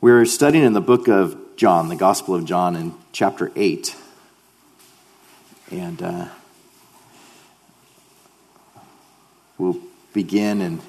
We're 0.00 0.26
studying 0.26 0.62
in 0.62 0.74
the 0.74 0.80
book 0.80 1.08
of 1.08 1.36
John, 1.56 1.88
the 1.88 1.96
Gospel 1.96 2.36
of 2.36 2.44
John, 2.44 2.76
in 2.76 2.94
chapter 3.10 3.50
8. 3.56 3.96
And 5.72 6.00
uh, 6.00 6.28
we'll 9.58 9.80
begin 10.12 10.60
in, 10.60 10.80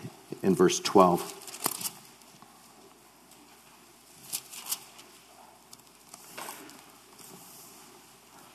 in 0.43 0.53
verse 0.53 0.79
12. 0.79 1.21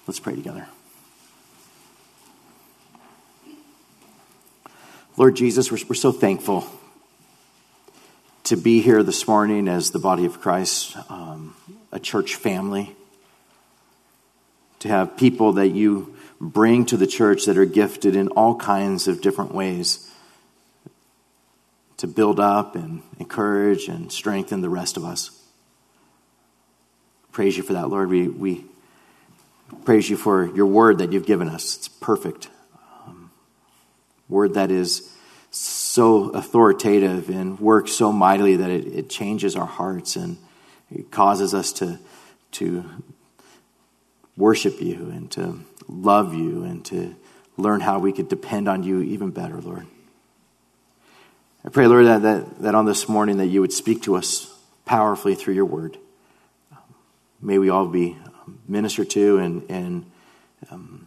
Let's 0.07 0.21
pray 0.21 0.37
together. 0.37 0.69
Lord 5.17 5.35
Jesus, 5.35 5.73
we're, 5.73 5.79
we're 5.89 5.97
so 5.97 6.13
thankful 6.13 6.65
to 8.45 8.57
be 8.57 8.83
here 8.83 9.03
this 9.03 9.27
morning 9.27 9.69
as 9.69 9.91
the 9.91 9.99
body 9.99 10.27
of 10.27 10.39
Christ, 10.39 10.97
um, 11.09 11.57
a 11.91 11.99
church 11.99 12.35
family, 12.35 12.95
to 14.81 14.89
have 14.89 15.17
people 15.17 15.55
that 15.55 15.69
you 15.69 16.15
bring 16.39 16.85
to 16.87 16.99
the 16.99 17.07
church 17.07 17.47
that 17.47 17.57
are 17.57 17.65
gifted 17.65 18.15
in 18.15 18.29
all 18.29 18.55
kinds 18.57 19.09
of 19.09 19.23
different 19.23 19.55
ways 19.55 20.11
to 21.97 22.07
build 22.07 22.39
up 22.39 22.77
and 22.77 23.03
encourage 23.19 23.89
and 23.89 24.13
strengthen 24.13 24.61
the 24.61 24.69
rest 24.69 24.99
of 24.99 25.05
us. 25.07 25.31
Praise 27.33 27.57
you 27.57 27.63
for 27.63 27.73
that, 27.73 27.89
Lord. 27.89 28.11
We, 28.11 28.29
we 28.29 28.67
praise 29.87 30.11
you 30.11 30.19
for 30.19 30.55
your 30.55 30.67
word 30.67 30.99
that 30.99 31.13
you've 31.13 31.25
given 31.25 31.49
us. 31.49 31.79
It's 31.79 31.89
perfect. 31.89 32.49
Um, 33.07 33.31
word 34.29 34.53
that 34.53 34.71
is 34.71 35.14
so 35.55 36.31
authoritative 36.31 37.29
and 37.29 37.61
works 37.61 37.93
so 37.93 38.11
mightily 38.11 38.57
that 38.57 38.71
it, 38.71 38.87
it 38.87 39.09
changes 39.09 39.55
our 39.55 39.67
hearts 39.67 40.17
and 40.17 40.37
it 40.91 41.11
causes 41.13 41.55
us 41.55 41.73
to, 41.75 41.99
to 42.51 42.85
worship 44.37 44.81
you 44.81 45.11
and 45.11 45.31
to 45.31 45.61
love 45.89 46.35
you 46.35 46.65
and 46.65 46.85
to 46.87 47.15
learn 47.57 47.81
how 47.81 48.01
we 48.01 48.13
could 48.13 48.29
depend 48.29 48.69
on 48.69 48.83
you 48.83 49.01
even 49.03 49.31
better, 49.31 49.61
Lord. 49.61 49.87
I 51.65 51.69
pray, 51.69 51.87
Lord, 51.87 52.07
that, 52.07 52.23
that, 52.23 52.59
that 52.63 52.75
on 52.75 52.85
this 52.85 53.09
morning 53.09 53.37
that 53.37 53.47
you 53.47 53.61
would 53.61 53.73
speak 53.73 54.03
to 54.03 54.17
us 54.17 54.53
powerfully 54.85 55.37
through 55.37 55.55
your 55.55 55.65
word. 55.65 55.97
May 57.41 57.59
we 57.59 57.71
all 57.71 57.87
be 57.87 58.19
ministered 58.67 59.11
to 59.11 59.39
and, 59.39 59.71
and 59.71 60.11
um, 60.71 61.07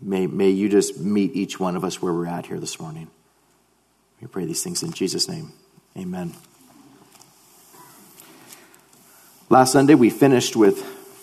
may, 0.00 0.26
may 0.26 0.48
you 0.48 0.70
just 0.70 0.98
meet 0.98 1.36
each 1.36 1.60
one 1.60 1.76
of 1.76 1.84
us 1.84 2.00
where 2.00 2.12
we're 2.12 2.26
at 2.26 2.46
here 2.46 2.58
this 2.58 2.80
morning. 2.80 3.10
We 4.22 4.28
pray 4.28 4.44
these 4.44 4.62
things 4.62 4.84
in 4.84 4.92
Jesus' 4.92 5.28
name. 5.28 5.52
Amen. 5.98 6.32
Last 9.48 9.72
Sunday, 9.72 9.96
we 9.96 10.10
finished 10.10 10.54
with 10.54 10.80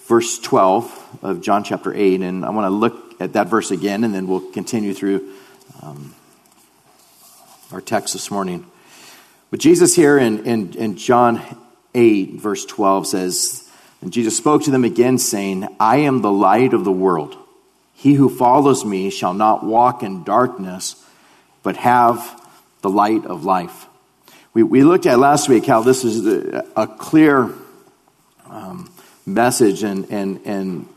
verse 0.09 0.37
12 0.37 1.19
of 1.21 1.41
John 1.41 1.63
chapter 1.63 1.93
8, 1.93 2.19
and 2.19 2.43
I 2.43 2.49
want 2.49 2.65
to 2.65 2.69
look 2.69 3.21
at 3.21 3.33
that 3.33 3.47
verse 3.47 3.71
again, 3.71 4.03
and 4.03 4.13
then 4.13 4.27
we'll 4.27 4.51
continue 4.51 4.93
through 4.93 5.33
um, 5.81 6.13
our 7.71 7.79
text 7.79 8.11
this 8.11 8.29
morning. 8.29 8.69
But 9.49 9.61
Jesus 9.61 9.95
here 9.95 10.17
in, 10.17 10.45
in, 10.45 10.73
in 10.73 10.97
John 10.97 11.41
8, 11.95 12.33
verse 12.33 12.65
12 12.65 13.07
says, 13.07 13.71
And 14.01 14.11
Jesus 14.11 14.35
spoke 14.35 14.63
to 14.63 14.71
them 14.71 14.83
again, 14.83 15.17
saying, 15.19 15.73
I 15.79 15.99
am 15.99 16.21
the 16.21 16.33
light 16.33 16.73
of 16.73 16.83
the 16.83 16.91
world. 16.91 17.37
He 17.93 18.15
who 18.15 18.27
follows 18.27 18.83
me 18.83 19.09
shall 19.09 19.33
not 19.33 19.63
walk 19.63 20.03
in 20.03 20.25
darkness, 20.25 21.01
but 21.63 21.77
have 21.77 22.35
the 22.81 22.89
light 22.89 23.25
of 23.25 23.45
life. 23.45 23.87
We, 24.53 24.63
we 24.63 24.83
looked 24.83 25.05
at 25.05 25.19
last 25.19 25.49
week 25.49 25.65
how 25.65 25.81
this 25.81 26.03
is 26.03 26.25
a, 26.25 26.65
a 26.75 26.87
clear 26.87 27.53
um, 28.47 28.91
message, 29.25 29.83
and, 29.83 30.09
and, 30.09 30.41
and 30.45 30.87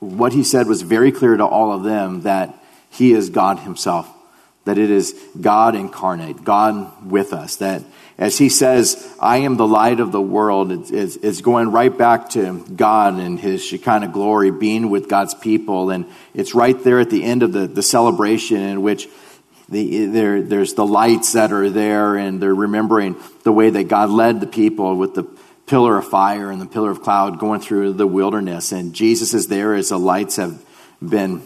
what 0.00 0.32
he 0.32 0.44
said 0.44 0.66
was 0.66 0.82
very 0.82 1.12
clear 1.12 1.36
to 1.36 1.44
all 1.44 1.72
of 1.72 1.82
them 1.82 2.22
that 2.22 2.54
he 2.90 3.12
is 3.12 3.30
God 3.30 3.58
himself, 3.60 4.08
that 4.64 4.78
it 4.78 4.90
is 4.90 5.14
God 5.40 5.74
incarnate, 5.74 6.44
God 6.44 7.10
with 7.10 7.32
us, 7.32 7.56
that 7.56 7.82
as 8.18 8.36
he 8.36 8.48
says, 8.48 9.16
I 9.20 9.38
am 9.38 9.56
the 9.56 9.66
light 9.66 10.00
of 10.00 10.10
the 10.10 10.20
world, 10.20 10.72
it's, 10.72 10.90
it's, 10.90 11.16
it's, 11.16 11.40
going 11.40 11.70
right 11.70 11.96
back 11.96 12.30
to 12.30 12.64
God 12.74 13.14
and 13.14 13.38
his 13.38 13.64
Shekinah 13.64 14.08
glory, 14.08 14.50
being 14.50 14.90
with 14.90 15.08
God's 15.08 15.34
people. 15.34 15.90
And 15.90 16.04
it's 16.34 16.52
right 16.52 16.82
there 16.82 16.98
at 16.98 17.10
the 17.10 17.22
end 17.22 17.44
of 17.44 17.52
the, 17.52 17.68
the 17.68 17.82
celebration 17.82 18.56
in 18.56 18.82
which 18.82 19.08
the, 19.68 20.06
there, 20.06 20.42
there's 20.42 20.74
the 20.74 20.86
lights 20.86 21.34
that 21.34 21.52
are 21.52 21.68
there, 21.68 22.16
and 22.16 22.40
they're 22.40 22.54
remembering 22.54 23.16
the 23.42 23.52
way 23.52 23.68
that 23.68 23.84
God 23.84 24.08
led 24.10 24.40
the 24.40 24.46
people 24.46 24.96
with 24.96 25.14
the 25.14 25.24
pillar 25.66 25.98
of 25.98 26.08
fire 26.08 26.50
and 26.50 26.60
the 26.60 26.66
pillar 26.66 26.90
of 26.90 27.02
cloud 27.02 27.38
going 27.38 27.60
through 27.60 27.92
the 27.92 28.06
wilderness. 28.06 28.72
And 28.72 28.94
Jesus 28.94 29.34
is 29.34 29.48
there 29.48 29.74
as 29.74 29.90
the 29.90 29.98
lights 29.98 30.36
have 30.36 30.64
been 31.06 31.42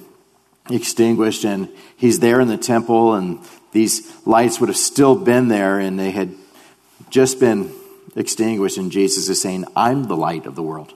extinguished, 0.71 1.45
and 1.45 1.69
he's 1.97 2.21
there 2.21 2.41
in 2.41 2.47
the 2.47 2.57
temple, 2.57 3.15
and 3.15 3.41
these 3.73 4.13
lights 4.25 4.61
would 4.61 4.69
have 4.69 4.77
still 4.77 5.17
been 5.17 5.49
there, 5.49 5.81
and 5.81 5.99
they 5.99 6.13
had 6.13 6.33
just 7.11 7.41
been 7.41 7.73
extinguished. 8.15 8.79
And 8.79 8.93
Jesus 8.93 9.29
is 9.29 9.43
saying, 9.43 9.65
I'm 9.75 10.05
the 10.05 10.17
light 10.17 10.47
of 10.47 10.55
the 10.55 10.63
world. 10.63 10.95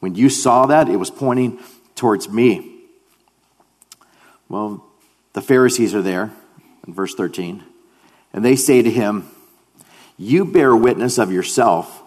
When 0.00 0.16
you 0.16 0.28
saw 0.28 0.66
that, 0.66 0.88
it 0.88 0.96
was 0.96 1.10
pointing 1.10 1.60
towards 1.94 2.28
me. 2.28 2.72
Well, 4.48 4.84
the 5.32 5.40
Pharisees 5.42 5.94
are 5.94 6.02
there 6.02 6.32
in 6.86 6.94
verse 6.94 7.14
13. 7.14 7.62
And 8.32 8.44
they 8.44 8.56
say 8.56 8.82
to 8.82 8.90
him, 8.90 9.28
You 10.16 10.44
bear 10.44 10.74
witness 10.74 11.18
of 11.18 11.32
yourself. 11.32 12.02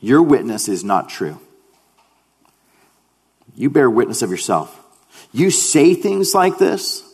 Your 0.00 0.22
witness 0.22 0.68
is 0.68 0.82
not 0.82 1.08
true. 1.08 1.38
You 3.54 3.70
bear 3.70 3.90
witness 3.90 4.22
of 4.22 4.30
yourself. 4.30 4.76
You 5.32 5.50
say 5.50 5.94
things 5.94 6.34
like 6.34 6.58
this, 6.58 7.04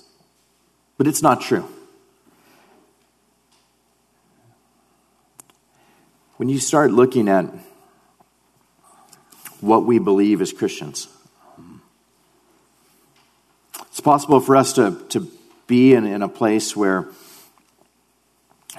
but 0.97 1.07
it's 1.07 1.23
not 1.23 1.41
true. 1.41 1.69
When 6.37 6.49
you 6.49 6.59
start 6.59 6.93
looking 6.93 7.29
at 7.29 7.47
what 9.61 9.85
we 9.85 9.99
believe 9.99 10.43
as 10.43 10.53
Christians, 10.53 11.09
it's 13.89 14.01
possible 14.01 14.41
for 14.41 14.55
us 14.55 14.75
to, 14.75 15.03
to 15.09 15.31
be 15.67 15.95
in, 15.95 16.07
in 16.07 16.23
a 16.23 16.29
place 16.29 16.77
where 16.77 17.09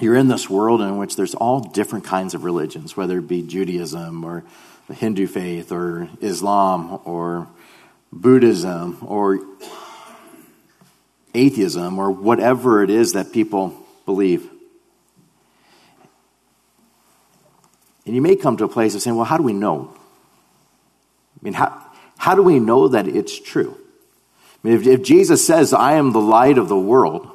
you're 0.00 0.14
in 0.14 0.28
this 0.28 0.48
world 0.48 0.80
in 0.80 0.96
which 0.96 1.16
there's 1.16 1.34
all 1.34 1.60
different 1.60 2.04
kinds 2.04 2.34
of 2.34 2.44
religions, 2.44 2.96
whether 2.96 3.18
it 3.18 3.28
be 3.28 3.42
Judaism 3.42 4.24
or 4.24 4.44
the 4.86 4.94
Hindu 4.94 5.26
faith 5.26 5.72
or 5.72 6.08
Islam 6.20 7.00
or 7.04 7.48
Buddhism 8.12 8.98
or 9.02 9.40
atheism 11.34 11.98
or 11.98 12.10
whatever 12.10 12.82
it 12.82 12.90
is 12.90 13.12
that 13.12 13.32
people 13.32 13.74
believe. 14.06 14.48
And 18.06 18.14
you 18.14 18.22
may 18.22 18.36
come 18.36 18.56
to 18.56 18.64
a 18.64 18.68
place 18.68 18.94
of 18.94 19.02
saying, 19.02 19.16
well, 19.16 19.26
how 19.26 19.36
do 19.36 19.42
we 19.42 19.52
know? 19.52 19.94
I 19.94 21.38
mean, 21.42 21.52
how, 21.52 21.84
how 22.16 22.34
do 22.34 22.42
we 22.42 22.58
know 22.58 22.88
that 22.88 23.06
it's 23.06 23.38
true? 23.38 23.76
I 24.62 24.68
mean, 24.68 24.76
if, 24.76 24.86
if 24.86 25.02
Jesus 25.02 25.46
says, 25.46 25.72
I 25.72 25.94
am 25.94 26.12
the 26.12 26.20
light 26.20 26.58
of 26.58 26.68
the 26.68 26.78
world, 26.78 27.30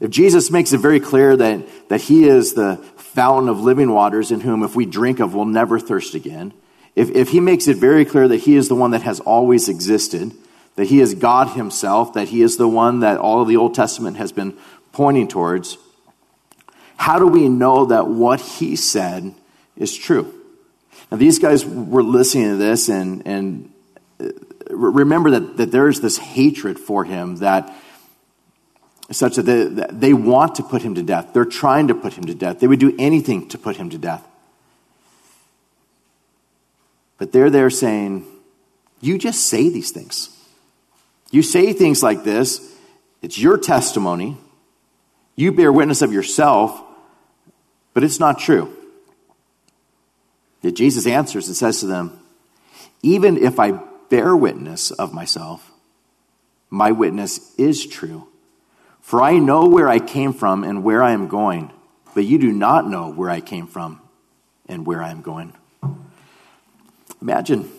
if 0.00 0.10
Jesus 0.10 0.50
makes 0.50 0.72
it 0.72 0.78
very 0.78 1.00
clear 1.00 1.36
that, 1.36 1.88
that 1.88 2.00
he 2.02 2.28
is 2.28 2.54
the 2.54 2.76
fountain 2.96 3.48
of 3.48 3.60
living 3.60 3.90
waters 3.90 4.30
in 4.30 4.40
whom 4.40 4.62
if 4.62 4.76
we 4.76 4.86
drink 4.86 5.18
of 5.18 5.34
we'll 5.34 5.44
never 5.44 5.78
thirst 5.78 6.14
again, 6.14 6.54
if, 6.94 7.10
if 7.10 7.28
he 7.30 7.40
makes 7.40 7.68
it 7.68 7.76
very 7.76 8.04
clear 8.04 8.28
that 8.28 8.38
he 8.38 8.56
is 8.56 8.68
the 8.68 8.74
one 8.74 8.92
that 8.92 9.02
has 9.02 9.20
always 9.20 9.68
existed, 9.68 10.32
that 10.76 10.86
he 10.86 11.00
is 11.00 11.14
God 11.14 11.48
himself, 11.56 12.14
that 12.14 12.28
he 12.28 12.42
is 12.42 12.56
the 12.56 12.68
one 12.68 13.00
that 13.00 13.18
all 13.18 13.42
of 13.42 13.48
the 13.48 13.56
Old 13.56 13.74
Testament 13.74 14.16
has 14.16 14.32
been 14.32 14.56
pointing 14.92 15.28
towards, 15.28 15.78
how 16.96 17.18
do 17.18 17.26
we 17.26 17.48
know 17.48 17.86
that 17.86 18.08
what 18.08 18.40
he 18.40 18.76
said 18.76 19.34
is 19.76 19.96
true? 19.96 20.34
Now, 21.10 21.16
these 21.16 21.38
guys 21.38 21.64
were 21.64 22.02
listening 22.02 22.50
to 22.50 22.56
this 22.56 22.88
and, 22.88 23.26
and 23.26 23.72
remember 24.78 25.32
that, 25.32 25.56
that 25.56 25.72
there's 25.72 26.00
this 26.00 26.18
hatred 26.18 26.78
for 26.78 27.04
him 27.04 27.36
that 27.36 27.74
such 29.10 29.36
that 29.36 29.42
they, 29.42 29.64
that 29.64 30.00
they 30.00 30.12
want 30.12 30.56
to 30.56 30.62
put 30.62 30.82
him 30.82 30.94
to 30.94 31.02
death. 31.02 31.32
They're 31.32 31.44
trying 31.44 31.88
to 31.88 31.94
put 31.94 32.12
him 32.12 32.24
to 32.24 32.34
death. 32.34 32.60
They 32.60 32.66
would 32.66 32.78
do 32.78 32.94
anything 32.98 33.48
to 33.48 33.58
put 33.58 33.76
him 33.76 33.90
to 33.90 33.98
death. 33.98 34.26
But 37.16 37.32
they're 37.32 37.50
there 37.50 37.70
saying, 37.70 38.26
You 39.00 39.18
just 39.18 39.46
say 39.46 39.68
these 39.68 39.90
things. 39.90 40.30
You 41.30 41.42
say 41.42 41.72
things 41.72 42.02
like 42.02 42.24
this. 42.24 42.76
It's 43.22 43.38
your 43.38 43.58
testimony. 43.58 44.36
You 45.36 45.52
bear 45.52 45.72
witness 45.72 46.02
of 46.02 46.12
yourself, 46.12 46.80
but 47.94 48.04
it's 48.04 48.20
not 48.20 48.38
true. 48.38 48.74
That 50.62 50.72
Jesus 50.72 51.06
answers 51.06 51.48
and 51.48 51.56
says 51.56 51.80
to 51.80 51.86
them, 51.86 52.20
Even 53.02 53.36
if 53.38 53.58
I 53.58 53.80
bear 54.08 54.36
witness 54.36 54.90
of 54.90 55.12
myself. 55.12 55.70
My 56.70 56.92
witness 56.92 57.54
is 57.56 57.86
true. 57.86 58.28
For 59.00 59.22
I 59.22 59.38
know 59.38 59.66
where 59.66 59.88
I 59.88 60.00
came 60.00 60.32
from 60.32 60.64
and 60.64 60.84
where 60.84 61.02
I 61.02 61.12
am 61.12 61.28
going, 61.28 61.72
but 62.14 62.24
you 62.24 62.38
do 62.38 62.52
not 62.52 62.88
know 62.88 63.10
where 63.10 63.30
I 63.30 63.40
came 63.40 63.66
from 63.66 64.00
and 64.66 64.86
where 64.86 65.02
I 65.02 65.10
am 65.10 65.22
going. 65.22 65.54
Imagine 67.22 67.70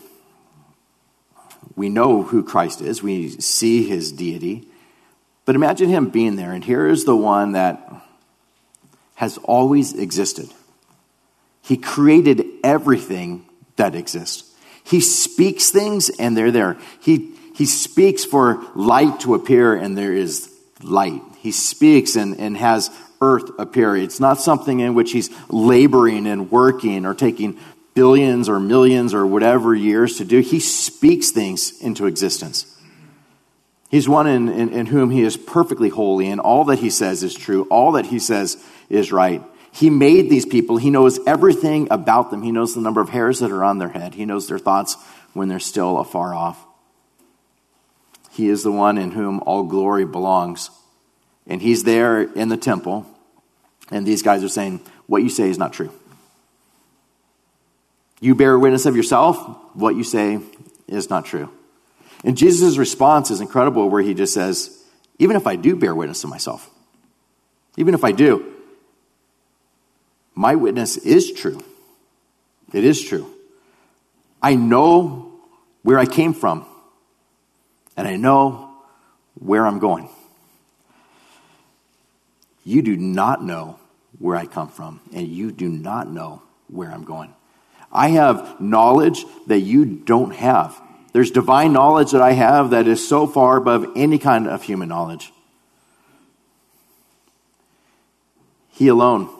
we 1.75 1.87
know 1.87 2.23
who 2.23 2.43
Christ 2.43 2.81
is, 2.81 3.01
we 3.01 3.29
see 3.29 3.87
his 3.87 4.11
deity, 4.11 4.67
but 5.45 5.55
imagine 5.55 5.89
him 5.89 6.09
being 6.09 6.35
there, 6.35 6.51
and 6.51 6.63
here 6.63 6.87
is 6.87 7.05
the 7.05 7.15
one 7.15 7.53
that 7.53 7.89
has 9.15 9.37
always 9.39 9.93
existed. 9.93 10.49
He 11.61 11.77
created 11.77 12.43
everything 12.63 13.45
that 13.75 13.95
exists. 13.95 14.48
He 14.89 15.01
speaks 15.01 15.69
things 15.69 16.09
and 16.09 16.35
they're 16.35 16.51
there. 16.51 16.77
He, 17.01 17.35
he 17.55 17.65
speaks 17.65 18.25
for 18.25 18.65
light 18.75 19.19
to 19.21 19.35
appear 19.35 19.75
and 19.75 19.97
there 19.97 20.13
is 20.13 20.51
light. 20.81 21.21
He 21.37 21.51
speaks 21.51 22.15
and, 22.15 22.39
and 22.39 22.57
has 22.57 22.89
earth 23.21 23.51
appear. 23.59 23.95
It's 23.95 24.19
not 24.19 24.39
something 24.39 24.79
in 24.79 24.95
which 24.95 25.11
he's 25.11 25.29
laboring 25.49 26.25
and 26.25 26.49
working 26.49 27.05
or 27.05 27.13
taking 27.13 27.59
billions 27.93 28.49
or 28.49 28.59
millions 28.59 29.13
or 29.13 29.27
whatever 29.27 29.75
years 29.75 30.17
to 30.17 30.25
do. 30.25 30.39
He 30.39 30.59
speaks 30.59 31.31
things 31.31 31.79
into 31.81 32.05
existence. 32.05 32.75
He's 33.89 34.07
one 34.07 34.27
in, 34.27 34.49
in, 34.49 34.69
in, 34.69 34.85
whom 34.85 35.09
he 35.09 35.23
is 35.23 35.35
perfectly 35.35 35.89
holy, 35.89 36.27
and 36.27 36.39
all 36.39 36.65
that 36.65 36.79
he 36.79 36.91
says 36.91 37.23
is 37.23 37.33
true. 37.33 37.63
All 37.71 37.93
that 37.93 38.05
he 38.05 38.19
says 38.19 38.63
is 38.87 39.11
right. 39.11 39.43
He 39.71 39.89
made 39.89 40.29
these 40.29 40.45
people. 40.45 40.77
He 40.77 40.89
knows 40.89 41.19
everything 41.27 41.87
about 41.91 42.31
them. 42.31 42.41
He 42.41 42.51
knows 42.51 42.73
the 42.73 42.81
number 42.81 43.01
of 43.01 43.09
hairs 43.09 43.39
that 43.39 43.51
are 43.51 43.63
on 43.63 43.77
their 43.77 43.89
head. 43.89 44.15
He 44.15 44.25
knows 44.25 44.47
their 44.47 44.59
thoughts 44.59 44.97
when 45.33 45.47
they're 45.47 45.59
still 45.59 45.99
afar 45.99 46.33
off. 46.33 46.65
He 48.31 48.49
is 48.49 48.63
the 48.63 48.71
one 48.71 48.97
in 48.97 49.11
whom 49.11 49.41
all 49.45 49.63
glory 49.63 50.05
belongs. 50.05 50.69
And 51.47 51.61
he's 51.61 51.83
there 51.83 52.21
in 52.21 52.49
the 52.49 52.57
temple, 52.57 53.05
and 53.89 54.05
these 54.05 54.21
guys 54.21 54.43
are 54.43 54.49
saying, 54.49 54.81
What 55.07 55.23
you 55.23 55.29
say 55.29 55.49
is 55.49 55.57
not 55.57 55.73
true. 55.73 55.91
You 58.21 58.35
bear 58.35 58.57
witness 58.59 58.85
of 58.85 58.95
yourself, 58.95 59.37
what 59.73 59.95
you 59.95 60.03
say 60.03 60.39
is 60.87 61.09
not 61.09 61.25
true. 61.25 61.49
And 62.23 62.37
Jesus' 62.37 62.77
response 62.77 63.31
is 63.31 63.41
incredible, 63.41 63.89
where 63.89 64.01
he 64.01 64.13
just 64.13 64.33
says, 64.33 64.83
Even 65.17 65.35
if 65.35 65.47
I 65.47 65.55
do 65.55 65.75
bear 65.75 65.95
witness 65.95 66.23
of 66.23 66.29
myself, 66.29 66.69
even 67.77 67.93
if 67.93 68.03
I 68.03 68.11
do, 68.11 68.58
my 70.39 70.55
witness 70.55 70.95
is 70.95 71.33
true. 71.33 71.61
It 72.71 72.85
is 72.85 73.03
true. 73.03 73.29
I 74.41 74.55
know 74.55 75.33
where 75.83 75.99
I 75.99 76.05
came 76.05 76.33
from, 76.33 76.65
and 77.97 78.07
I 78.07 78.15
know 78.15 78.73
where 79.33 79.67
I'm 79.67 79.79
going. 79.79 80.07
You 82.63 82.81
do 82.81 82.95
not 82.95 83.43
know 83.43 83.79
where 84.17 84.37
I 84.37 84.45
come 84.45 84.69
from, 84.69 85.01
and 85.11 85.27
you 85.27 85.51
do 85.51 85.67
not 85.67 86.09
know 86.09 86.41
where 86.69 86.89
I'm 86.89 87.03
going. 87.03 87.33
I 87.91 88.11
have 88.11 88.61
knowledge 88.61 89.25
that 89.47 89.59
you 89.59 89.83
don't 89.83 90.33
have. 90.33 90.81
There's 91.11 91.31
divine 91.31 91.73
knowledge 91.73 92.11
that 92.11 92.21
I 92.21 92.31
have 92.31 92.69
that 92.69 92.87
is 92.87 93.05
so 93.05 93.27
far 93.27 93.57
above 93.57 93.87
any 93.97 94.17
kind 94.17 94.47
of 94.47 94.63
human 94.63 94.87
knowledge. 94.87 95.33
He 98.69 98.87
alone 98.87 99.35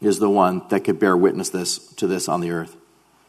is 0.00 0.18
the 0.18 0.30
one 0.30 0.62
that 0.68 0.84
could 0.84 0.98
bear 0.98 1.16
witness 1.16 1.50
this 1.50 1.78
to 1.94 2.06
this 2.06 2.28
on 2.28 2.40
the 2.40 2.50
earth. 2.50 2.76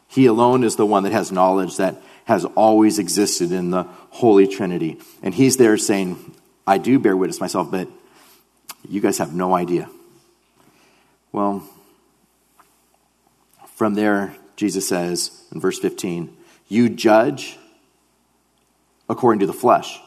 He 0.08 0.26
alone 0.26 0.64
is 0.64 0.76
the 0.76 0.86
one 0.86 1.02
that 1.02 1.12
has 1.12 1.30
knowledge 1.30 1.76
that 1.76 1.96
has 2.24 2.44
always 2.44 2.98
existed 2.98 3.52
in 3.52 3.70
the 3.70 3.84
Holy 4.10 4.46
Trinity. 4.46 4.98
And 5.22 5.34
he's 5.34 5.56
there 5.56 5.76
saying, 5.76 6.34
I 6.66 6.78
do 6.78 6.98
bear 6.98 7.16
witness 7.16 7.40
myself, 7.40 7.70
but 7.70 7.88
you 8.88 9.00
guys 9.00 9.18
have 9.18 9.34
no 9.34 9.54
idea. 9.54 9.88
Well, 11.32 11.62
from 13.74 13.94
there, 13.94 14.34
Jesus 14.56 14.88
says 14.88 15.30
in 15.52 15.60
verse 15.60 15.78
15, 15.78 16.36
You 16.68 16.88
judge 16.88 17.58
according 19.08 19.40
to 19.40 19.46
the 19.46 19.52
flesh. 19.52 20.00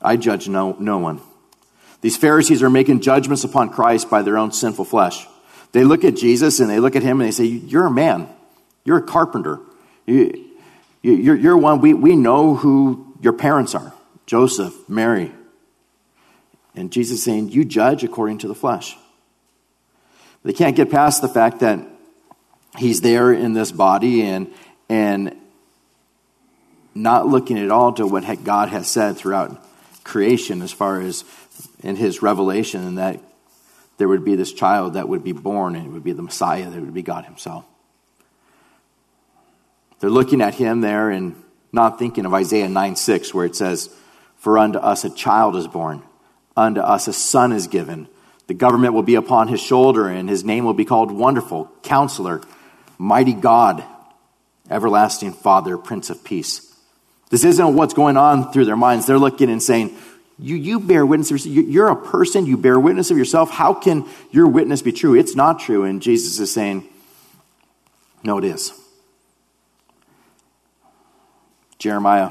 I 0.00 0.16
judge 0.16 0.48
no, 0.48 0.76
no 0.78 0.98
one. 0.98 1.20
These 2.00 2.16
Pharisees 2.16 2.62
are 2.62 2.70
making 2.70 3.00
judgments 3.00 3.44
upon 3.44 3.70
Christ 3.70 4.10
by 4.10 4.22
their 4.22 4.36
own 4.36 4.52
sinful 4.52 4.84
flesh. 4.84 5.26
They 5.72 5.84
look 5.84 6.04
at 6.04 6.14
Jesus 6.16 6.60
and 6.60 6.70
they 6.70 6.78
look 6.78 6.96
at 6.96 7.02
him 7.02 7.20
and 7.20 7.28
they 7.28 7.32
say, 7.32 7.44
You're 7.44 7.86
a 7.86 7.90
man. 7.90 8.28
You're 8.84 8.98
a 8.98 9.02
carpenter. 9.02 9.60
You, 10.06 10.50
you're, 11.02 11.36
you're 11.36 11.56
one, 11.56 11.80
we, 11.80 11.94
we 11.94 12.16
know 12.16 12.54
who 12.54 13.14
your 13.20 13.32
parents 13.32 13.74
are 13.74 13.92
Joseph, 14.26 14.88
Mary. 14.88 15.32
And 16.74 16.92
Jesus 16.92 17.22
saying, 17.22 17.50
You 17.50 17.64
judge 17.64 18.04
according 18.04 18.38
to 18.38 18.48
the 18.48 18.54
flesh. 18.54 18.96
They 20.44 20.52
can't 20.52 20.76
get 20.76 20.90
past 20.90 21.22
the 21.22 21.28
fact 21.28 21.60
that 21.60 21.86
he's 22.76 23.00
there 23.00 23.32
in 23.32 23.52
this 23.52 23.70
body 23.70 24.22
and, 24.22 24.52
and 24.88 25.36
not 26.94 27.28
looking 27.28 27.58
at 27.58 27.70
all 27.70 27.92
to 27.94 28.06
what 28.06 28.44
God 28.44 28.68
has 28.68 28.88
said 28.88 29.16
throughout 29.16 29.64
creation 30.04 30.62
as 30.62 30.72
far 30.72 31.00
as 31.00 31.24
in 31.82 31.96
his 31.96 32.22
revelation, 32.22 32.82
and 32.84 32.98
that 32.98 33.20
there 34.02 34.08
would 34.08 34.24
be 34.24 34.34
this 34.34 34.52
child 34.52 34.94
that 34.94 35.08
would 35.08 35.22
be 35.22 35.30
born 35.30 35.76
and 35.76 35.86
it 35.86 35.90
would 35.90 36.02
be 36.02 36.10
the 36.10 36.22
Messiah, 36.22 36.68
that 36.68 36.80
would 36.80 36.92
be 36.92 37.02
God 37.02 37.24
Himself. 37.24 37.64
They're 40.00 40.10
looking 40.10 40.40
at 40.40 40.56
Him 40.56 40.80
there 40.80 41.08
and 41.08 41.40
not 41.72 42.00
thinking 42.00 42.26
of 42.26 42.34
Isaiah 42.34 42.68
9 42.68 42.96
6, 42.96 43.32
where 43.32 43.46
it 43.46 43.54
says, 43.54 43.94
For 44.38 44.58
unto 44.58 44.80
us 44.80 45.04
a 45.04 45.10
child 45.10 45.54
is 45.54 45.68
born, 45.68 46.02
unto 46.56 46.80
us 46.80 47.06
a 47.06 47.12
son 47.12 47.52
is 47.52 47.68
given. 47.68 48.08
The 48.48 48.54
government 48.54 48.94
will 48.94 49.04
be 49.04 49.14
upon 49.14 49.46
his 49.46 49.60
shoulder, 49.60 50.08
and 50.08 50.28
his 50.28 50.42
name 50.42 50.64
will 50.64 50.74
be 50.74 50.84
called 50.84 51.12
Wonderful, 51.12 51.70
Counselor, 51.84 52.40
Mighty 52.98 53.34
God, 53.34 53.84
Everlasting 54.68 55.32
Father, 55.32 55.78
Prince 55.78 56.10
of 56.10 56.24
Peace. 56.24 56.74
This 57.30 57.44
isn't 57.44 57.76
what's 57.76 57.94
going 57.94 58.16
on 58.16 58.50
through 58.50 58.64
their 58.64 58.76
minds. 58.76 59.06
They're 59.06 59.16
looking 59.16 59.48
and 59.48 59.62
saying, 59.62 59.96
you, 60.38 60.56
you 60.56 60.80
bear 60.80 61.04
witness. 61.04 61.46
You're 61.46 61.88
a 61.88 61.96
person, 61.96 62.46
you 62.46 62.56
bear 62.56 62.78
witness 62.78 63.10
of 63.10 63.18
yourself. 63.18 63.50
How 63.50 63.74
can 63.74 64.08
your 64.30 64.48
witness 64.48 64.82
be 64.82 64.92
true? 64.92 65.14
It's 65.14 65.36
not 65.36 65.60
true. 65.60 65.84
And 65.84 66.02
Jesus 66.02 66.38
is 66.38 66.52
saying, 66.52 66.88
No, 68.22 68.38
it 68.38 68.44
is. 68.44 68.72
Jeremiah 71.78 72.30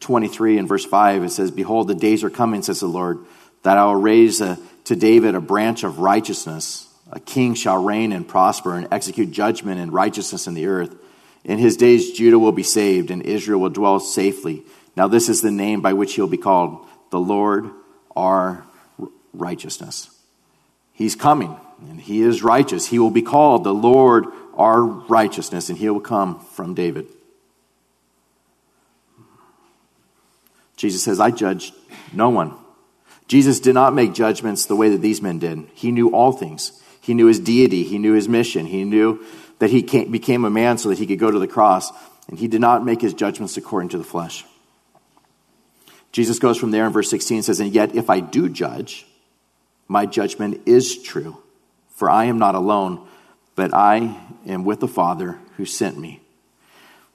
23 0.00 0.58
and 0.58 0.68
verse 0.68 0.84
5, 0.84 1.24
it 1.24 1.30
says, 1.30 1.50
Behold, 1.50 1.88
the 1.88 1.94
days 1.94 2.22
are 2.22 2.30
coming, 2.30 2.62
says 2.62 2.80
the 2.80 2.86
Lord, 2.86 3.18
that 3.64 3.76
I 3.76 3.84
will 3.86 3.96
raise 3.96 4.40
a, 4.40 4.58
to 4.84 4.94
David 4.94 5.34
a 5.34 5.40
branch 5.40 5.82
of 5.82 5.98
righteousness. 5.98 6.88
A 7.10 7.18
king 7.18 7.54
shall 7.54 7.82
reign 7.82 8.12
and 8.12 8.26
prosper 8.26 8.74
and 8.74 8.88
execute 8.92 9.30
judgment 9.30 9.80
and 9.80 9.92
righteousness 9.92 10.46
in 10.46 10.54
the 10.54 10.66
earth. 10.66 10.94
In 11.44 11.58
his 11.58 11.76
days, 11.76 12.12
Judah 12.12 12.38
will 12.38 12.52
be 12.52 12.62
saved 12.62 13.10
and 13.10 13.22
Israel 13.22 13.60
will 13.60 13.70
dwell 13.70 14.00
safely. 14.00 14.64
Now, 14.96 15.08
this 15.08 15.28
is 15.28 15.42
the 15.42 15.50
name 15.50 15.80
by 15.80 15.92
which 15.92 16.14
he'll 16.14 16.26
be 16.26 16.36
called 16.36 16.86
the 17.10 17.20
Lord 17.20 17.70
our 18.14 18.64
righteousness. 19.32 20.10
He's 20.92 21.14
coming, 21.14 21.58
and 21.88 22.00
he 22.00 22.22
is 22.22 22.42
righteous. 22.42 22.86
He 22.86 22.98
will 22.98 23.10
be 23.10 23.22
called 23.22 23.64
the 23.64 23.74
Lord 23.74 24.26
our 24.54 24.82
righteousness, 24.82 25.68
and 25.68 25.76
he 25.76 25.90
will 25.90 26.00
come 26.00 26.40
from 26.40 26.74
David. 26.74 27.06
Jesus 30.76 31.02
says, 31.02 31.20
I 31.20 31.30
judge 31.30 31.72
no 32.12 32.30
one. 32.30 32.54
Jesus 33.28 33.60
did 33.60 33.74
not 33.74 33.94
make 33.94 34.14
judgments 34.14 34.66
the 34.66 34.76
way 34.76 34.90
that 34.90 35.02
these 35.02 35.20
men 35.20 35.38
did. 35.38 35.66
He 35.74 35.90
knew 35.90 36.10
all 36.10 36.32
things. 36.32 36.82
He 37.00 37.14
knew 37.14 37.26
his 37.26 37.40
deity. 37.40 37.82
He 37.82 37.98
knew 37.98 38.12
his 38.12 38.28
mission. 38.28 38.66
He 38.66 38.84
knew 38.84 39.24
that 39.58 39.70
he 39.70 39.82
became 39.82 40.44
a 40.44 40.50
man 40.50 40.78
so 40.78 40.88
that 40.90 40.98
he 40.98 41.06
could 41.06 41.18
go 41.18 41.30
to 41.30 41.38
the 41.38 41.46
cross. 41.46 41.92
And 42.28 42.38
he 42.38 42.48
did 42.48 42.60
not 42.60 42.84
make 42.84 43.00
his 43.00 43.14
judgments 43.14 43.56
according 43.56 43.90
to 43.90 43.98
the 43.98 44.04
flesh. 44.04 44.44
Jesus 46.16 46.38
goes 46.38 46.56
from 46.56 46.70
there 46.70 46.86
in 46.86 46.94
verse 46.94 47.10
16 47.10 47.36
and 47.36 47.44
says, 47.44 47.60
And 47.60 47.74
yet, 47.74 47.94
if 47.94 48.08
I 48.08 48.20
do 48.20 48.48
judge, 48.48 49.04
my 49.86 50.06
judgment 50.06 50.62
is 50.64 51.02
true. 51.02 51.36
For 51.90 52.08
I 52.08 52.24
am 52.24 52.38
not 52.38 52.54
alone, 52.54 53.06
but 53.54 53.74
I 53.74 54.18
am 54.46 54.64
with 54.64 54.80
the 54.80 54.88
Father 54.88 55.38
who 55.58 55.66
sent 55.66 55.98
me. 55.98 56.22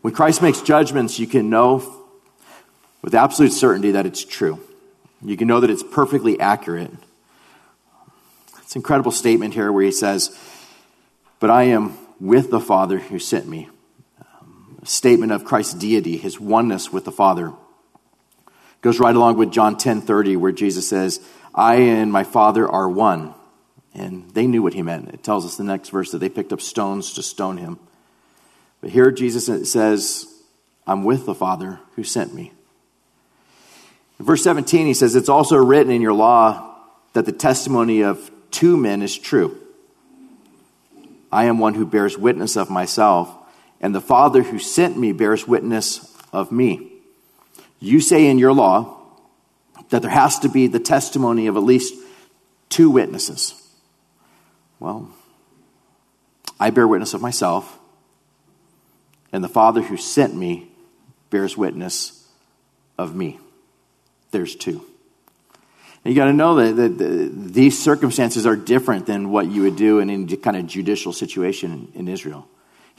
When 0.01 0.13
Christ 0.13 0.43
makes 0.43 0.61
judgments, 0.61 1.17
you 1.17 1.25
can 1.25 1.49
know 1.49 1.83
with 3.01 3.15
absolute 3.15 3.53
certainty 3.53 3.89
that 3.89 4.05
it's 4.05 4.23
true. 4.23 4.59
You 5.23 5.35
can 5.35 5.47
know 5.47 5.61
that 5.61 5.71
it's 5.71 5.81
perfectly 5.81 6.39
accurate. 6.39 6.91
It's 8.61 8.75
an 8.75 8.81
incredible 8.81 9.11
statement 9.11 9.55
here 9.55 9.71
where 9.71 9.83
he 9.83 9.91
says, 9.91 10.37
But 11.39 11.49
I 11.49 11.63
am 11.63 11.97
with 12.19 12.51
the 12.51 12.59
Father 12.59 12.99
who 12.99 13.17
sent 13.17 13.47
me. 13.47 13.67
A 14.79 14.85
statement 14.85 15.31
of 15.31 15.43
Christ's 15.43 15.73
deity, 15.73 16.17
his 16.17 16.39
oneness 16.39 16.93
with 16.93 17.05
the 17.05 17.11
Father. 17.11 17.51
Goes 18.81 18.99
right 18.99 19.15
along 19.15 19.37
with 19.37 19.51
John 19.51 19.77
10 19.77 20.01
30, 20.01 20.37
where 20.37 20.51
Jesus 20.51 20.87
says, 20.87 21.19
I 21.53 21.75
and 21.75 22.11
my 22.11 22.23
Father 22.23 22.67
are 22.67 22.89
one. 22.89 23.33
And 23.93 24.29
they 24.31 24.47
knew 24.47 24.63
what 24.63 24.73
he 24.73 24.81
meant. 24.81 25.09
It 25.09 25.23
tells 25.23 25.45
us 25.45 25.57
the 25.57 25.63
next 25.63 25.89
verse 25.89 26.11
that 26.11 26.19
they 26.19 26.29
picked 26.29 26.53
up 26.53 26.61
stones 26.61 27.13
to 27.13 27.23
stone 27.23 27.57
him. 27.57 27.77
But 28.79 28.89
here 28.91 29.11
Jesus 29.11 29.45
says, 29.69 30.27
I'm 30.87 31.03
with 31.03 31.25
the 31.25 31.35
Father 31.35 31.79
who 31.95 32.03
sent 32.03 32.33
me. 32.33 32.53
In 34.19 34.25
verse 34.25 34.43
17, 34.43 34.87
he 34.87 34.93
says, 34.93 35.15
It's 35.15 35.29
also 35.29 35.57
written 35.57 35.91
in 35.91 36.01
your 36.01 36.13
law 36.13 36.75
that 37.13 37.25
the 37.25 37.31
testimony 37.31 38.01
of 38.01 38.31
two 38.49 38.77
men 38.77 39.01
is 39.01 39.17
true. 39.17 39.57
I 41.31 41.45
am 41.45 41.59
one 41.59 41.75
who 41.75 41.85
bears 41.85 42.17
witness 42.17 42.55
of 42.55 42.69
myself, 42.69 43.33
and 43.79 43.95
the 43.95 44.01
Father 44.01 44.43
who 44.43 44.59
sent 44.59 44.97
me 44.97 45.11
bears 45.11 45.47
witness 45.47 46.15
of 46.33 46.51
me. 46.51 46.90
You 47.81 47.99
say 47.99 48.27
in 48.27 48.37
your 48.37 48.53
law 48.53 48.97
that 49.89 50.03
there 50.03 50.11
has 50.11 50.39
to 50.39 50.49
be 50.49 50.67
the 50.67 50.79
testimony 50.79 51.47
of 51.47 51.57
at 51.57 51.63
least 51.63 51.93
two 52.69 52.89
witnesses. 52.89 53.55
Well, 54.79 55.11
I 56.59 56.69
bear 56.69 56.87
witness 56.87 57.13
of 57.13 57.21
myself, 57.21 57.77
and 59.33 59.43
the 59.43 59.49
Father 59.49 59.81
who 59.81 59.97
sent 59.97 60.35
me 60.35 60.69
bears 61.31 61.57
witness 61.57 62.27
of 62.97 63.15
me. 63.15 63.39
There's 64.29 64.55
two. 64.55 64.85
You 66.03 66.15
got 66.15 66.25
to 66.25 66.33
know 66.33 66.55
that, 66.55 66.75
that, 66.75 66.97
that, 66.97 67.53
these 67.53 67.81
circumstances 67.81 68.45
are 68.45 68.55
different 68.55 69.05
than 69.05 69.29
what 69.29 69.47
you 69.47 69.63
would 69.63 69.75
do 69.75 69.99
in 69.99 70.09
any 70.09 70.37
kind 70.37 70.57
of 70.57 70.65
judicial 70.65 71.13
situation 71.13 71.91
in 71.93 72.07
Israel. 72.07 72.47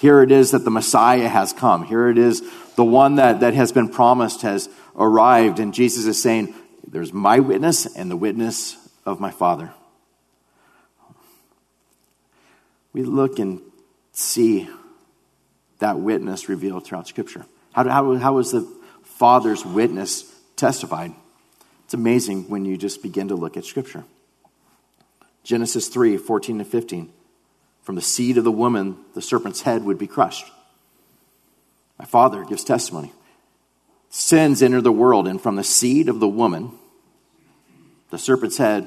Here 0.03 0.21
it 0.21 0.33
is 0.33 0.51
that 0.51 0.65
the 0.65 0.71
Messiah 0.73 1.29
has 1.29 1.53
come. 1.53 1.85
Here 1.85 2.09
it 2.09 2.19
is 2.19 2.43
the 2.75 2.83
one 2.83 3.15
that, 3.15 3.39
that 3.39 3.55
has 3.55 3.71
been 3.71 3.89
promised 3.89 4.43
has 4.43 4.69
arrived. 4.97 5.61
And 5.61 5.73
Jesus 5.73 6.07
is 6.07 6.21
saying, 6.21 6.57
There's 6.85 7.13
my 7.13 7.39
witness 7.39 7.87
and 7.87 8.11
the 8.11 8.17
witness 8.17 8.77
of 9.07 9.21
my 9.21 9.31
Father. 9.31 9.73
We 12.93 13.05
look 13.05 13.39
and 13.39 13.61
see 14.11 14.69
that 15.79 16.01
witness 16.01 16.49
revealed 16.49 16.85
throughout 16.85 17.07
Scripture. 17.07 17.47
How, 17.71 17.89
how, 17.89 18.17
how 18.17 18.33
was 18.33 18.51
the 18.51 18.69
Father's 19.05 19.65
witness 19.65 20.25
testified? 20.57 21.13
It's 21.85 21.95
amazing 21.95 22.49
when 22.49 22.65
you 22.65 22.77
just 22.77 23.05
begin 23.05 23.29
to 23.29 23.37
look 23.37 23.57
at 23.57 23.65
Scripture. 23.65 24.03
Genesis 25.45 25.87
3 25.87 26.17
14 26.17 26.59
to 26.59 26.65
15. 26.65 27.13
From 27.83 27.97
the 27.97 28.03
seed 28.03 28.39
of 28.39 28.45
the 28.45 28.53
woman, 28.53 28.97
the 29.15 29.23
serpent's 29.23 29.63
head 29.63 29.85
would 29.85 29.99
be 29.99 30.07
crushed. 30.07 30.51
My 31.99 32.05
father 32.05 32.45
gives 32.45 32.65
testimony. 32.65 33.13
Sins 34.09 34.63
enter 34.63 34.81
the 34.81 34.93
world, 34.93 35.27
and 35.27 35.41
from 35.41 35.57
the 35.57 35.65
seed 35.65 36.09
of 36.09 36.21
the 36.21 36.29
woman, 36.29 36.73
the 38.11 38.19
serpent's 38.19 38.59
head 38.59 38.87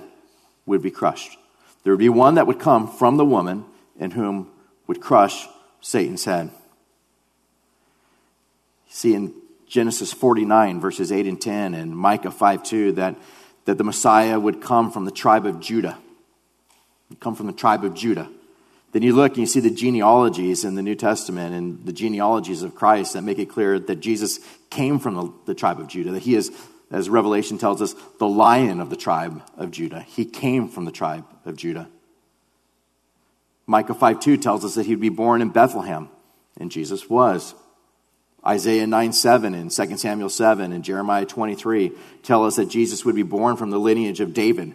would 0.66 0.82
be 0.82 0.92
crushed. 0.92 1.38
There 1.84 1.94
would 1.94 2.00
be 2.00 2.10
one 2.10 2.36
that 2.36 2.48
would 2.48 2.60
come 2.60 2.88
from 2.88 3.18
the 3.18 3.25
woman 3.25 3.66
in 4.00 4.12
whom 4.12 4.50
would 4.88 5.02
crush 5.02 5.48
Satan's 5.82 6.25
head. 6.25 6.52
See 8.88 9.14
in 9.14 9.34
Genesis 9.68 10.14
49, 10.14 10.80
verses 10.80 11.12
8 11.12 11.25
and 11.25 11.42
10, 11.42 11.74
and 11.74 11.96
Micah 11.96 12.32
5 12.32 12.64
2, 12.64 12.92
that, 12.94 13.16
that 13.66 13.78
the 13.78 13.84
Messiah 13.84 14.40
would 14.40 14.62
come 14.62 14.92
from 14.92 15.06
the 15.06 15.12
tribe 15.12 15.46
of 15.46 15.60
Judah. 15.60 15.98
He'd 17.10 17.20
come 17.20 17.36
from 17.36 17.48
the 17.48 17.54
tribe 17.54 17.84
of 17.84 17.94
Judah. 17.94 18.30
Then 18.96 19.04
you 19.04 19.14
look 19.14 19.34
and 19.34 19.40
you 19.40 19.46
see 19.46 19.60
the 19.60 19.70
genealogies 19.70 20.64
in 20.64 20.75
the 20.75 20.82
New 20.82 20.96
Testament 20.96 21.54
and 21.54 21.86
the 21.86 21.92
genealogies 21.92 22.64
of 22.64 22.75
Christ 22.75 23.12
that 23.12 23.24
make 23.24 23.40
it 23.40 23.50
clear 23.50 23.78
that 23.78 23.98
Jesus 23.98 24.40
came 24.70 25.00
from 25.00 25.16
the, 25.16 25.34
the 25.48 25.54
tribe 25.54 25.82
of 25.82 25.90
Judah, 25.90 26.12
that 26.12 26.22
he 26.22 26.34
is, 26.34 26.50
as 26.90 27.10
Revelation 27.10 27.58
tells 27.58 27.82
us, 27.82 27.94
the 28.20 28.28
lion 28.30 28.80
of 28.80 28.90
the 28.90 28.96
tribe 28.96 29.44
of 29.58 29.72
Judah. 29.72 30.00
He 30.00 30.24
came 30.24 30.70
from 30.70 30.86
the 30.86 30.94
tribe 30.94 31.25
of 31.44 31.58
Judah. 31.58 31.90
Micah 33.68 33.94
5 33.94 34.22
2 34.22 34.38
tells 34.38 34.64
us 34.64 34.75
that 34.75 34.86
he'd 34.86 35.02
be 35.02 35.10
born 35.10 35.42
in 35.42 35.50
Bethlehem, 35.50 36.08
and 36.58 36.72
Jesus 36.72 37.10
was. 37.10 37.54
Isaiah 38.48 38.88
9 38.88 39.12
7 39.12 39.54
and 39.56 39.70
2 39.70 39.98
Samuel 39.98 40.30
7 40.30 40.72
and 40.72 40.86
Jeremiah 40.86 41.25
23 41.25 41.92
tell 42.24 42.46
us 42.46 42.56
that 42.56 42.70
Jesus 42.70 43.04
would 43.04 43.16
be 43.16 43.24
born 43.24 43.58
from 43.58 43.72
the 43.72 43.78
lineage 43.78 44.22
of 44.22 44.34
David. 44.34 44.74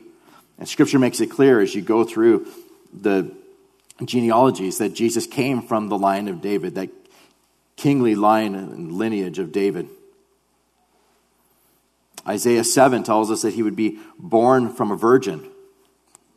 And 0.59 0.69
scripture 0.69 0.99
makes 0.99 1.23
it 1.23 1.29
clear 1.29 1.59
as 1.63 1.75
you 1.75 1.81
go 1.81 2.05
through 2.05 2.47
the 2.93 3.35
genealogies 4.05 4.79
that 4.79 4.95
Jesus 4.95 5.27
came 5.27 5.63
from 5.63 5.89
the 5.89 5.99
line 5.99 6.29
of 6.29 6.41
David, 6.41 6.75
that 6.75 6.91
kingly 7.77 8.15
line 8.15 8.55
and 8.55 8.93
lineage 8.93 9.39
of 9.39 9.53
David. 9.53 9.89
Isaiah 12.27 12.65
7 12.65 13.03
tells 13.03 13.31
us 13.31 13.43
that 13.43 13.55
he 13.55 13.63
would 13.63 13.77
be 13.77 13.99
born 14.19 14.73
from 14.73 14.91
a 14.91 14.97
virgin. 14.97 15.49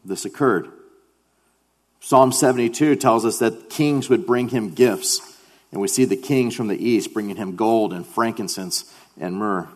This 0.06 0.26
occurred. 0.26 0.70
Psalm 2.00 2.32
72 2.32 2.96
tells 2.98 3.26
us 3.26 3.40
that 3.40 3.70
kings 3.70 4.10
would 4.10 4.26
bring 4.26 4.50
him 4.50 4.74
gifts. 4.74 5.22
And 5.72 5.82
we 5.82 5.88
see 5.88 6.06
the 6.06 6.18
kings 6.18 6.56
from 6.56 6.68
the 6.68 6.78
east 6.78 7.14
bringing 7.14 7.36
him 7.36 7.56
gold 7.56 7.94
and 7.94 8.06
frankincense 8.06 8.94
and 9.20 9.36
myrrh. 9.36 9.68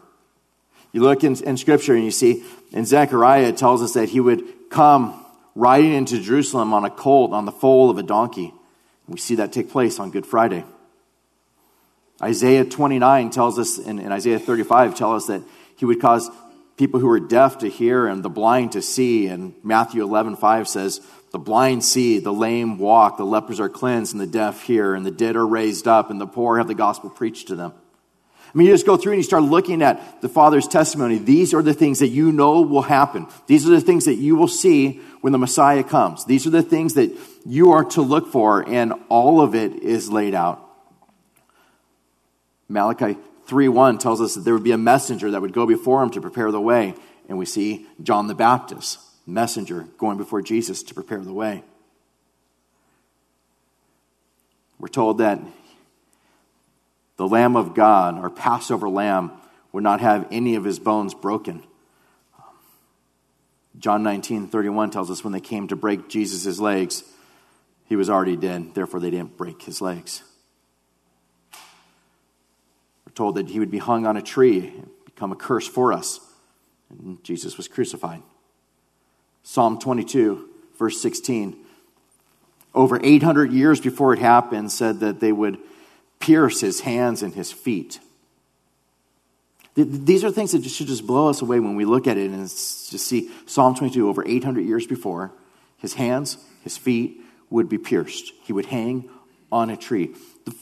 You 0.91 1.01
look 1.01 1.24
in, 1.24 1.41
in 1.44 1.58
Scripture 1.58 1.96
and 1.96 2.03
you 2.03 2.12
see 2.12 2.44
in 2.72 2.86
Zechariah, 2.86 3.53
tells 3.53 3.82
us 3.82 3.94
that 3.94 4.10
he 4.10 4.20
would 4.20 4.70
come 4.70 5.24
riding 5.58 5.94
into 5.94 6.22
Jerusalem 6.22 6.72
on 6.74 6.86
a 6.86 6.90
colt 6.90 7.34
on 7.34 7.46
the 7.46 7.52
foal 7.52 7.90
of 7.90 7.98
a 7.98 8.04
donkey. 8.04 8.54
We 9.08 9.18
see 9.18 9.36
that 9.36 9.52
take 9.52 9.72
place 9.72 10.00
on 10.00 10.12
Good 10.12 10.26
Friday. 10.26 10.64
Isaiah 12.22 12.64
29 12.64 13.30
tells 13.32 13.58
us, 13.58 13.78
and, 13.78 14.00
and 14.00 14.14
Isaiah 14.14 14.40
35 14.40 14.96
tell 14.96 15.16
us 15.16 15.28
that 15.28 15.42
he 15.76 15.86
would 15.86 16.00
cause 16.00 16.30
people 16.78 17.00
who 17.00 17.08
were 17.08 17.20
deaf 17.20 17.60
to 17.60 17.70
hear 17.70 18.06
and 18.06 18.22
the 18.22 18.30
blind 18.30 18.74
to 18.74 18.82
see. 18.82 19.28
And 19.28 19.54
Matthew 19.64 20.04
11 20.04 20.36
5 20.36 20.68
says, 20.68 21.02
the 21.32 21.40
blind 21.40 21.84
see, 21.84 22.20
the 22.20 22.34
lame 22.34 22.78
walk, 22.78 23.18
the 23.18 23.26
lepers 23.26 23.60
are 23.60 23.70
cleansed, 23.70 24.14
and 24.14 24.22
the 24.22 24.28
deaf 24.28 24.64
hear, 24.64 24.94
and 24.94 25.06
the 25.06 25.12
dead 25.12 25.36
are 25.36 25.46
raised 25.46 25.88
up, 25.88 26.10
and 26.10 26.22
the 26.22 26.28
poor 26.28 26.58
have 26.58 26.68
the 26.68 26.76
gospel 26.76 27.10
preached 27.10 27.48
to 27.48 27.56
them. 27.56 27.74
I 28.54 28.58
mean, 28.58 28.68
you 28.68 28.74
just 28.74 28.86
go 28.86 28.98
through 28.98 29.13
and 29.13 29.20
you 29.20 29.24
start 29.24 29.44
looking 29.44 29.82
at 29.82 30.22
the 30.22 30.30
Father's 30.30 30.68
testimony. 30.68 31.18
These 31.18 31.54
are 31.54 31.62
the 31.62 31.74
things 31.74 32.00
that 32.00 32.08
you 32.08 32.32
know 32.32 32.62
will 32.62 32.82
happen. 32.82 33.27
These 33.46 33.68
are 33.68 33.72
the 33.72 33.82
things 33.82 34.06
that 34.06 34.16
you 34.16 34.36
will 34.36 34.48
see 34.48 35.01
when 35.22 35.34
the 35.34 35.39
Messiah 35.39 35.84
comes. 35.84 36.25
These 36.25 36.48
are 36.48 36.51
the 36.51 36.63
things 36.63 36.94
that 36.94 37.12
you 37.46 37.72
are 37.72 37.84
to 37.86 38.01
look 38.01 38.32
for, 38.32 38.68
and 38.68 38.94
all 39.10 39.42
of 39.42 39.54
it 39.54 39.74
is 39.74 40.10
laid 40.10 40.34
out. 40.34 40.63
Malachi 42.70 43.18
3:1 43.48 43.98
tells 43.98 44.22
us 44.22 44.36
that 44.36 44.42
there 44.42 44.54
would 44.54 44.63
be 44.63 44.72
a 44.72 44.77
messenger 44.77 45.32
that 45.32 45.42
would 45.42 45.54
go 45.54 45.66
before 45.66 46.04
him 46.04 46.10
to 46.12 46.22
prepare 46.22 46.51
the 46.51 46.62
way, 46.62 46.96
and 47.30 47.38
we 47.38 47.46
see 47.46 47.86
John 48.01 48.27
the 48.27 48.36
Baptist 48.36 49.00
messenger 49.25 49.88
going 49.98 50.18
before 50.18 50.42
Jesus 50.42 50.84
to 50.84 50.94
prepare 50.94 51.20
the 51.20 51.34
way. 51.34 51.63
We're 54.80 54.88
told 54.88 55.18
that 55.18 55.42
the 57.18 57.28
Lamb 57.28 57.56
of 57.56 57.74
God, 57.74 58.18
our 58.18 58.30
Passover 58.30 58.88
lamb, 58.88 59.32
would 59.72 59.84
not 59.84 60.00
have 60.02 60.28
any 60.32 60.56
of 60.56 60.64
his 60.64 60.80
bones 60.80 61.14
broken. 61.14 61.64
John 63.78 64.02
19, 64.02 64.48
31 64.48 64.92
tells 64.92 65.12
us 65.12 65.24
when 65.24 65.34
they 65.34 65.40
came 65.40 65.68
to 65.68 65.76
break 65.76 66.10
Jesus' 66.10 66.60
legs, 66.60 67.04
he 67.86 67.96
was 67.96 68.10
already 68.10 68.36
dead, 68.36 68.74
therefore 68.74 69.00
they 69.00 69.10
didn't 69.10 69.38
break 69.38 69.62
his 69.64 69.82
legs. 69.82 70.24
We're 73.06 73.14
told 73.14 73.36
that 73.36 73.50
he 73.50 73.60
would 73.60 73.72
be 73.72 73.78
hung 73.78 74.06
on 74.06 74.18
a 74.18 74.22
tree, 74.22 74.74
become 75.06 75.32
a 75.32 75.36
curse 75.36 75.68
for 75.68 75.94
us, 75.94 76.20
and 76.90 77.24
Jesus 77.24 77.58
was 77.58 77.68
crucified. 77.68 78.24
Psalm 79.44 79.80
22, 79.80 80.50
verse 80.78 81.02
16. 81.02 81.56
Over 82.76 83.00
800 83.02 83.52
years 83.52 83.80
before 83.80 84.14
it 84.14 84.20
happened, 84.20 84.72
said 84.72 85.00
that 85.00 85.20
they 85.20 85.32
would 85.32 85.58
pierce 86.20 86.62
his 86.62 86.82
hands 86.82 87.24
and 87.24 87.34
his 87.34 87.52
feet. 87.52 88.00
These 89.76 90.24
are 90.24 90.32
things 90.32 90.54
that 90.54 90.64
should 90.66 90.88
just 90.88 91.06
blow 91.06 91.30
us 91.30 91.42
away 91.42 91.60
when 91.60 91.76
we 91.76 91.86
look 91.86 92.08
at 92.08 92.18
it 92.18 92.32
and 92.32 92.42
just 92.48 93.08
see 93.08 93.30
Psalm 93.46 93.76
22 93.76 94.10
over 94.10 94.28
800 94.28 94.62
years 94.62 94.88
before. 94.88 95.32
His 95.78 95.94
hands, 95.94 96.38
his 96.64 96.78
feet 96.78 97.22
would 97.52 97.70
be 97.70 97.78
pierced. 97.78 98.34
He 98.44 98.54
would 98.54 98.66
hang 98.66 99.08
on 99.52 99.70
a 99.70 99.78
tree. 99.78 100.16
The 100.46 100.56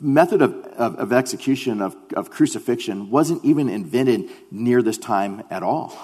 method 0.00 0.42
of, 0.42 0.54
of, 0.54 0.94
of 0.94 1.12
execution, 1.12 1.82
of, 1.82 1.96
of 2.14 2.30
crucifixion, 2.30 3.10
wasn't 3.10 3.44
even 3.44 3.68
invented 3.68 4.30
near 4.52 4.80
this 4.80 4.98
time 4.98 5.42
at 5.50 5.64
all. 5.64 5.98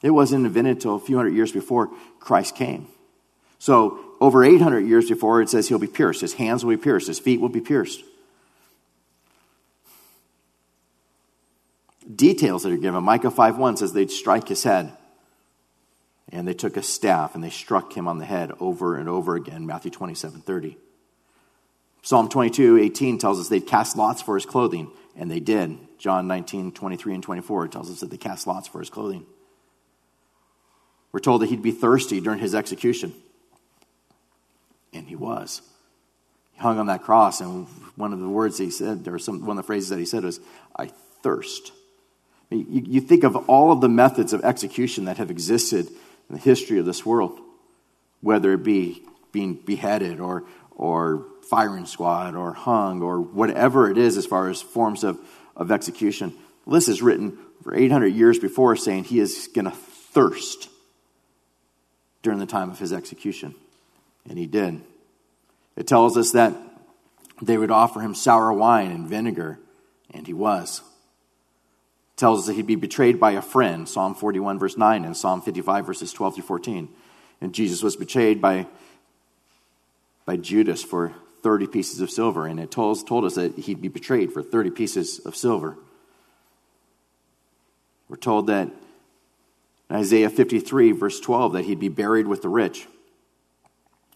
It 0.00 0.10
wasn't 0.10 0.46
invented 0.46 0.76
until 0.76 0.94
a 0.94 1.00
few 1.00 1.16
hundred 1.16 1.34
years 1.34 1.50
before 1.50 1.90
Christ 2.20 2.54
came. 2.54 2.86
So, 3.58 4.13
over 4.24 4.42
800 4.42 4.86
years 4.86 5.06
before, 5.06 5.42
it 5.42 5.50
says 5.50 5.68
he'll 5.68 5.78
be 5.78 5.86
pierced. 5.86 6.22
His 6.22 6.32
hands 6.32 6.64
will 6.64 6.74
be 6.74 6.82
pierced. 6.82 7.08
His 7.08 7.18
feet 7.18 7.42
will 7.42 7.50
be 7.50 7.60
pierced. 7.60 8.02
Details 12.12 12.62
that 12.62 12.72
are 12.72 12.78
given. 12.78 13.04
Micah 13.04 13.30
5 13.30 13.58
1 13.58 13.76
says 13.76 13.92
they'd 13.92 14.10
strike 14.10 14.48
his 14.48 14.62
head. 14.62 14.96
And 16.32 16.48
they 16.48 16.54
took 16.54 16.78
a 16.78 16.82
staff 16.82 17.34
and 17.34 17.44
they 17.44 17.50
struck 17.50 17.94
him 17.94 18.08
on 18.08 18.16
the 18.16 18.24
head 18.24 18.50
over 18.60 18.96
and 18.96 19.10
over 19.10 19.36
again. 19.36 19.66
Matthew 19.66 19.90
27 19.90 20.40
30. 20.40 20.78
Psalm 22.00 22.30
22 22.30 22.78
18 22.78 23.18
tells 23.18 23.38
us 23.38 23.48
they'd 23.48 23.66
cast 23.66 23.94
lots 23.94 24.22
for 24.22 24.36
his 24.36 24.46
clothing, 24.46 24.90
and 25.16 25.30
they 25.30 25.40
did. 25.40 25.76
John 25.98 26.26
19 26.28 26.72
23 26.72 27.14
and 27.14 27.22
24 27.22 27.68
tells 27.68 27.90
us 27.90 28.00
that 28.00 28.10
they 28.10 28.16
cast 28.16 28.46
lots 28.46 28.68
for 28.68 28.78
his 28.78 28.88
clothing. 28.88 29.26
We're 31.12 31.20
told 31.20 31.42
that 31.42 31.50
he'd 31.50 31.62
be 31.62 31.72
thirsty 31.72 32.20
during 32.20 32.38
his 32.38 32.54
execution. 32.54 33.12
And 34.94 35.06
he 35.08 35.16
was. 35.16 35.60
He 36.52 36.60
hung 36.60 36.78
on 36.78 36.86
that 36.86 37.02
cross, 37.02 37.40
and 37.40 37.66
one 37.96 38.12
of 38.12 38.20
the 38.20 38.28
words 38.28 38.58
he 38.58 38.70
said, 38.70 39.06
or 39.08 39.18
some, 39.18 39.44
one 39.44 39.58
of 39.58 39.64
the 39.64 39.66
phrases 39.66 39.88
that 39.88 39.98
he 39.98 40.06
said 40.06 40.24
was, 40.24 40.40
I 40.76 40.86
thirst. 41.22 41.72
You, 42.50 42.82
you 42.86 43.00
think 43.00 43.24
of 43.24 43.36
all 43.48 43.72
of 43.72 43.80
the 43.80 43.88
methods 43.88 44.32
of 44.32 44.44
execution 44.44 45.06
that 45.06 45.18
have 45.18 45.30
existed 45.30 45.88
in 45.88 46.36
the 46.36 46.38
history 46.38 46.78
of 46.78 46.86
this 46.86 47.04
world, 47.04 47.40
whether 48.20 48.52
it 48.52 48.62
be 48.62 49.02
being 49.32 49.54
beheaded 49.54 50.20
or, 50.20 50.44
or 50.70 51.26
firing 51.42 51.86
squad 51.86 52.34
or 52.34 52.52
hung 52.52 53.02
or 53.02 53.20
whatever 53.20 53.90
it 53.90 53.98
is 53.98 54.16
as 54.16 54.26
far 54.26 54.48
as 54.48 54.62
forms 54.62 55.04
of, 55.04 55.18
of 55.56 55.72
execution. 55.72 56.32
This 56.66 56.88
is 56.88 57.02
written 57.02 57.36
for 57.62 57.74
800 57.74 58.08
years 58.08 58.38
before 58.38 58.76
saying 58.76 59.04
he 59.04 59.18
is 59.18 59.48
going 59.54 59.66
to 59.66 59.70
thirst 59.70 60.68
during 62.22 62.38
the 62.38 62.46
time 62.46 62.70
of 62.70 62.78
his 62.78 62.92
execution. 62.92 63.54
And 64.28 64.38
he 64.38 64.46
did. 64.46 64.80
It 65.76 65.86
tells 65.86 66.16
us 66.16 66.32
that 66.32 66.54
they 67.42 67.58
would 67.58 67.70
offer 67.70 68.00
him 68.00 68.14
sour 68.14 68.52
wine 68.52 68.90
and 68.90 69.08
vinegar, 69.08 69.58
and 70.12 70.26
he 70.26 70.32
was. 70.32 70.80
It 72.14 72.18
tells 72.18 72.40
us 72.40 72.46
that 72.46 72.54
he'd 72.54 72.66
be 72.66 72.76
betrayed 72.76 73.18
by 73.18 73.32
a 73.32 73.42
friend, 73.42 73.88
Psalm 73.88 74.14
41, 74.14 74.58
verse 74.58 74.76
9, 74.76 75.04
and 75.04 75.16
Psalm 75.16 75.42
55, 75.42 75.86
verses 75.86 76.12
12 76.12 76.36
through 76.36 76.44
14. 76.44 76.88
And 77.40 77.52
Jesus 77.52 77.82
was 77.82 77.96
betrayed 77.96 78.40
by, 78.40 78.66
by 80.24 80.36
Judas 80.36 80.82
for 80.82 81.12
30 81.42 81.66
pieces 81.66 82.00
of 82.00 82.10
silver, 82.10 82.46
and 82.46 82.58
it 82.58 82.70
told, 82.70 83.06
told 83.06 83.24
us 83.24 83.34
that 83.34 83.58
he'd 83.58 83.82
be 83.82 83.88
betrayed 83.88 84.32
for 84.32 84.42
30 84.42 84.70
pieces 84.70 85.18
of 85.18 85.36
silver. 85.36 85.76
We're 88.08 88.16
told 88.16 88.46
that 88.46 88.70
Isaiah 89.90 90.30
53, 90.30 90.92
verse 90.92 91.20
12, 91.20 91.52
that 91.54 91.64
he'd 91.64 91.80
be 91.80 91.88
buried 91.88 92.26
with 92.26 92.42
the 92.42 92.48
rich. 92.48 92.86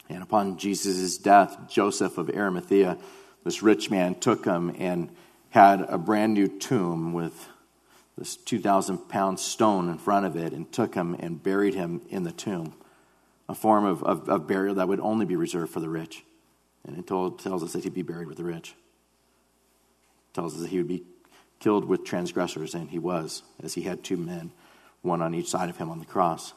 And 0.09 0.23
upon 0.23 0.57
Jesus' 0.57 1.19
death, 1.19 1.69
Joseph 1.69 2.19
of 2.19 2.31
Arimathea, 2.31 2.99
this 3.45 3.63
rich 3.63 3.91
man, 3.91 4.15
took 4.15 4.45
him 4.45 4.75
and 4.79 5.11
had 5.51 5.83
a 5.83 5.99
brand 5.99 6.35
new 6.35 6.49
tomb 6.49 7.13
with 7.13 7.49
this 8.17 8.37
2,000 8.37 9.09
pound 9.09 9.39
stone 9.39 9.89
in 9.89 9.99
front 9.99 10.27
of 10.27 10.37
it 10.37 10.53
and 10.53 10.71
took 10.73 10.95
him 10.95 11.15
and 11.19 11.43
buried 11.43 11.75
him 11.75 12.03
in 12.09 12.25
the 12.25 12.33
tomb, 12.33 12.75
a 13.49 13.55
form 13.55 13.85
of, 13.85 14.03
of, 14.03 14.29
of 14.29 14.47
burial 14.47 14.75
that 14.77 14.89
would 14.89 15.01
only 15.01 15.25
be 15.25 15.37
reserved 15.37 15.73
for 15.73 15.81
the 15.81 15.89
rich. 15.89 16.25
And 16.85 16.99
it 16.99 17.07
told, 17.07 17.39
tells 17.39 17.63
us 17.63 17.73
that 17.75 17.85
he'd 17.85 17.95
be 17.95 18.03
buried 18.03 18.29
with 18.29 18.39
the 18.39 18.45
rich. 18.45 18.71
It 18.71 20.35
tells 20.35 20.55
us 20.55 20.63
that 20.63 20.71
he 20.71 20.79
would 20.79 20.89
be 20.89 21.05
killed 21.61 21.85
with 21.85 22.05
transgressors, 22.05 22.75
and 22.75 22.91
he 22.91 22.99
was, 22.99 23.43
as 23.63 23.75
he 23.75 23.83
had 23.83 24.03
two 24.03 24.17
men, 24.17 24.53
one 25.03 25.23
on 25.23 25.35
each 25.35 25.49
side 25.49 25.71
of 25.71 25.77
him 25.77 25.91
on 25.91 25.99
the 25.99 26.07
cross. 26.07 26.55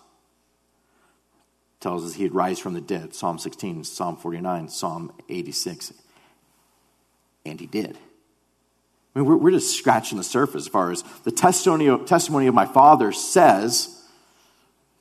Tells 1.81 2.05
us 2.05 2.13
he'd 2.13 2.33
rise 2.33 2.59
from 2.59 2.73
the 2.75 2.81
dead, 2.81 3.15
Psalm 3.15 3.39
16, 3.39 3.83
Psalm 3.83 4.15
49, 4.15 4.69
Psalm 4.69 5.11
86. 5.27 5.93
And 7.43 7.59
he 7.59 7.65
did. 7.65 7.97
I 9.15 9.19
mean, 9.19 9.27
we're, 9.27 9.35
we're 9.35 9.51
just 9.51 9.75
scratching 9.75 10.19
the 10.19 10.23
surface 10.23 10.65
as 10.65 10.67
far 10.67 10.91
as 10.91 11.03
the 11.23 11.31
testimony 11.31 11.87
of, 11.87 12.05
testimony 12.05 12.45
of 12.45 12.53
my 12.53 12.67
father 12.67 13.11
says 13.11 14.05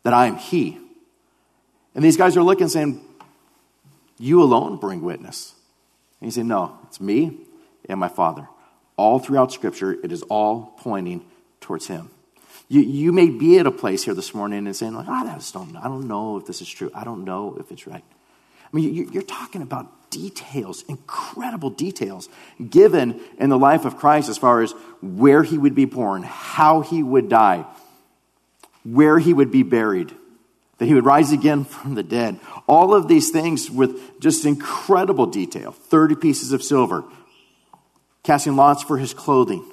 that 0.05 0.15
I 0.15 0.27
am 0.27 0.37
he. 0.37 0.79
And 1.95 2.03
these 2.03 2.17
guys 2.17 2.35
are 2.37 2.43
looking 2.43 2.69
saying, 2.69 3.05
You 4.19 4.43
alone 4.43 4.79
bring 4.79 5.03
witness. 5.03 5.55
And 6.21 6.29
he 6.29 6.31
said, 6.31 6.47
No, 6.47 6.79
it's 6.89 7.01
me 7.01 7.41
and 7.91 8.01
my 8.01 8.09
father. 8.09 8.49
All 8.97 9.19
throughout 9.19 9.53
Scripture, 9.53 9.93
it 10.03 10.13
is 10.13 10.23
all 10.23 10.75
pointing 10.79 11.27
towards 11.61 11.89
him. 11.89 12.11
You, 12.71 12.83
you 12.83 13.11
may 13.11 13.29
be 13.29 13.59
at 13.59 13.67
a 13.67 13.73
place 13.73 14.05
here 14.05 14.15
this 14.15 14.33
morning 14.33 14.65
and 14.65 14.77
saying, 14.77 14.95
like, 14.95 15.09
oh, 15.09 15.13
I 15.13 15.35
just 15.35 15.53
don't, 15.53 15.77
I 15.77 15.89
don't 15.89 16.07
know 16.07 16.37
if 16.37 16.47
this 16.47 16.63
is 16.63 16.69
true. 16.69 16.89
I 16.95 17.03
don't 17.03 17.25
know 17.25 17.57
if 17.59 17.73
it's 17.73 17.85
right. 17.85 18.05
I 18.05 18.77
mean, 18.77 18.95
you, 18.95 19.11
you're 19.13 19.25
talking 19.25 19.61
about 19.61 20.11
details, 20.11 20.85
incredible 20.89 21.71
details 21.71 22.29
given 22.71 23.21
in 23.39 23.51
the 23.51 23.59
life 23.59 23.85
of 23.85 23.97
Christ 23.97 24.29
as 24.29 24.39
far 24.39 24.63
as 24.63 24.73
where 25.03 25.43
he 25.43 25.59
would 25.59 25.75
be 25.75 25.85
born, 25.85 26.23
how 26.23 26.83
he 26.83 27.03
would 27.03 27.29
die, 27.29 27.67
where 28.85 29.19
he 29.19 29.35
would 29.35 29.51
be 29.51 29.65
buried, 29.65 30.15
that 30.79 30.87
he 30.87 30.95
would 30.95 31.05
rise 31.05 31.33
again 31.33 31.65
from 31.65 31.97
the 31.97 32.05
dead. 32.05 32.39
All 32.69 32.95
of 32.95 33.09
these 33.09 33.31
things 33.31 33.69
with 33.69 34.21
just 34.21 34.45
incredible 34.45 35.27
detail 35.27 35.73
30 35.73 36.15
pieces 36.15 36.53
of 36.53 36.63
silver, 36.63 37.03
casting 38.23 38.55
lots 38.55 38.85
for 38.85 38.97
his 38.97 39.13
clothing 39.13 39.69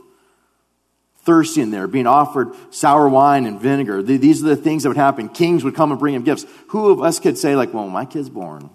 thirsty 1.28 1.60
in 1.60 1.72
there, 1.72 1.88
being 1.88 2.08
offered 2.08 2.56
sour 2.74 3.10
wine 3.10 3.46
and 3.46 3.60
vinegar. 3.60 4.02
These 4.02 4.42
are 4.42 4.48
the 4.48 4.56
things 4.56 4.84
that 4.84 4.90
would 4.90 4.98
happen. 4.98 5.28
Kings 5.28 5.62
would 5.66 5.76
come 5.76 5.92
and 5.92 6.00
bring 6.00 6.16
him 6.16 6.24
gifts. 6.24 6.46
Who 6.70 6.90
of 6.90 7.02
us 7.02 7.20
could 7.20 7.38
say, 7.38 7.54
like, 7.58 7.74
well, 7.74 7.90
my 7.90 8.06
kid's 8.06 8.30
born? 8.30 8.70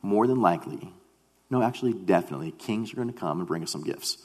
More 0.00 0.26
than 0.26 0.40
likely. 0.40 0.90
No, 1.50 1.62
actually, 1.62 1.92
definitely. 1.92 2.52
Kings 2.52 2.94
are 2.94 2.96
going 2.96 3.12
to 3.12 3.18
come 3.18 3.40
and 3.40 3.46
bring 3.46 3.62
us 3.62 3.70
some 3.70 3.84
gifts. 3.84 4.16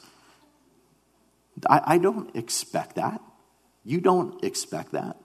I, 1.68 1.82
I 1.84 1.98
don't 1.98 2.34
expect 2.34 2.96
that. 2.96 3.20
You 3.84 4.00
don't 4.00 4.42
expect 4.42 4.92
that. 4.92 5.18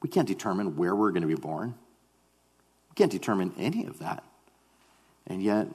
We 0.00 0.08
can't 0.08 0.28
determine 0.28 0.76
where 0.76 0.94
we're 0.94 1.10
going 1.10 1.22
to 1.22 1.28
be 1.28 1.34
born. 1.34 1.74
We 2.90 2.94
can't 2.94 3.10
determine 3.10 3.52
any 3.58 3.86
of 3.86 3.98
that. 3.98 4.22
And 5.26 5.42
yet, 5.42 5.66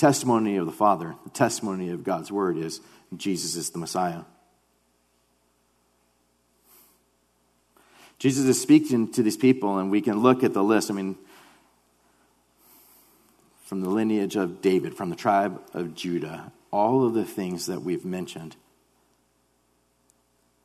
testimony 0.00 0.56
of 0.56 0.66
the 0.66 0.72
Father, 0.72 1.14
the 1.24 1.30
testimony 1.30 1.90
of 1.90 2.02
God's 2.02 2.32
Word 2.32 2.56
is 2.56 2.80
Jesus 3.16 3.54
is 3.56 3.70
the 3.70 3.78
Messiah. 3.78 4.22
Jesus 8.18 8.44
is 8.44 8.60
speaking 8.60 9.10
to 9.12 9.22
these 9.22 9.36
people, 9.36 9.78
and 9.78 9.90
we 9.90 10.00
can 10.00 10.18
look 10.18 10.42
at 10.44 10.52
the 10.52 10.62
list. 10.62 10.90
I 10.90 10.94
mean, 10.94 11.16
from 13.64 13.80
the 13.80 13.88
lineage 13.88 14.36
of 14.36 14.60
David, 14.60 14.94
from 14.94 15.10
the 15.10 15.16
tribe 15.16 15.60
of 15.72 15.94
Judah, 15.94 16.52
all 16.70 17.06
of 17.06 17.14
the 17.14 17.24
things 17.24 17.66
that 17.66 17.82
we've 17.82 18.04
mentioned. 18.04 18.56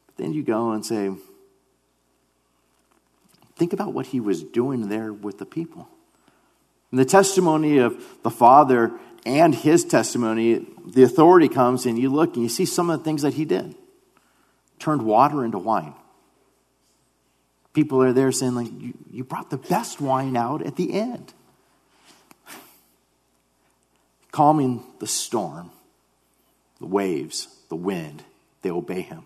But 0.07 0.17
then 0.17 0.33
you 0.33 0.43
go 0.43 0.71
and 0.71 0.85
say, 0.85 1.11
think 3.55 3.73
about 3.73 3.93
what 3.93 4.07
he 4.07 4.19
was 4.19 4.43
doing 4.43 4.89
there 4.89 5.13
with 5.13 5.37
the 5.37 5.45
people. 5.45 5.87
And 6.91 6.99
the 6.99 7.05
testimony 7.05 7.77
of 7.77 8.03
the 8.23 8.31
Father 8.31 8.91
and 9.25 9.55
his 9.55 9.83
testimony, 9.83 10.65
the 10.85 11.03
authority 11.03 11.49
comes 11.49 11.85
and 11.85 11.97
you 11.97 12.09
look 12.09 12.35
and 12.35 12.43
you 12.43 12.49
see 12.49 12.65
some 12.65 12.89
of 12.89 12.99
the 12.99 13.03
things 13.03 13.23
that 13.23 13.33
he 13.33 13.43
did. 13.43 13.75
Turned 14.77 15.01
water 15.01 15.43
into 15.43 15.57
wine. 15.57 15.95
People 17.73 18.03
are 18.03 18.13
there 18.13 18.31
saying, 18.31 18.55
like, 18.55 18.71
you, 18.79 18.93
you 19.11 19.23
brought 19.23 19.49
the 19.49 19.57
best 19.57 19.99
wine 19.99 20.37
out 20.37 20.65
at 20.65 20.75
the 20.75 20.93
end. 20.93 21.33
Calming 24.31 24.83
the 24.99 25.07
storm, 25.07 25.71
the 26.79 26.85
waves, 26.85 27.47
the 27.69 27.75
wind, 27.75 28.23
they 28.61 28.69
obey 28.69 29.01
him. 29.01 29.23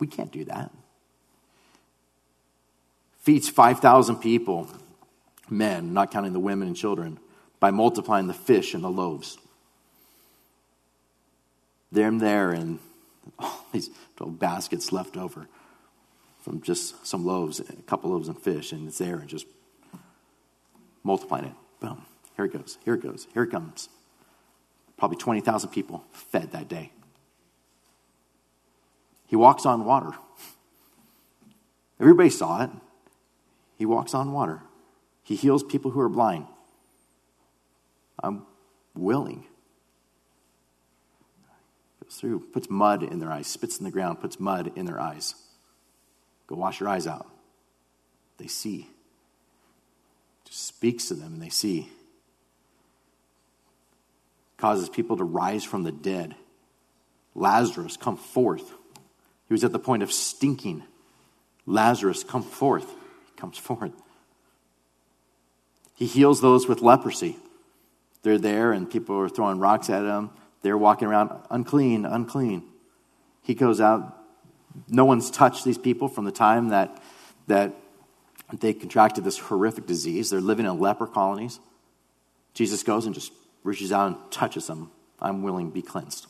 We 0.00 0.06
can't 0.06 0.32
do 0.32 0.44
that. 0.46 0.70
Feeds 3.20 3.48
5,000 3.48 4.16
people, 4.16 4.68
men, 5.48 5.94
not 5.94 6.10
counting 6.10 6.32
the 6.32 6.40
women 6.40 6.68
and 6.68 6.76
children 6.76 7.18
by 7.64 7.70
multiplying 7.70 8.26
the 8.26 8.34
fish 8.34 8.74
and 8.74 8.84
the 8.84 8.90
loaves. 8.90 9.38
Them 11.90 12.18
there 12.18 12.50
and 12.50 12.78
all 13.38 13.64
these 13.72 13.88
little 14.18 14.34
baskets 14.34 14.92
left 14.92 15.16
over 15.16 15.48
from 16.42 16.60
just 16.60 17.06
some 17.06 17.24
loaves, 17.24 17.60
a 17.60 17.72
couple 17.86 18.10
loaves 18.10 18.28
and 18.28 18.38
fish, 18.38 18.70
and 18.72 18.86
it's 18.86 18.98
there 18.98 19.16
and 19.16 19.30
just 19.30 19.46
multiplying 21.02 21.46
it. 21.46 21.54
Boom. 21.80 22.04
Here 22.36 22.44
it 22.44 22.52
goes. 22.52 22.76
Here 22.84 22.92
it 22.92 23.02
goes. 23.02 23.28
Here 23.32 23.44
it 23.44 23.50
comes. 23.50 23.88
Probably 24.98 25.16
20,000 25.16 25.70
people 25.70 26.04
fed 26.12 26.52
that 26.52 26.68
day. 26.68 26.92
He 29.26 29.36
walks 29.36 29.64
on 29.64 29.86
water. 29.86 30.12
Everybody 31.98 32.28
saw 32.28 32.64
it. 32.64 32.70
He 33.78 33.86
walks 33.86 34.12
on 34.12 34.32
water. 34.32 34.60
He 35.22 35.34
heals 35.34 35.62
people 35.62 35.92
who 35.92 36.00
are 36.00 36.10
blind. 36.10 36.44
I'm 38.22 38.46
willing. 38.94 39.44
Goes 42.02 42.16
through, 42.16 42.40
puts 42.52 42.68
mud 42.68 43.02
in 43.02 43.18
their 43.18 43.32
eyes, 43.32 43.46
spits 43.46 43.78
in 43.78 43.84
the 43.84 43.90
ground, 43.90 44.20
puts 44.20 44.38
mud 44.38 44.72
in 44.76 44.86
their 44.86 45.00
eyes. 45.00 45.34
Go 46.46 46.56
wash 46.56 46.80
your 46.80 46.88
eyes 46.88 47.06
out. 47.06 47.26
They 48.38 48.46
see. 48.46 48.88
Just 50.44 50.66
speaks 50.66 51.08
to 51.08 51.14
them 51.14 51.34
and 51.34 51.42
they 51.42 51.48
see. 51.48 51.88
Causes 54.58 54.88
people 54.88 55.16
to 55.16 55.24
rise 55.24 55.64
from 55.64 55.82
the 55.82 55.92
dead. 55.92 56.34
Lazarus, 57.34 57.96
come 57.96 58.16
forth. 58.16 58.70
He 59.48 59.54
was 59.54 59.64
at 59.64 59.72
the 59.72 59.78
point 59.78 60.02
of 60.02 60.12
stinking. 60.12 60.84
Lazarus, 61.66 62.22
come 62.24 62.42
forth. 62.42 62.88
He 62.88 63.40
comes 63.40 63.58
forth. 63.58 63.92
He 65.94 66.06
heals 66.06 66.40
those 66.40 66.68
with 66.68 66.82
leprosy. 66.82 67.36
They're 68.24 68.38
there 68.38 68.72
and 68.72 68.90
people 68.90 69.16
are 69.20 69.28
throwing 69.28 69.60
rocks 69.60 69.88
at 69.90 70.00
them. 70.00 70.30
They're 70.62 70.78
walking 70.78 71.06
around 71.06 71.30
unclean, 71.50 72.06
unclean. 72.06 72.64
He 73.42 73.54
goes 73.54 73.80
out. 73.80 74.18
No 74.88 75.04
one's 75.04 75.30
touched 75.30 75.64
these 75.64 75.78
people 75.78 76.08
from 76.08 76.24
the 76.24 76.32
time 76.32 76.70
that, 76.70 77.00
that 77.46 77.76
they 78.52 78.72
contracted 78.72 79.24
this 79.24 79.38
horrific 79.38 79.86
disease. 79.86 80.30
They're 80.30 80.40
living 80.40 80.64
in 80.64 80.80
leper 80.80 81.06
colonies. 81.06 81.60
Jesus 82.54 82.82
goes 82.82 83.04
and 83.04 83.14
just 83.14 83.30
reaches 83.62 83.92
out 83.92 84.06
and 84.06 84.32
touches 84.32 84.66
them. 84.66 84.90
I'm 85.20 85.42
willing, 85.42 85.68
to 85.68 85.74
be 85.74 85.82
cleansed. 85.82 86.26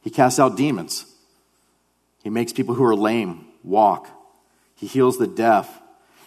He 0.00 0.08
casts 0.10 0.40
out 0.40 0.56
demons. 0.56 1.04
He 2.22 2.30
makes 2.30 2.52
people 2.52 2.74
who 2.74 2.84
are 2.84 2.96
lame 2.96 3.46
walk. 3.62 4.08
He 4.74 4.86
heals 4.86 5.18
the 5.18 5.26
deaf. 5.26 5.81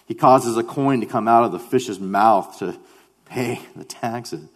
He 0.06 0.14
causes 0.14 0.56
a 0.58 0.64
coin 0.64 1.02
to 1.02 1.08
come 1.08 1.28
out 1.28 1.44
of 1.44 1.52
the 1.52 1.60
fish's 1.60 2.00
mouth 2.00 2.60
to 2.60 2.78
pay 3.26 3.60
the 3.76 3.84
taxes. 3.84 4.48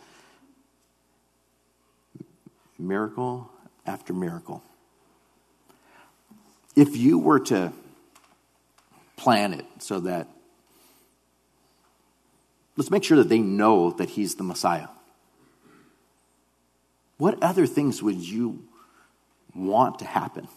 Miracle 2.78 3.50
after 3.86 4.14
miracle. 4.14 4.64
If 6.76 6.96
you 6.96 7.18
were 7.18 7.40
to 7.42 7.74
plan 9.18 9.54
it 9.54 9.66
so 9.80 10.00
that, 10.02 10.28
let's 12.78 12.92
make 12.92 13.04
sure 13.04 13.18
that 13.18 13.28
they 13.28 13.40
know 13.40 13.92
that 13.92 14.12
he's 14.12 14.36
the 14.36 14.44
Messiah. 14.44 14.88
What 17.18 17.42
other 17.44 17.66
things 17.66 18.02
would 18.02 18.16
you 18.16 18.64
want 19.54 20.00
to 20.00 20.06
happen? 20.06 20.48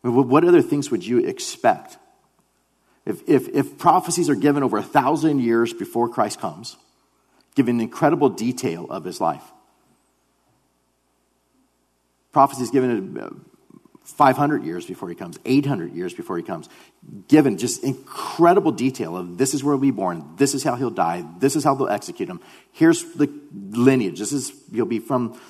What 0.00 0.44
other 0.44 0.62
things 0.62 0.90
would 0.90 1.04
you 1.04 1.18
expect? 1.18 1.98
If, 3.04 3.28
if, 3.28 3.48
if 3.48 3.78
prophecies 3.78 4.30
are 4.30 4.34
given 4.34 4.62
over 4.62 4.78
a 4.78 4.82
thousand 4.82 5.40
years 5.40 5.72
before 5.72 6.08
Christ 6.08 6.38
comes, 6.38 6.76
giving 7.54 7.80
incredible 7.80 8.28
detail 8.28 8.86
of 8.90 9.04
his 9.04 9.20
life, 9.20 9.42
prophecies 12.32 12.70
given 12.70 13.18
uh, 13.18 13.30
500 14.04 14.64
years 14.64 14.86
before 14.86 15.08
he 15.08 15.16
comes, 15.16 15.38
800 15.44 15.94
years 15.94 16.14
before 16.14 16.36
he 16.36 16.44
comes, 16.44 16.68
given 17.26 17.58
just 17.58 17.82
incredible 17.82 18.70
detail 18.70 19.16
of 19.16 19.36
this 19.36 19.52
is 19.52 19.64
where 19.64 19.74
he'll 19.74 19.80
be 19.80 19.90
born, 19.90 20.36
this 20.36 20.54
is 20.54 20.62
how 20.62 20.76
he'll 20.76 20.90
die, 20.90 21.24
this 21.38 21.56
is 21.56 21.64
how 21.64 21.74
they'll 21.74 21.88
execute 21.88 22.28
him. 22.28 22.40
Here's 22.70 23.04
the 23.14 23.32
lineage. 23.70 24.20
This 24.20 24.32
is, 24.32 24.52
you'll 24.70 24.86
be 24.86 25.00
from 25.00 25.40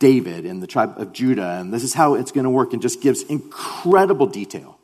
David 0.00 0.46
and 0.46 0.60
the 0.60 0.66
tribe 0.66 0.94
of 0.98 1.12
Judah, 1.12 1.58
and 1.60 1.72
this 1.72 1.84
is 1.84 1.94
how 1.94 2.14
it's 2.14 2.32
going 2.32 2.44
to 2.44 2.50
work, 2.50 2.72
and 2.72 2.82
just 2.82 3.00
gives 3.00 3.22
incredible 3.22 4.26
detail. 4.26 4.79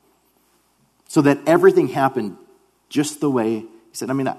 So 1.09 1.23
that 1.23 1.39
everything 1.47 1.89
happened 1.89 2.37
just 2.89 3.21
the 3.21 3.31
way 3.31 3.61
he 3.61 3.69
said. 3.93 4.11
I 4.11 4.13
mean, 4.13 4.29
I, 4.29 4.37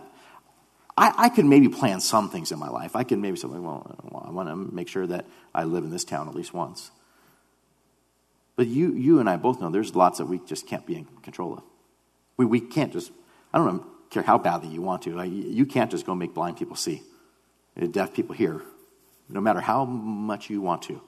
I 0.97 1.29
could 1.29 1.45
maybe 1.45 1.69
plan 1.69 1.99
some 1.99 2.29
things 2.29 2.51
in 2.51 2.59
my 2.59 2.69
life. 2.69 2.95
I 2.95 3.03
could 3.03 3.19
maybe 3.19 3.37
say, 3.37 3.47
well, 3.47 3.95
I 4.25 4.31
want 4.31 4.49
to 4.49 4.55
make 4.55 4.87
sure 4.87 5.05
that 5.07 5.25
I 5.53 5.63
live 5.63 5.83
in 5.83 5.91
this 5.91 6.03
town 6.03 6.27
at 6.27 6.35
least 6.35 6.53
once. 6.53 6.91
But 8.55 8.67
you, 8.67 8.93
you 8.93 9.19
and 9.19 9.29
I 9.29 9.37
both 9.37 9.61
know 9.61 9.69
there's 9.69 9.95
lots 9.95 10.17
that 10.17 10.25
we 10.25 10.39
just 10.39 10.65
can't 10.65 10.85
be 10.85 10.95
in 10.95 11.05
control 11.21 11.53
of. 11.53 11.63
We, 12.37 12.45
we 12.45 12.59
can't 12.59 12.91
just, 12.91 13.11
I 13.53 13.59
don't 13.59 13.83
care 14.09 14.23
how 14.23 14.39
badly 14.39 14.69
you 14.69 14.81
want 14.81 15.03
to, 15.03 15.23
you 15.23 15.65
can't 15.65 15.91
just 15.91 16.05
go 16.05 16.15
make 16.15 16.33
blind 16.33 16.57
people 16.57 16.75
see, 16.75 17.03
deaf 17.91 18.13
people 18.13 18.33
hear, 18.33 18.61
no 19.29 19.39
matter 19.39 19.59
how 19.59 19.85
much 19.85 20.49
you 20.49 20.61
want 20.61 20.81
to. 20.83 21.01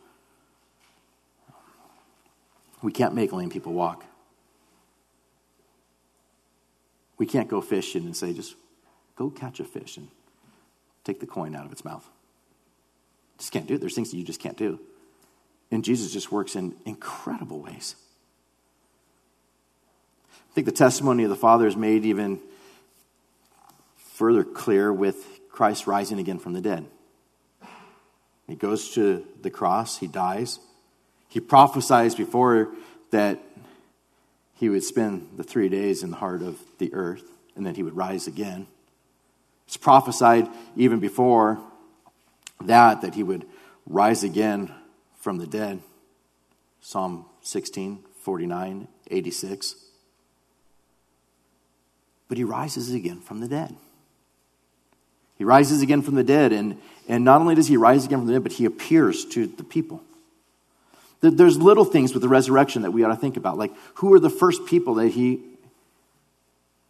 We 2.81 2.91
can't 2.91 3.15
make 3.15 3.33
lame 3.33 3.49
people 3.49 3.73
walk. 3.73 4.05
We 7.19 7.27
can't 7.27 7.47
go 7.47 7.61
fishing 7.61 8.05
and 8.05 8.17
say, 8.17 8.33
just 8.33 8.55
go 9.15 9.29
catch 9.29 9.59
a 9.59 9.65
fish 9.65 9.97
and 9.97 10.07
take 11.03 11.19
the 11.19 11.27
coin 11.27 11.55
out 11.55 11.65
of 11.65 11.71
its 11.71 11.85
mouth. 11.85 12.07
Just 13.37 13.51
can't 13.51 13.67
do 13.67 13.75
it. 13.75 13.81
There's 13.81 13.93
things 13.93 14.09
that 14.09 14.17
you 14.17 14.23
just 14.23 14.39
can't 14.39 14.57
do. 14.57 14.79
And 15.69 15.83
Jesus 15.83 16.11
just 16.11 16.31
works 16.31 16.55
in 16.55 16.75
incredible 16.85 17.59
ways. 17.59 17.95
I 20.49 20.53
think 20.53 20.65
the 20.65 20.71
testimony 20.71 21.23
of 21.23 21.29
the 21.29 21.35
Father 21.35 21.67
is 21.67 21.75
made 21.75 22.05
even 22.05 22.39
further 23.95 24.43
clear 24.43 24.91
with 24.91 25.39
Christ 25.51 25.85
rising 25.87 26.19
again 26.19 26.39
from 26.39 26.53
the 26.53 26.61
dead. 26.61 26.85
He 28.47 28.55
goes 28.55 28.91
to 28.95 29.25
the 29.41 29.51
cross, 29.51 29.99
he 29.99 30.07
dies. 30.07 30.59
He 31.27 31.39
prophesies 31.39 32.15
before 32.15 32.69
that 33.11 33.39
he 34.59 34.67
would 34.67 34.83
spend 34.83 35.29
the 35.37 35.43
three 35.43 35.69
days 35.69 36.03
in 36.03 36.11
the 36.11 36.17
heart 36.17 36.41
of 36.41 36.59
the 36.79 36.93
earth 36.93 37.23
and 37.55 37.65
then 37.65 37.75
he 37.75 37.83
would 37.83 37.95
rise 37.95 38.27
again. 38.27 38.67
It's 39.65 39.77
prophesied 39.77 40.49
even 40.75 40.99
before 40.99 41.59
that 42.65 43.01
that 43.01 43.15
he 43.15 43.23
would 43.23 43.45
rise 43.85 44.23
again 44.25 44.69
from 45.15 45.37
the 45.37 45.47
dead. 45.47 45.81
Psalm 46.81 47.25
16, 47.41 48.03
49, 48.21 48.87
86. 49.09 49.75
But 52.27 52.37
he 52.37 52.43
rises 52.43 52.93
again 52.93 53.21
from 53.21 53.39
the 53.39 53.47
dead. 53.47 53.75
He 55.37 55.45
rises 55.45 55.81
again 55.81 56.01
from 56.01 56.15
the 56.15 56.23
dead, 56.23 56.51
and, 56.51 56.77
and 57.07 57.23
not 57.23 57.39
only 57.39 57.55
does 57.55 57.67
he 57.67 57.77
rise 57.77 58.05
again 58.05 58.19
from 58.19 58.27
the 58.27 58.33
dead, 58.33 58.43
but 58.43 58.51
he 58.51 58.65
appears 58.65 59.23
to 59.25 59.47
the 59.47 59.63
people. 59.63 60.03
There's 61.21 61.57
little 61.57 61.85
things 61.85 62.13
with 62.13 62.21
the 62.21 62.29
resurrection 62.29 62.83
that 62.83 62.91
we 62.91 63.03
ought 63.03 63.09
to 63.09 63.15
think 63.15 63.35
about. 63.35 63.57
Like, 63.57 63.73
who 63.95 64.13
are 64.13 64.19
the 64.19 64.29
first 64.29 64.65
people 64.65 64.95
that 64.95 65.09
he 65.09 65.41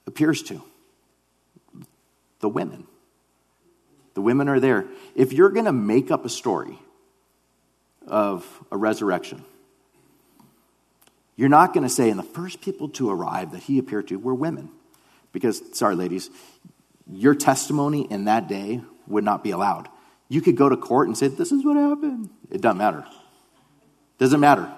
appears 0.05 0.43
to? 0.43 0.61
The 2.39 2.49
women. 2.49 2.85
The 4.13 4.21
women 4.21 4.47
are 4.49 4.59
there. 4.59 4.85
If 5.15 5.33
you're 5.33 5.49
going 5.49 5.65
to 5.65 5.71
make 5.71 6.11
up 6.11 6.25
a 6.25 6.29
story 6.29 6.77
of 8.09 8.45
a 8.71 8.77
resurrection. 8.77 9.43
You're 11.35 11.49
not 11.49 11.73
going 11.73 11.83
to 11.83 11.89
say, 11.89 12.09
and 12.09 12.19
the 12.19 12.23
first 12.23 12.59
people 12.61 12.89
to 12.89 13.09
arrive 13.09 13.51
that 13.51 13.63
he 13.63 13.77
appeared 13.77 14.09
to 14.09 14.17
were 14.17 14.35
women. 14.35 14.69
Because, 15.31 15.61
sorry, 15.77 15.95
ladies, 15.95 16.29
your 17.09 17.35
testimony 17.35 18.01
in 18.09 18.25
that 18.25 18.47
day 18.47 18.81
would 19.07 19.23
not 19.23 19.43
be 19.43 19.51
allowed. 19.51 19.87
You 20.27 20.41
could 20.41 20.57
go 20.57 20.67
to 20.69 20.75
court 20.75 21.07
and 21.07 21.17
say, 21.17 21.27
This 21.27 21.51
is 21.51 21.63
what 21.63 21.77
happened. 21.77 22.29
It 22.51 22.61
doesn't 22.61 22.77
matter. 22.77 23.05
Doesn't 24.19 24.39
matter. 24.39 24.71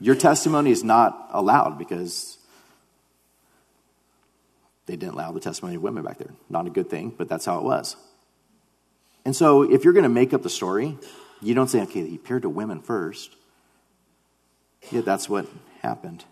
Your 0.00 0.14
testimony 0.14 0.70
is 0.70 0.84
not 0.84 1.28
allowed 1.32 1.78
because 1.78 2.38
they 4.86 4.96
didn't 4.96 5.14
allow 5.14 5.32
the 5.32 5.40
testimony 5.40 5.76
of 5.76 5.82
women 5.82 6.04
back 6.04 6.18
there. 6.18 6.32
Not 6.50 6.66
a 6.66 6.70
good 6.70 6.90
thing, 6.90 7.14
but 7.16 7.28
that's 7.28 7.44
how 7.44 7.58
it 7.58 7.64
was. 7.64 7.96
And 9.24 9.34
so, 9.34 9.62
if 9.62 9.84
you're 9.84 9.92
going 9.92 10.02
to 10.02 10.08
make 10.08 10.34
up 10.34 10.42
the 10.42 10.50
story, 10.50 10.98
you 11.40 11.54
don't 11.54 11.68
say, 11.68 11.80
okay, 11.82 12.06
he 12.06 12.16
appeared 12.16 12.42
to 12.42 12.48
women 12.48 12.80
first. 12.80 13.34
Yeah, 14.90 15.00
that's 15.02 15.28
what 15.28 15.46
happened. 15.80 16.24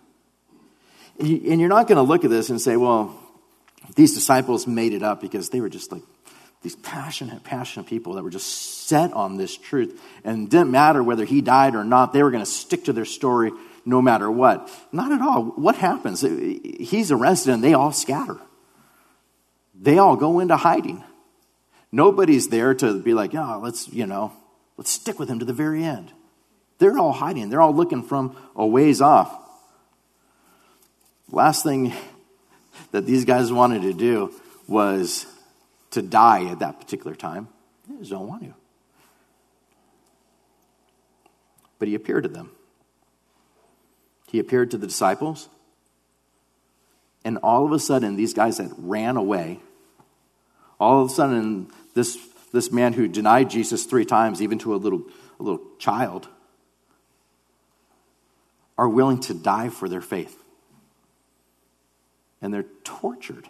And 1.19 1.61
you're 1.61 1.69
not 1.69 1.87
going 1.87 1.97
to 1.97 2.03
look 2.03 2.25
at 2.25 2.31
this 2.31 2.51
and 2.51 2.61
say, 2.61 2.77
well, 2.77 3.17
these 3.95 4.15
disciples 4.15 4.67
made 4.67 4.93
it 4.93 5.03
up 5.03 5.21
because 5.21 5.51
they 5.51 5.61
were 5.61 5.69
just 5.69 5.93
like 5.93 6.03
these 6.63 6.77
passionate, 6.77 7.43
passionate 7.43 7.87
people 7.87 8.15
that 8.15 8.23
were 8.23 8.31
just 8.31 8.87
set 8.87 9.13
on 9.13 9.37
this 9.37 9.57
truth. 9.57 10.01
And 10.25 10.47
it 10.47 10.51
didn't 10.51 10.71
matter 10.71 11.03
whether 11.03 11.25
he 11.25 11.41
died 11.41 11.75
or 11.75 11.85
not, 11.85 12.13
they 12.13 12.23
were 12.23 12.31
going 12.31 12.45
to 12.45 12.51
stick 12.51 12.85
to 12.85 12.93
their 12.93 13.05
story 13.05 13.51
no 13.87 14.03
matter 14.03 14.31
what. 14.31 14.71
Not 14.93 15.11
at 15.11 15.23
all. 15.23 15.45
What 15.45 15.77
happens? 15.77 16.21
He's 16.21 17.11
arrested 17.11 17.55
and 17.55 17.65
they 17.65 17.73
all 17.73 17.93
scatter. 17.93 18.37
They 19.75 19.97
all 19.97 20.17
go 20.17 20.41
into 20.41 20.57
hiding. 20.57 21.03
Nobody's 21.91 22.49
there 22.49 22.75
to 22.75 23.01
be 23.01 23.15
like, 23.15 23.35
oh, 23.35 23.61
let's, 23.63 23.89
you 23.89 24.07
know, 24.07 24.33
Let's 24.81 24.93
stick 24.93 25.19
with 25.19 25.29
him 25.29 25.41
to 25.41 25.45
the 25.45 25.53
very 25.53 25.85
end. 25.85 26.11
They're 26.79 26.99
all 26.99 27.13
hiding, 27.13 27.51
they're 27.51 27.61
all 27.61 27.75
looking 27.75 28.03
from 28.03 28.35
a 28.57 28.67
ways 28.67 29.03
off. 29.03 29.31
Last 31.31 31.65
thing 31.65 31.93
that 32.91 33.05
these 33.05 33.27
guys 33.27 33.53
wanted 33.53 33.83
to 33.83 33.93
do 33.93 34.35
was 34.67 35.27
to 35.91 36.03
die 36.03 36.47
at 36.47 36.61
that 36.61 36.81
particular 36.81 37.15
time. 37.15 37.49
They 37.89 37.97
just 37.99 38.11
don't 38.11 38.29
want 38.29 38.43
to. 38.43 38.55
But 41.79 41.89
he 41.89 41.95
appeared 41.95 42.25
to 42.25 42.29
them. 42.29 42.51
He 44.29 44.39
appeared 44.39 44.71
to 44.71 44.79
the 44.79 44.87
disciples. 44.87 45.49
And 47.25 47.39
all 47.39 47.65
of 47.65 47.73
a 47.73 47.79
sudden, 47.79 48.17
these 48.17 48.35
guys 48.35 48.59
that 48.59 48.71
ran 48.79 49.17
away, 49.17 49.61
all 50.79 51.03
of 51.03 51.11
a 51.11 51.15
sudden, 51.15 51.71
this 51.95 52.17
this 52.53 52.73
man 52.73 52.93
who 52.93 53.07
denied 53.09 53.51
Jesus 53.51 53.85
three 53.85 54.05
times, 54.05 54.43
even 54.43 54.59
to 54.61 54.75
a 54.75 54.77
little, 54.77 55.03
a 55.39 55.43
little 55.43 55.63
child, 55.79 56.29
are 58.77 58.89
willing 58.89 59.21
to 59.21 59.35
die 59.35 59.69
for 59.69 59.89
their 59.89 60.01
faith. 60.01 60.37
And 62.43 62.53
they're 62.53 62.67
tortured. 62.85 63.49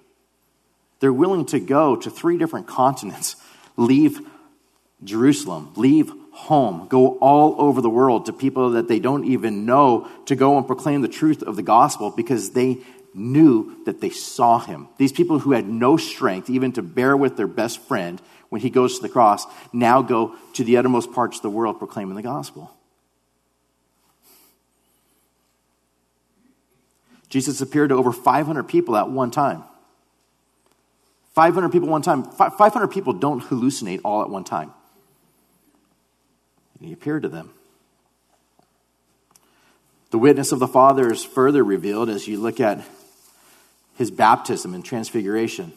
They're 1.00 1.12
willing 1.12 1.46
to 1.46 1.60
go 1.60 1.96
to 1.96 2.10
three 2.10 2.38
different 2.38 2.66
continents, 2.66 3.36
leave 3.76 4.20
Jerusalem, 5.02 5.72
leave 5.76 6.12
home, 6.32 6.86
go 6.88 7.18
all 7.18 7.56
over 7.58 7.80
the 7.80 7.90
world 7.90 8.26
to 8.26 8.32
people 8.32 8.70
that 8.70 8.88
they 8.88 9.00
don't 9.00 9.24
even 9.24 9.66
know 9.66 10.08
to 10.26 10.36
go 10.36 10.56
and 10.56 10.66
proclaim 10.66 11.00
the 11.00 11.08
truth 11.08 11.42
of 11.42 11.56
the 11.56 11.62
gospel 11.62 12.10
because 12.10 12.50
they 12.50 12.78
knew 13.14 13.76
that 13.86 14.00
they 14.00 14.10
saw 14.10 14.58
him. 14.58 14.88
These 14.98 15.12
people 15.12 15.40
who 15.40 15.52
had 15.52 15.66
no 15.66 15.96
strength 15.96 16.48
even 16.48 16.72
to 16.72 16.82
bear 16.82 17.16
with 17.16 17.36
their 17.36 17.48
best 17.48 17.80
friend 17.80 18.20
when 18.50 18.60
he 18.60 18.70
goes 18.70 18.96
to 18.96 19.02
the 19.02 19.08
cross, 19.08 19.46
now 19.72 20.02
go 20.02 20.36
to 20.54 20.64
the 20.64 20.76
uttermost 20.76 21.12
parts 21.12 21.38
of 21.38 21.42
the 21.42 21.50
world 21.50 21.78
proclaiming 21.78 22.14
the 22.14 22.22
gospel. 22.22 22.70
Jesus 27.28 27.60
appeared 27.60 27.90
to 27.90 27.94
over 27.94 28.12
500 28.12 28.64
people 28.64 28.96
at 28.96 29.08
one 29.08 29.30
time. 29.30 29.62
500 31.34 31.70
people 31.70 31.88
one 31.88 32.02
time. 32.02 32.24
500 32.24 32.88
people 32.88 33.12
don't 33.12 33.42
hallucinate 33.42 34.00
all 34.04 34.22
at 34.22 34.30
one 34.30 34.44
time. 34.44 34.72
And 36.78 36.88
he 36.88 36.92
appeared 36.92 37.22
to 37.22 37.28
them. 37.28 37.50
The 40.10 40.18
witness 40.18 40.50
of 40.50 40.58
the 40.58 40.66
Father 40.66 41.12
is 41.12 41.24
further 41.24 41.62
revealed 41.62 42.08
as 42.08 42.26
you 42.26 42.40
look 42.40 42.58
at 42.58 42.84
his 43.96 44.10
baptism 44.10 44.74
and 44.74 44.84
transfiguration. 44.84 45.72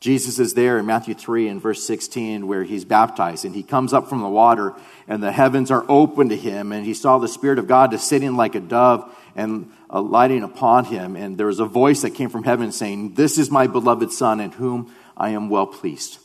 Jesus 0.00 0.38
is 0.38 0.54
there 0.54 0.78
in 0.78 0.86
Matthew 0.86 1.14
3 1.14 1.48
and 1.48 1.60
verse 1.60 1.82
16 1.84 2.46
where 2.46 2.64
he's 2.64 2.84
baptized 2.84 3.44
and 3.44 3.54
he 3.54 3.62
comes 3.62 3.92
up 3.92 4.08
from 4.08 4.20
the 4.20 4.28
water 4.28 4.74
and 5.08 5.22
the 5.22 5.32
heavens 5.32 5.70
are 5.70 5.84
open 5.88 6.28
to 6.28 6.36
him 6.36 6.72
and 6.72 6.84
he 6.84 6.94
saw 6.94 7.18
the 7.18 7.28
Spirit 7.28 7.58
of 7.58 7.66
God 7.66 7.90
descending 7.90 8.36
like 8.36 8.54
a 8.54 8.60
dove 8.60 9.10
and 9.34 9.70
uh, 9.88 9.98
alighting 9.98 10.42
upon 10.42 10.84
him. 10.86 11.16
And 11.16 11.38
there 11.38 11.46
was 11.46 11.60
a 11.60 11.64
voice 11.66 12.02
that 12.02 12.10
came 12.10 12.28
from 12.28 12.44
heaven 12.44 12.72
saying, 12.72 13.14
This 13.14 13.38
is 13.38 13.50
my 13.50 13.66
beloved 13.66 14.12
Son 14.12 14.40
in 14.40 14.52
whom 14.52 14.92
I 15.16 15.30
am 15.30 15.48
well 15.48 15.66
pleased. 15.66 16.18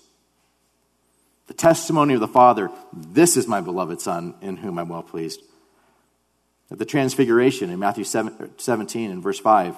The 1.48 1.54
testimony 1.54 2.14
of 2.14 2.20
the 2.20 2.28
Father, 2.28 2.70
This 2.94 3.38
is 3.38 3.48
my 3.48 3.62
beloved 3.62 4.02
Son 4.02 4.36
in 4.42 4.58
whom 4.58 4.80
I'm 4.80 4.90
well 4.90 5.04
pleased. 5.04 5.42
At 6.72 6.80
the 6.80 6.86
transfiguration 6.86 7.70
in 7.70 7.80
Matthew 7.80 8.06
17 8.06 9.12
and 9.12 9.22
verse 9.22 9.40
5, 9.40 9.76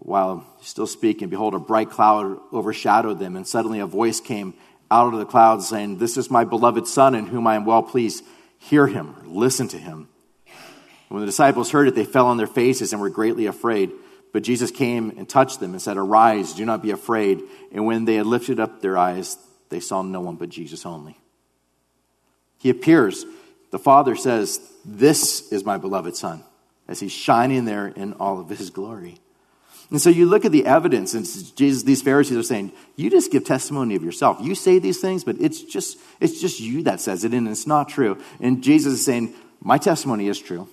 while 0.00 0.46
still 0.60 0.86
speaking, 0.86 1.28
behold, 1.28 1.54
a 1.54 1.58
bright 1.58 1.90
cloud 1.90 2.38
overshadowed 2.52 3.18
them, 3.18 3.36
and 3.36 3.46
suddenly 3.46 3.80
a 3.80 3.86
voice 3.86 4.20
came 4.20 4.54
out 4.90 5.12
of 5.12 5.18
the 5.18 5.26
clouds 5.26 5.68
saying, 5.68 5.98
This 5.98 6.16
is 6.16 6.30
my 6.30 6.44
beloved 6.44 6.86
Son 6.86 7.14
in 7.14 7.26
whom 7.26 7.46
I 7.46 7.54
am 7.54 7.64
well 7.64 7.82
pleased. 7.82 8.24
Hear 8.58 8.86
him, 8.86 9.14
listen 9.24 9.68
to 9.68 9.78
him. 9.78 10.08
When 11.08 11.20
the 11.20 11.26
disciples 11.26 11.70
heard 11.70 11.88
it, 11.88 11.94
they 11.94 12.04
fell 12.04 12.28
on 12.28 12.36
their 12.36 12.46
faces 12.46 12.92
and 12.92 13.02
were 13.02 13.10
greatly 13.10 13.46
afraid. 13.46 13.90
But 14.32 14.44
Jesus 14.44 14.70
came 14.70 15.10
and 15.18 15.28
touched 15.28 15.60
them 15.60 15.72
and 15.72 15.82
said, 15.82 15.98
Arise, 15.98 16.54
do 16.54 16.64
not 16.64 16.82
be 16.82 16.90
afraid. 16.90 17.42
And 17.70 17.84
when 17.84 18.06
they 18.06 18.14
had 18.14 18.26
lifted 18.26 18.58
up 18.58 18.80
their 18.80 18.96
eyes, 18.96 19.36
they 19.68 19.80
saw 19.80 20.02
no 20.02 20.20
one 20.20 20.36
but 20.36 20.48
Jesus 20.48 20.86
only. 20.86 21.18
He 22.58 22.70
appears. 22.70 23.26
The 23.72 23.78
Father 23.78 24.16
says, 24.16 24.60
This 24.84 25.52
is 25.52 25.64
my 25.64 25.76
beloved 25.76 26.16
Son, 26.16 26.44
as 26.88 27.00
he's 27.00 27.12
shining 27.12 27.64
there 27.64 27.88
in 27.88 28.14
all 28.14 28.40
of 28.40 28.48
his 28.48 28.70
glory. 28.70 29.18
And 29.92 30.00
so 30.00 30.08
you 30.08 30.24
look 30.24 30.46
at 30.46 30.52
the 30.52 30.64
evidence, 30.64 31.12
and 31.12 31.26
Jesus, 31.54 31.82
these 31.82 32.00
Pharisees 32.00 32.38
are 32.38 32.42
saying, 32.42 32.72
"You 32.96 33.10
just 33.10 33.30
give 33.30 33.44
testimony 33.44 33.94
of 33.94 34.02
yourself. 34.02 34.38
You 34.40 34.54
say 34.54 34.78
these 34.78 35.02
things, 35.02 35.22
but 35.22 35.36
it's 35.38 35.60
just 35.60 35.98
it's 36.18 36.40
just 36.40 36.60
you 36.60 36.82
that 36.84 36.98
says 36.98 37.24
it, 37.24 37.34
and 37.34 37.46
it's 37.46 37.66
not 37.66 37.90
true." 37.90 38.16
And 38.40 38.62
Jesus 38.62 38.94
is 38.94 39.04
saying, 39.04 39.34
"My 39.60 39.76
testimony 39.76 40.28
is 40.28 40.38
true. 40.38 40.66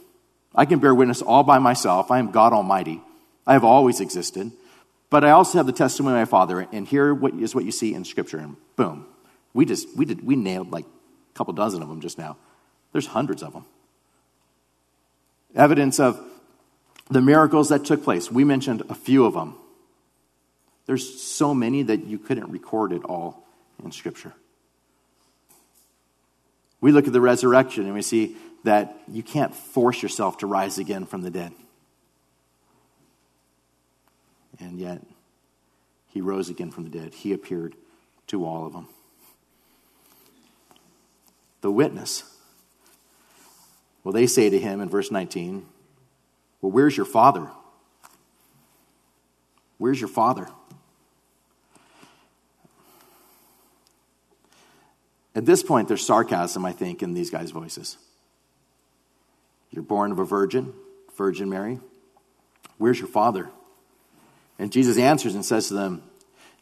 I 0.56 0.64
can 0.64 0.80
bear 0.80 0.96
witness 0.96 1.22
all 1.22 1.44
by 1.44 1.60
myself. 1.60 2.12
I 2.12 2.20
am 2.20 2.32
God 2.32 2.54
Almighty. 2.54 3.02
I 3.46 3.52
have 3.52 3.66
always 3.66 4.00
existed, 4.00 4.54
but 5.10 5.26
I 5.26 5.32
also 5.32 5.58
have 5.58 5.68
the 5.68 5.74
testimony 5.74 6.16
of 6.16 6.22
my 6.22 6.32
Father. 6.32 6.66
And 6.72 6.88
here 6.88 7.12
is 7.40 7.54
what 7.54 7.66
you 7.66 7.72
see 7.74 7.94
in 7.94 8.06
Scripture. 8.06 8.38
And 8.38 8.56
boom, 8.78 9.06
we 9.54 9.66
just 9.66 9.98
we 9.98 10.06
did 10.06 10.26
we 10.26 10.38
nailed 10.38 10.72
like 10.72 10.86
a 10.86 11.38
couple 11.38 11.54
dozen 11.54 11.82
of 11.82 11.90
them 11.90 12.00
just 12.00 12.18
now. 12.18 12.38
There's 12.94 13.08
hundreds 13.08 13.44
of 13.44 13.52
them. 13.52 13.66
Evidence 15.56 16.00
of 16.00 16.18
the 17.10 17.22
miracles 17.22 17.70
that 17.70 17.86
took 17.86 18.04
place. 18.04 18.32
We 18.32 18.44
mentioned 18.44 18.84
a 18.90 18.96
few 18.96 19.26
of 19.26 19.34
them. 19.34 19.56
There's 20.86 21.22
so 21.22 21.54
many 21.54 21.84
that 21.84 22.06
you 22.06 22.18
couldn't 22.18 22.50
record 22.50 22.94
it 22.94 23.04
all 23.04 23.46
in 23.84 23.92
Scripture. 23.92 24.34
We 26.82 26.92
look 26.92 27.08
at 27.08 27.14
the 27.14 27.22
resurrection 27.22 27.86
and 27.86 27.94
we 27.94 28.02
see 28.02 28.38
that 28.64 28.98
you 29.08 29.24
can't 29.24 29.54
force 29.54 30.02
yourself 30.02 30.38
to 30.40 30.48
rise 30.48 30.78
again 30.78 31.06
from 31.06 31.22
the 31.22 31.30
dead. 31.30 31.52
And 34.60 34.80
yet, 34.80 35.02
he 36.08 36.22
rose 36.22 36.50
again 36.50 36.72
from 36.72 36.84
the 36.84 36.90
dead. 36.90 37.14
He 37.14 37.34
appeared 37.34 37.76
to 38.28 38.46
all 38.46 38.66
of 38.66 38.74
them. 38.74 38.88
The 41.62 41.72
witness. 41.72 42.24
Well, 44.04 44.14
they 44.14 44.28
say 44.28 44.50
to 44.50 44.60
him 44.60 44.82
in 44.82 44.90
verse 44.90 45.12
19, 45.12 45.66
well, 46.62 46.72
where's 46.72 46.96
your 46.96 47.06
father? 47.06 47.50
Where's 49.78 50.00
your 50.00 50.10
father? 50.10 50.48
At 55.36 55.46
this 55.46 55.64
point, 55.64 55.88
there's 55.88 56.06
sarcasm, 56.06 56.66
I 56.66 56.74
think, 56.74 57.02
in 57.02 57.14
these 57.14 57.30
guys' 57.30 57.52
voices. 57.52 57.98
You're 59.72 59.84
born 59.84 60.12
of 60.12 60.20
a 60.20 60.26
virgin, 60.26 60.74
Virgin 61.16 61.50
Mary. 61.50 61.80
Where's 62.78 63.00
your 63.00 63.08
father? 63.08 63.50
And 64.58 64.72
Jesus 64.72 64.98
answers 64.98 65.36
and 65.36 65.46
says 65.46 65.68
to 65.70 65.76
them, 65.76 66.04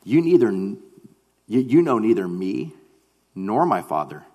You 0.03 0.21
neither 0.21 0.51
you 1.47 1.81
know 1.81 1.97
neither 1.97 2.27
me 2.27 2.73
nor 3.33 3.65
my 3.65 3.81
father. 3.81 4.25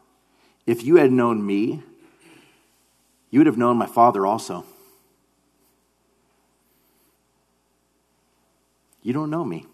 If 0.66 0.82
you 0.82 0.96
had 0.96 1.12
known 1.12 1.44
me, 1.44 1.82
you 3.30 3.40
would 3.40 3.46
have 3.46 3.58
known 3.58 3.76
my 3.76 3.86
father 3.86 4.26
also. 4.26 4.64
You 9.02 9.12
don't 9.12 9.30
know 9.30 9.44
me. 9.44 9.66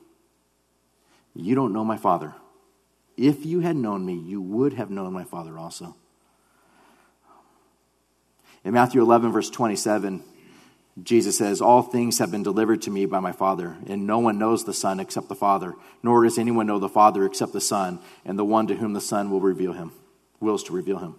You 1.35 1.55
don't 1.55 1.73
know 1.73 1.85
my 1.85 1.97
Father. 1.97 2.35
If 3.17 3.45
you 3.45 3.61
had 3.61 3.77
known 3.77 4.05
me, 4.05 4.15
you 4.15 4.41
would 4.41 4.75
have 4.75 4.91
known 4.91 5.13
my 5.13 5.25
Father 5.25 5.59
also. 5.59 5.97
In 8.65 8.75
Matthew 8.75 9.03
11, 9.03 9.33
verse 9.33 9.51
27, 9.51 10.23
Jesus 11.03 11.39
says, 11.39 11.61
All 11.61 11.83
things 11.83 12.19
have 12.19 12.31
been 12.31 12.43
delivered 12.43 12.83
to 12.83 12.91
me 12.91 13.07
by 13.07 13.21
my 13.21 13.33
Father, 13.33 13.77
and 13.87 14.07
no 14.07 14.19
one 14.19 14.39
knows 14.39 14.65
the 14.65 14.75
Son 14.75 15.01
except 15.01 15.29
the 15.29 15.35
Father, 15.35 15.75
nor 16.03 16.25
does 16.25 16.39
anyone 16.39 16.67
know 16.67 16.79
the 16.79 16.89
Father 16.89 17.25
except 17.25 17.53
the 17.53 17.61
Son, 17.61 18.01
and 18.25 18.39
the 18.39 18.45
one 18.45 18.67
to 18.67 18.77
whom 18.77 18.95
the 18.95 19.01
Son 19.01 19.31
will 19.31 19.41
reveal 19.41 19.73
him, 19.73 19.93
wills 20.41 20.65
to 20.65 20.73
reveal 20.73 20.99
him. 20.99 21.17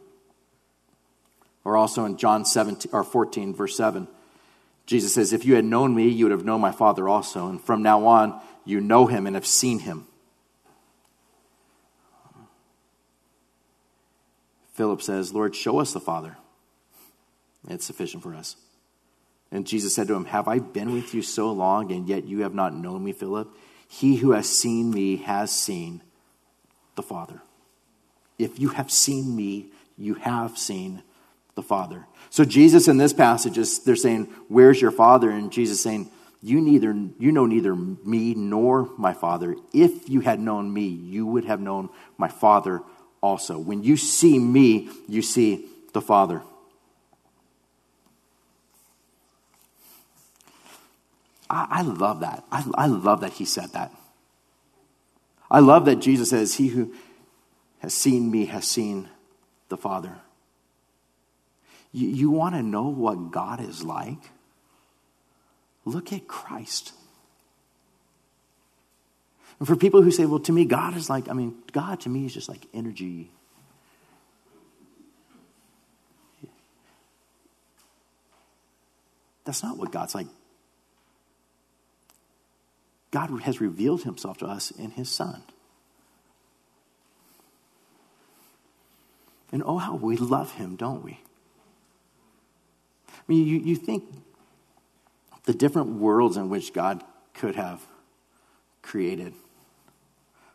Or 1.64 1.78
also 1.78 2.06
in 2.06 2.18
John 2.18 2.46
17, 2.46 2.92
or 2.94 3.04
14, 3.04 3.54
verse 3.54 3.76
7, 3.78 4.08
Jesus 4.90 5.14
says, 5.14 5.34
If 5.34 5.46
you 5.46 5.54
had 5.54 5.66
known 5.66 5.94
me, 5.94 6.08
you 6.08 6.26
would 6.26 6.32
have 6.32 6.46
known 6.46 6.62
my 6.62 6.72
Father 6.72 7.08
also. 7.08 7.48
And 7.48 7.62
from 7.62 7.84
now 7.84 8.08
on, 8.08 8.42
you 8.66 8.82
know 8.82 9.06
him 9.06 9.28
and 9.28 9.36
have 9.36 9.46
seen 9.46 9.78
him. 9.78 10.08
Philip 14.74 15.04
says, 15.04 15.32
Lord, 15.32 15.56
show 15.56 15.78
us 15.80 15.94
the 15.94 16.00
Father. 16.00 16.38
It's 17.68 17.86
sufficient 17.86 18.24
for 18.24 18.34
us. 18.34 18.56
And 19.52 19.68
Jesus 19.68 19.94
said 19.94 20.08
to 20.08 20.16
him, 20.16 20.26
Have 20.26 20.48
I 20.48 20.58
been 20.58 20.92
with 20.92 21.14
you 21.14 21.22
so 21.22 21.52
long, 21.52 21.92
and 21.92 22.10
yet 22.10 22.26
you 22.26 22.40
have 22.40 22.56
not 22.56 22.74
known 22.74 23.04
me, 23.04 23.12
Philip? 23.12 23.48
He 23.88 24.16
who 24.16 24.32
has 24.32 24.50
seen 24.50 24.90
me 24.90 25.18
has 25.18 25.52
seen 25.52 26.02
the 26.96 27.04
Father. 27.04 27.44
If 28.40 28.60
you 28.60 28.70
have 28.70 28.90
seen 28.90 29.36
me, 29.36 29.68
you 30.00 30.16
have 30.16 30.58
seen 30.58 31.04
the 31.60 31.64
Father. 31.68 32.08
So 32.30 32.46
Jesus 32.46 32.88
in 32.88 32.98
this 32.98 33.12
passage 33.12 33.58
is 33.58 33.84
they're 33.84 33.98
saying, 33.98 34.30
Where's 34.48 34.82
your 34.82 34.92
Father? 34.92 35.30
And 35.30 35.52
Jesus 35.52 35.84
saying, 35.84 36.10
You 36.42 36.62
neither 36.62 36.96
you 37.20 37.34
know 37.34 37.46
neither 37.46 37.76
me 37.76 38.34
nor 38.34 38.90
my 38.98 39.14
Father. 39.14 39.58
If 39.74 40.08
you 40.08 40.22
had 40.22 40.40
known 40.40 40.74
me, 40.74 40.88
you 40.88 41.26
would 41.26 41.44
have 41.44 41.60
known 41.60 41.90
my 42.18 42.30
Father 42.30 42.80
also. 43.20 43.60
When 43.60 43.84
you 43.84 43.98
see 43.98 44.40
me, 44.40 44.88
you 45.10 45.22
see 45.22 45.66
the 45.92 46.00
Father. 46.00 46.42
I, 51.50 51.68
I 51.70 51.82
love 51.82 52.22
that. 52.22 52.46
I, 52.54 52.64
I 52.76 52.86
love 52.86 53.20
that 53.20 53.34
he 53.34 53.44
said 53.44 53.74
that. 53.74 53.92
I 55.52 55.60
love 55.60 55.84
that 55.86 55.98
Jesus 55.98 56.30
says, 56.30 56.56
He 56.56 56.70
who 56.70 56.94
has 57.80 57.94
seen 57.94 58.32
me 58.32 58.46
has 58.46 58.66
seen 58.66 59.10
the 59.68 59.78
Father. 59.78 60.20
You, 61.92 62.08
you 62.08 62.30
want 62.30 62.56
to 62.56 62.62
know 62.62 62.90
what 62.90 63.32
God 63.32 63.62
is 63.62 63.84
like? 63.84 64.32
Look 65.86 66.14
at 66.14 66.28
Christ. 66.28 66.94
And 69.60 69.68
for 69.68 69.76
people 69.76 70.02
who 70.02 70.12
say, 70.12 70.26
well, 70.26 70.40
to 70.42 70.52
me, 70.52 70.66
God 70.66 70.96
is 70.96 71.10
like, 71.10 71.28
I 71.30 71.34
mean, 71.34 71.56
God 71.74 72.00
to 72.02 72.10
me 72.10 72.26
is 72.26 72.34
just 72.34 72.48
like 72.48 72.66
energy. 72.74 73.32
That's 79.44 79.64
not 79.64 79.78
what 79.78 79.92
God's 79.92 80.14
like. 80.14 80.28
God 83.12 83.42
has 83.42 83.60
revealed 83.60 84.04
himself 84.04 84.38
to 84.38 84.46
us 84.46 84.70
in 84.70 84.92
his 84.92 85.10
Son. 85.10 85.42
And 89.52 89.64
oh, 89.66 89.78
how 89.78 89.96
we 89.96 90.16
love 90.16 90.52
him, 90.52 90.76
don't 90.76 91.04
we? 91.04 91.20
I 93.30 93.32
mean, 93.32 93.46
you, 93.46 93.60
you 93.60 93.76
think 93.76 94.06
the 95.44 95.54
different 95.54 96.00
worlds 96.00 96.36
in 96.36 96.50
which 96.50 96.74
God 96.74 97.04
could 97.36 97.56
have 97.56 97.80
created. 98.82 99.34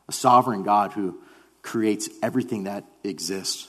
A 0.09 0.13
sovereign 0.13 0.65
God 0.65 0.93
who 0.93 1.21
creates 1.63 2.09
everything 2.21 2.65
that 2.65 2.85
exists. 3.05 3.69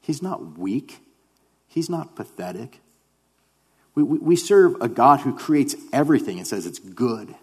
He's 0.00 0.20
not 0.20 0.58
weak, 0.58 0.98
He's 1.68 1.88
not 1.88 2.16
pathetic. 2.16 2.80
We, 3.94 4.02
we, 4.02 4.18
we 4.18 4.36
serve 4.36 4.74
a 4.80 4.88
God 4.88 5.20
who 5.20 5.36
creates 5.36 5.76
everything 5.92 6.38
and 6.38 6.46
says 6.46 6.66
it's 6.66 6.80
good. 6.80 7.34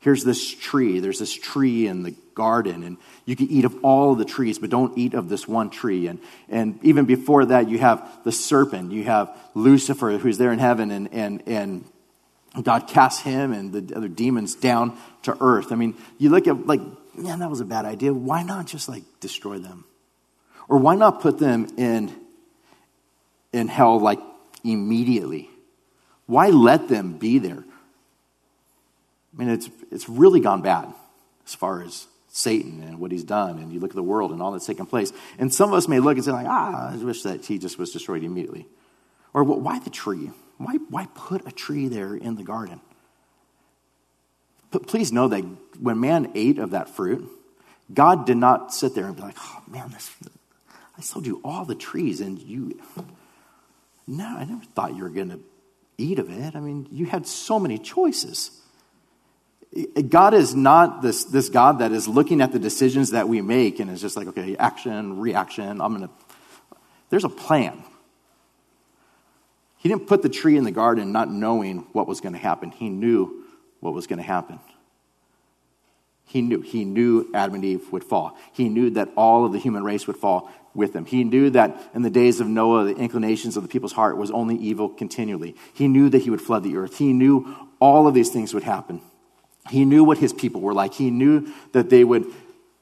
Here's 0.00 0.24
this 0.24 0.50
tree. 0.50 0.98
There's 1.00 1.18
this 1.18 1.32
tree 1.32 1.86
in 1.86 2.02
the 2.02 2.14
garden, 2.34 2.84
and 2.84 2.96
you 3.26 3.36
can 3.36 3.48
eat 3.48 3.66
of 3.66 3.84
all 3.84 4.12
of 4.12 4.18
the 4.18 4.24
trees, 4.24 4.58
but 4.58 4.70
don't 4.70 4.96
eat 4.96 5.12
of 5.12 5.28
this 5.28 5.46
one 5.46 5.68
tree. 5.68 6.06
And, 6.06 6.18
and 6.48 6.78
even 6.82 7.04
before 7.04 7.44
that, 7.46 7.68
you 7.68 7.78
have 7.78 8.06
the 8.24 8.32
serpent. 8.32 8.92
You 8.92 9.04
have 9.04 9.36
Lucifer, 9.54 10.16
who's 10.16 10.38
there 10.38 10.52
in 10.52 10.58
heaven, 10.58 10.90
and, 10.90 11.12
and, 11.12 11.42
and 11.46 11.84
God 12.62 12.88
casts 12.88 13.20
him 13.20 13.52
and 13.52 13.72
the 13.72 13.94
other 13.94 14.08
demons 14.08 14.54
down 14.54 14.96
to 15.24 15.36
earth. 15.38 15.70
I 15.70 15.74
mean, 15.74 15.94
you 16.16 16.30
look 16.30 16.48
at, 16.48 16.66
like, 16.66 16.80
man, 17.14 17.40
that 17.40 17.50
was 17.50 17.60
a 17.60 17.66
bad 17.66 17.84
idea. 17.84 18.12
Why 18.14 18.42
not 18.42 18.66
just, 18.66 18.88
like, 18.88 19.02
destroy 19.20 19.58
them? 19.58 19.84
Or 20.66 20.78
why 20.78 20.94
not 20.94 21.20
put 21.20 21.38
them 21.38 21.68
in, 21.76 22.10
in 23.52 23.68
hell, 23.68 24.00
like, 24.00 24.20
immediately? 24.64 25.50
Why 26.24 26.48
let 26.48 26.88
them 26.88 27.18
be 27.18 27.38
there? 27.38 27.64
I 29.34 29.38
mean, 29.38 29.48
it's, 29.50 29.68
it's 29.90 30.08
really 30.08 30.40
gone 30.40 30.62
bad 30.62 30.92
as 31.46 31.54
far 31.54 31.82
as 31.82 32.06
Satan 32.28 32.82
and 32.82 32.98
what 32.98 33.12
he's 33.12 33.24
done. 33.24 33.58
And 33.58 33.72
you 33.72 33.80
look 33.80 33.90
at 33.90 33.96
the 33.96 34.02
world 34.02 34.32
and 34.32 34.42
all 34.42 34.52
that's 34.52 34.66
taken 34.66 34.86
place. 34.86 35.12
And 35.38 35.52
some 35.52 35.70
of 35.70 35.76
us 35.76 35.88
may 35.88 36.00
look 36.00 36.16
and 36.16 36.24
say, 36.24 36.32
like, 36.32 36.46
ah, 36.48 36.92
I 36.92 36.96
wish 36.96 37.22
that 37.22 37.44
he 37.44 37.58
just 37.58 37.78
was 37.78 37.90
destroyed 37.90 38.24
immediately. 38.24 38.66
Or 39.32 39.44
well, 39.44 39.60
why 39.60 39.78
the 39.78 39.90
tree? 39.90 40.30
Why, 40.58 40.76
why 40.88 41.06
put 41.14 41.46
a 41.46 41.52
tree 41.52 41.88
there 41.88 42.14
in 42.14 42.36
the 42.36 42.42
garden? 42.42 42.80
But 44.70 44.86
please 44.86 45.12
know 45.12 45.28
that 45.28 45.44
when 45.80 46.00
man 46.00 46.32
ate 46.34 46.58
of 46.58 46.70
that 46.70 46.90
fruit, 46.90 47.28
God 47.92 48.26
did 48.26 48.36
not 48.36 48.72
sit 48.72 48.94
there 48.94 49.06
and 49.06 49.16
be 49.16 49.22
like, 49.22 49.36
oh 49.38 49.62
man, 49.68 49.90
this, 49.90 50.10
I 50.96 51.00
sold 51.00 51.26
you 51.26 51.40
all 51.44 51.64
the 51.64 51.74
trees 51.74 52.20
and 52.20 52.38
you, 52.38 52.80
no, 54.06 54.24
I 54.24 54.44
never 54.44 54.64
thought 54.64 54.94
you 54.94 55.02
were 55.02 55.08
going 55.08 55.30
to 55.30 55.40
eat 55.98 56.18
of 56.18 56.30
it. 56.30 56.54
I 56.54 56.60
mean, 56.60 56.86
you 56.92 57.06
had 57.06 57.26
so 57.26 57.58
many 57.58 57.78
choices. 57.78 58.59
God 60.08 60.34
is 60.34 60.54
not 60.54 61.00
this, 61.00 61.24
this 61.24 61.48
God 61.48 61.78
that 61.78 61.92
is 61.92 62.08
looking 62.08 62.40
at 62.40 62.50
the 62.50 62.58
decisions 62.58 63.10
that 63.10 63.28
we 63.28 63.40
make 63.40 63.78
and 63.78 63.88
is 63.88 64.00
just 64.00 64.16
like, 64.16 64.26
okay, 64.28 64.56
action, 64.56 65.20
reaction, 65.20 65.80
I'm 65.80 65.96
going 65.96 66.08
to. 66.08 66.14
There's 67.08 67.24
a 67.24 67.28
plan. 67.28 67.84
He 69.78 69.88
didn't 69.88 70.08
put 70.08 70.22
the 70.22 70.28
tree 70.28 70.56
in 70.56 70.64
the 70.64 70.72
garden 70.72 71.12
not 71.12 71.30
knowing 71.30 71.86
what 71.92 72.08
was 72.08 72.20
going 72.20 72.32
to 72.32 72.38
happen. 72.38 72.70
He 72.70 72.88
knew 72.88 73.44
what 73.78 73.94
was 73.94 74.06
going 74.06 74.18
to 74.18 74.24
happen. 74.24 74.58
He 76.26 76.42
knew. 76.42 76.60
He 76.60 76.84
knew 76.84 77.30
Adam 77.32 77.56
and 77.56 77.64
Eve 77.64 77.90
would 77.92 78.04
fall. 78.04 78.36
He 78.52 78.68
knew 78.68 78.90
that 78.90 79.08
all 79.16 79.46
of 79.46 79.52
the 79.52 79.58
human 79.58 79.82
race 79.82 80.06
would 80.06 80.16
fall 80.16 80.50
with 80.74 80.92
them. 80.92 81.04
He 81.04 81.24
knew 81.24 81.50
that 81.50 81.90
in 81.94 82.02
the 82.02 82.10
days 82.10 82.40
of 82.40 82.46
Noah, 82.46 82.84
the 82.84 82.96
inclinations 82.96 83.56
of 83.56 83.62
the 83.62 83.68
people's 83.68 83.92
heart 83.92 84.16
was 84.16 84.30
only 84.30 84.56
evil 84.56 84.88
continually. 84.88 85.56
He 85.74 85.88
knew 85.88 86.08
that 86.08 86.22
he 86.22 86.30
would 86.30 86.40
flood 86.40 86.62
the 86.62 86.76
earth. 86.76 86.98
He 86.98 87.12
knew 87.12 87.56
all 87.80 88.06
of 88.06 88.14
these 88.14 88.30
things 88.30 88.52
would 88.54 88.62
happen. 88.62 89.00
He 89.68 89.84
knew 89.84 90.04
what 90.04 90.18
his 90.18 90.32
people 90.32 90.60
were 90.60 90.74
like. 90.74 90.94
He 90.94 91.10
knew 91.10 91.52
that 91.72 91.90
they 91.90 92.02
would 92.02 92.26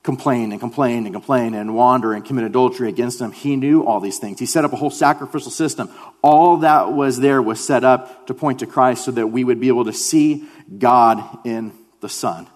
complain 0.02 0.52
and 0.52 0.60
complain 0.60 1.04
and 1.04 1.14
complain 1.14 1.54
and 1.54 1.74
wander 1.74 2.14
and 2.14 2.24
commit 2.24 2.44
adultery 2.44 2.88
against 2.88 3.20
him. 3.20 3.32
He 3.32 3.56
knew 3.56 3.84
all 3.84 4.00
these 4.00 4.18
things. 4.18 4.38
He 4.38 4.46
set 4.46 4.64
up 4.64 4.72
a 4.72 4.76
whole 4.76 4.90
sacrificial 4.90 5.50
system. 5.50 5.90
All 6.22 6.58
that 6.58 6.92
was 6.92 7.20
there 7.20 7.42
was 7.42 7.62
set 7.62 7.84
up 7.84 8.26
to 8.28 8.34
point 8.34 8.60
to 8.60 8.66
Christ 8.66 9.04
so 9.04 9.10
that 9.10 9.26
we 9.26 9.44
would 9.44 9.60
be 9.60 9.68
able 9.68 9.84
to 9.84 9.92
see 9.92 10.48
God 10.78 11.22
in 11.44 11.72
the 12.00 12.08
Son. 12.08 12.46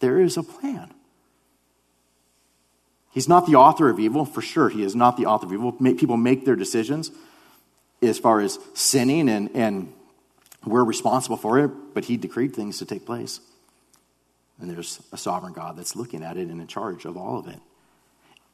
There 0.00 0.20
is 0.20 0.36
a 0.36 0.42
plan. 0.42 0.92
He's 3.10 3.28
not 3.28 3.46
the 3.46 3.56
author 3.56 3.88
of 3.88 3.98
evil, 3.98 4.24
for 4.26 4.42
sure. 4.42 4.68
He 4.68 4.82
is 4.82 4.94
not 4.94 5.16
the 5.16 5.26
author 5.26 5.46
of 5.46 5.52
evil. 5.52 5.72
People 5.72 6.18
make 6.18 6.44
their 6.44 6.56
decisions 6.56 7.10
as 8.02 8.18
far 8.18 8.40
as 8.40 8.58
sinning, 8.74 9.28
and, 9.28 9.50
and 9.54 9.92
we're 10.66 10.84
responsible 10.84 11.38
for 11.38 11.58
it, 11.58 11.70
but 11.94 12.04
He 12.04 12.18
decreed 12.18 12.54
things 12.54 12.78
to 12.78 12.84
take 12.84 13.06
place. 13.06 13.40
And 14.60 14.70
there's 14.70 15.00
a 15.12 15.16
sovereign 15.16 15.52
God 15.52 15.76
that's 15.76 15.96
looking 15.96 16.22
at 16.22 16.36
it 16.36 16.48
and 16.48 16.60
in 16.60 16.66
charge 16.66 17.04
of 17.04 17.16
all 17.16 17.38
of 17.38 17.48
it. 17.48 17.60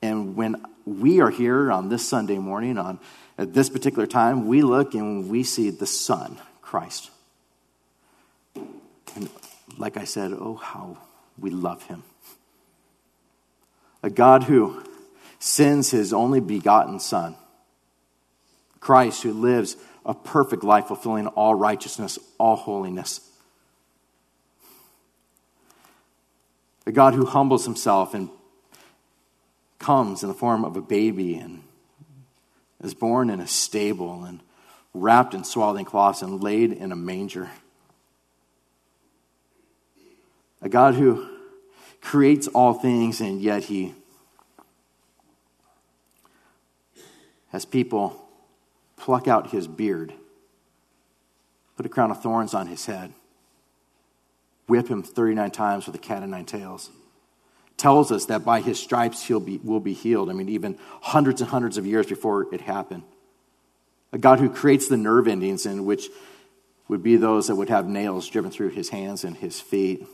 And 0.01 0.35
when 0.35 0.65
we 0.85 1.21
are 1.21 1.31
here 1.31 1.71
on 1.71 1.89
this 1.89 2.07
Sunday 2.07 2.39
morning, 2.39 2.77
on 2.77 2.99
at 3.39 3.55
this 3.55 3.71
particular 3.71 4.07
time, 4.07 4.47
we 4.47 4.63
look 4.63 4.95
and 4.95 5.29
we 5.29 5.45
see 5.45 5.71
the 5.71 5.87
Son, 5.87 6.39
Christ. 6.61 7.11
And 8.55 9.31
like 9.79 9.97
I 9.97 10.05
said, 10.05 10.33
oh, 10.33 10.57
how 10.57 10.99
we 11.39 11.51
love 11.51 11.85
him. 11.85 12.03
A 14.03 14.11
God 14.11 14.45
who 14.45 14.83
sends 15.39 15.91
his 15.91 16.13
only 16.13 16.41
begotten 16.41 16.99
Son, 16.99 17.37
Christ, 18.81 19.23
who 19.23 19.33
lives 19.33 19.77
a 20.05 20.15
perfect 20.15 20.65
life, 20.65 20.87
fulfilling 20.87 21.29
all 21.29 21.55
righteousness, 21.55 22.19
all 22.39 22.57
holiness 22.57 23.21
A 26.87 26.93
God 26.93 27.15
who 27.15 27.25
humbles 27.25 27.65
himself 27.65 28.15
and 28.15 28.29
comes 29.79 30.23
in 30.23 30.29
the 30.29 30.35
form 30.35 30.65
of 30.65 30.77
a 30.77 30.81
baby 30.81 31.35
and 31.35 31.63
is 32.83 32.95
born 32.95 33.31
in 33.31 33.41
a 33.41 33.47
stable 33.47 34.25
and 34.25 34.41
wrapped 34.93 35.35
in 35.35 35.45
swaddling 35.45 35.85
cloths 35.85 36.23
and 36.23 36.43
laid 36.43 36.73
in 36.73 36.93
a 36.93 36.97
manger. 36.97 37.51
A 40.61 40.69
God 40.69 40.95
who 40.95 41.29
creates 42.01 42.49
all 42.49 42.75
things 42.75 43.21
and 43.21 43.41
yet 43.41 43.65
he 43.65 43.95
has 47.51 47.65
people 47.65 48.29
pluck 48.97 49.29
out 49.29 49.51
his 49.51 49.69
beard, 49.69 50.15
put 51.77 51.87
a 51.87 51.89
crown 51.89 52.11
of 52.11 52.23
thorns 52.23 52.55
on 52.55 52.67
his 52.67 52.87
head, 52.87 53.13
whip 54.73 54.89
him 54.89 55.03
39 55.03 55.51
times 55.51 55.85
with 55.85 55.95
a 55.95 55.99
cat 55.99 56.23
of 56.23 56.31
nine 56.31 56.47
tails. 56.47 56.91
Tells 57.77 58.11
us 58.11 58.25
that 58.27 58.43
by 58.43 58.63
his 58.63 58.81
stripes 58.81 59.23
he'll 59.23 59.39
be, 59.39 59.59
will 59.59 59.81
be 59.81 59.93
healed. 59.93 60.31
I 60.31 60.33
mean, 60.33 60.49
even 60.49 60.79
hundreds 61.03 61.43
and 61.43 61.51
hundreds 61.51 61.77
of 61.77 61.87
years 61.87 62.07
before 62.07 62.47
it 62.55 62.63
happened. 62.63 63.03
A 64.15 64.19
God 64.19 64.41
who 64.41 64.49
creates 64.49 64.89
the 64.89 64.97
nerve 64.97 65.29
endings, 65.29 65.67
in 65.67 65.85
which 65.85 66.09
would 66.89 67.03
be 67.03 67.17
those 67.17 67.49
that 67.49 67.57
would 67.57 67.69
have 67.69 67.87
nails 67.87 68.27
driven 68.31 68.51
through 68.51 68.71
his 68.71 68.89
hands 68.89 69.25
and 69.25 69.37
his 69.37 69.61
feet. 69.61 70.07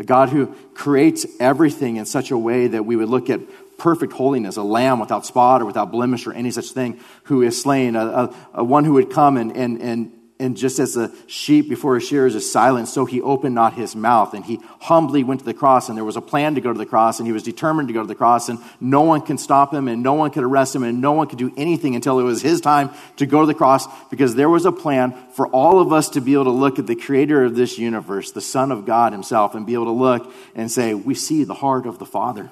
A 0.00 0.04
God 0.04 0.30
who 0.30 0.48
creates 0.74 1.24
everything 1.38 1.98
in 1.98 2.04
such 2.04 2.32
a 2.32 2.38
way 2.38 2.66
that 2.66 2.84
we 2.84 2.96
would 2.96 3.08
look 3.08 3.30
at 3.30 3.42
perfect 3.78 4.12
holiness, 4.12 4.56
a 4.56 4.62
lamb 4.64 4.98
without 4.98 5.24
spot 5.24 5.62
or 5.62 5.66
without 5.66 5.92
blemish 5.92 6.26
or 6.26 6.32
any 6.32 6.50
such 6.50 6.70
thing, 6.72 6.98
who 7.24 7.42
is 7.42 7.62
slain, 7.62 7.94
a, 7.94 8.04
a, 8.04 8.34
a 8.54 8.64
one 8.64 8.82
who 8.82 8.94
would 8.94 9.10
come 9.10 9.36
and, 9.36 9.56
and, 9.56 9.80
and 9.80 10.12
and 10.40 10.56
just 10.56 10.78
as 10.78 10.96
a 10.96 11.10
sheep 11.26 11.68
before 11.68 11.96
his 11.96 12.06
shearers 12.06 12.36
is 12.36 12.50
silent, 12.50 12.86
so 12.86 13.04
he 13.04 13.20
opened 13.20 13.56
not 13.56 13.74
his 13.74 13.96
mouth. 13.96 14.34
And 14.34 14.44
he 14.44 14.60
humbly 14.80 15.24
went 15.24 15.40
to 15.40 15.44
the 15.44 15.54
cross, 15.54 15.88
and 15.88 15.96
there 15.96 16.04
was 16.04 16.16
a 16.16 16.20
plan 16.20 16.54
to 16.54 16.60
go 16.60 16.72
to 16.72 16.78
the 16.78 16.86
cross, 16.86 17.18
and 17.18 17.26
he 17.26 17.32
was 17.32 17.42
determined 17.42 17.88
to 17.88 17.94
go 17.94 18.02
to 18.02 18.06
the 18.06 18.14
cross, 18.14 18.48
and 18.48 18.60
no 18.80 19.02
one 19.02 19.20
can 19.20 19.36
stop 19.36 19.74
him, 19.74 19.88
and 19.88 20.00
no 20.00 20.14
one 20.14 20.30
could 20.30 20.44
arrest 20.44 20.76
him, 20.76 20.84
and 20.84 21.00
no 21.00 21.12
one 21.12 21.26
could 21.26 21.38
do 21.38 21.52
anything 21.56 21.96
until 21.96 22.20
it 22.20 22.22
was 22.22 22.40
his 22.40 22.60
time 22.60 22.90
to 23.16 23.26
go 23.26 23.40
to 23.40 23.46
the 23.46 23.54
cross, 23.54 23.88
because 24.10 24.36
there 24.36 24.48
was 24.48 24.64
a 24.64 24.70
plan 24.70 25.12
for 25.32 25.48
all 25.48 25.80
of 25.80 25.92
us 25.92 26.08
to 26.10 26.20
be 26.20 26.34
able 26.34 26.44
to 26.44 26.50
look 26.50 26.78
at 26.78 26.86
the 26.86 26.96
creator 26.96 27.44
of 27.44 27.56
this 27.56 27.76
universe, 27.76 28.30
the 28.30 28.40
Son 28.40 28.70
of 28.70 28.86
God 28.86 29.12
himself, 29.12 29.56
and 29.56 29.66
be 29.66 29.74
able 29.74 29.86
to 29.86 29.90
look 29.90 30.32
and 30.54 30.70
say, 30.70 30.94
We 30.94 31.16
see 31.16 31.42
the 31.42 31.54
heart 31.54 31.84
of 31.84 31.98
the 31.98 32.06
Father. 32.06 32.50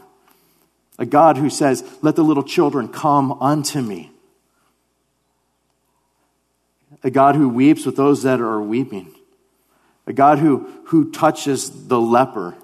A 0.98 1.06
God 1.06 1.36
who 1.36 1.50
says, 1.50 1.84
Let 2.02 2.16
the 2.16 2.24
little 2.24 2.42
children 2.42 2.88
come 2.88 3.30
unto 3.40 3.80
me 3.80 4.10
a 7.06 7.10
God 7.10 7.36
who 7.36 7.48
weeps 7.48 7.86
with 7.86 7.94
those 7.94 8.24
that 8.24 8.40
are 8.40 8.60
weeping, 8.60 9.14
a 10.08 10.12
God 10.12 10.40
who, 10.40 10.68
who 10.86 11.12
touches 11.12 11.86
the 11.86 12.00
leper, 12.00 12.56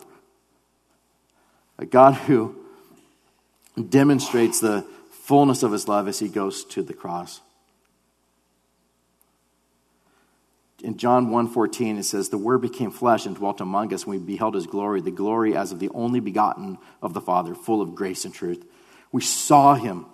a 1.78 1.86
God 1.86 2.14
who 2.14 2.56
demonstrates 3.88 4.58
the 4.58 4.84
fullness 5.12 5.62
of 5.62 5.70
his 5.70 5.86
love 5.86 6.08
as 6.08 6.18
he 6.18 6.28
goes 6.28 6.64
to 6.64 6.82
the 6.82 6.92
cross. 6.92 7.40
In 10.82 10.96
John 10.96 11.28
1:14 11.28 11.98
it 11.98 12.02
says 12.02 12.28
the 12.28 12.36
word 12.36 12.62
became 12.62 12.90
flesh 12.90 13.26
and 13.26 13.36
dwelt 13.36 13.60
among 13.60 13.94
us 13.94 14.02
and 14.02 14.10
we 14.10 14.18
beheld 14.18 14.56
his 14.56 14.66
glory 14.66 15.00
the 15.00 15.12
glory 15.12 15.56
as 15.56 15.70
of 15.70 15.78
the 15.78 15.90
only 15.90 16.18
begotten 16.18 16.78
of 17.00 17.14
the 17.14 17.20
father 17.20 17.54
full 17.54 17.80
of 17.80 17.94
grace 17.94 18.24
and 18.24 18.34
truth. 18.34 18.64
We 19.12 19.22
saw 19.22 19.76
him 19.76 20.06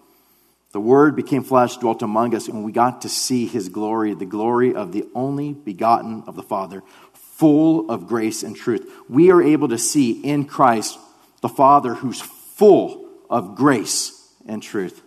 the 0.79 0.83
Word 0.83 1.17
became 1.17 1.43
flesh, 1.43 1.77
dwelt 1.79 2.03
among 2.03 2.37
us, 2.37 2.47
and 2.47 2.63
we 2.63 2.71
got 2.71 3.03
to 3.03 3.09
see 3.09 3.49
His 3.49 3.69
glory, 3.69 4.15
the 4.15 4.25
glory 4.25 4.77
of 4.77 4.93
the 4.93 5.09
only 5.13 5.53
begotten 5.53 6.23
of 6.29 6.37
the 6.37 6.43
Father, 6.45 6.85
full 7.15 7.91
of 7.91 8.07
grace 8.07 8.45
and 8.45 8.55
truth. 8.55 8.89
We 9.09 9.33
are 9.33 9.43
able 9.43 9.67
to 9.71 9.77
see 9.77 10.13
in 10.13 10.45
Christ 10.45 10.97
the 11.41 11.49
Father 11.49 11.95
who's 11.95 12.21
full 12.21 13.09
of 13.29 13.57
grace 13.57 14.33
and 14.47 14.63
truth. 14.63 15.03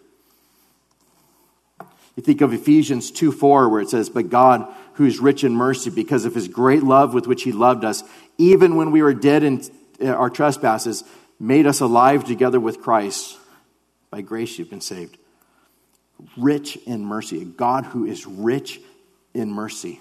You 2.17 2.23
think 2.23 2.41
of 2.41 2.51
Ephesians 2.51 3.09
2 3.09 3.31
4, 3.31 3.69
where 3.69 3.79
it 3.79 3.89
says, 3.89 4.09
But 4.09 4.29
God, 4.29 4.67
who 4.95 5.05
is 5.05 5.19
rich 5.19 5.45
in 5.45 5.55
mercy, 5.55 5.89
because 5.89 6.25
of 6.25 6.35
his 6.35 6.49
great 6.49 6.83
love 6.83 7.13
with 7.13 7.27
which 7.27 7.43
he 7.43 7.53
loved 7.53 7.85
us, 7.85 8.03
even 8.37 8.75
when 8.75 8.91
we 8.91 9.01
were 9.01 9.13
dead 9.13 9.43
in 9.43 9.63
uh, 10.01 10.07
our 10.07 10.29
trespasses, 10.29 11.05
made 11.39 11.65
us 11.65 11.79
alive 11.79 12.25
together 12.25 12.59
with 12.59 12.81
Christ. 12.81 13.37
By 14.09 14.19
grace 14.19 14.59
you've 14.59 14.69
been 14.69 14.81
saved 14.81 15.17
rich 16.37 16.77
in 16.85 17.05
mercy, 17.05 17.41
a 17.41 17.45
God 17.45 17.85
who 17.85 18.05
is 18.05 18.25
rich 18.25 18.79
in 19.33 19.51
mercy. 19.51 19.99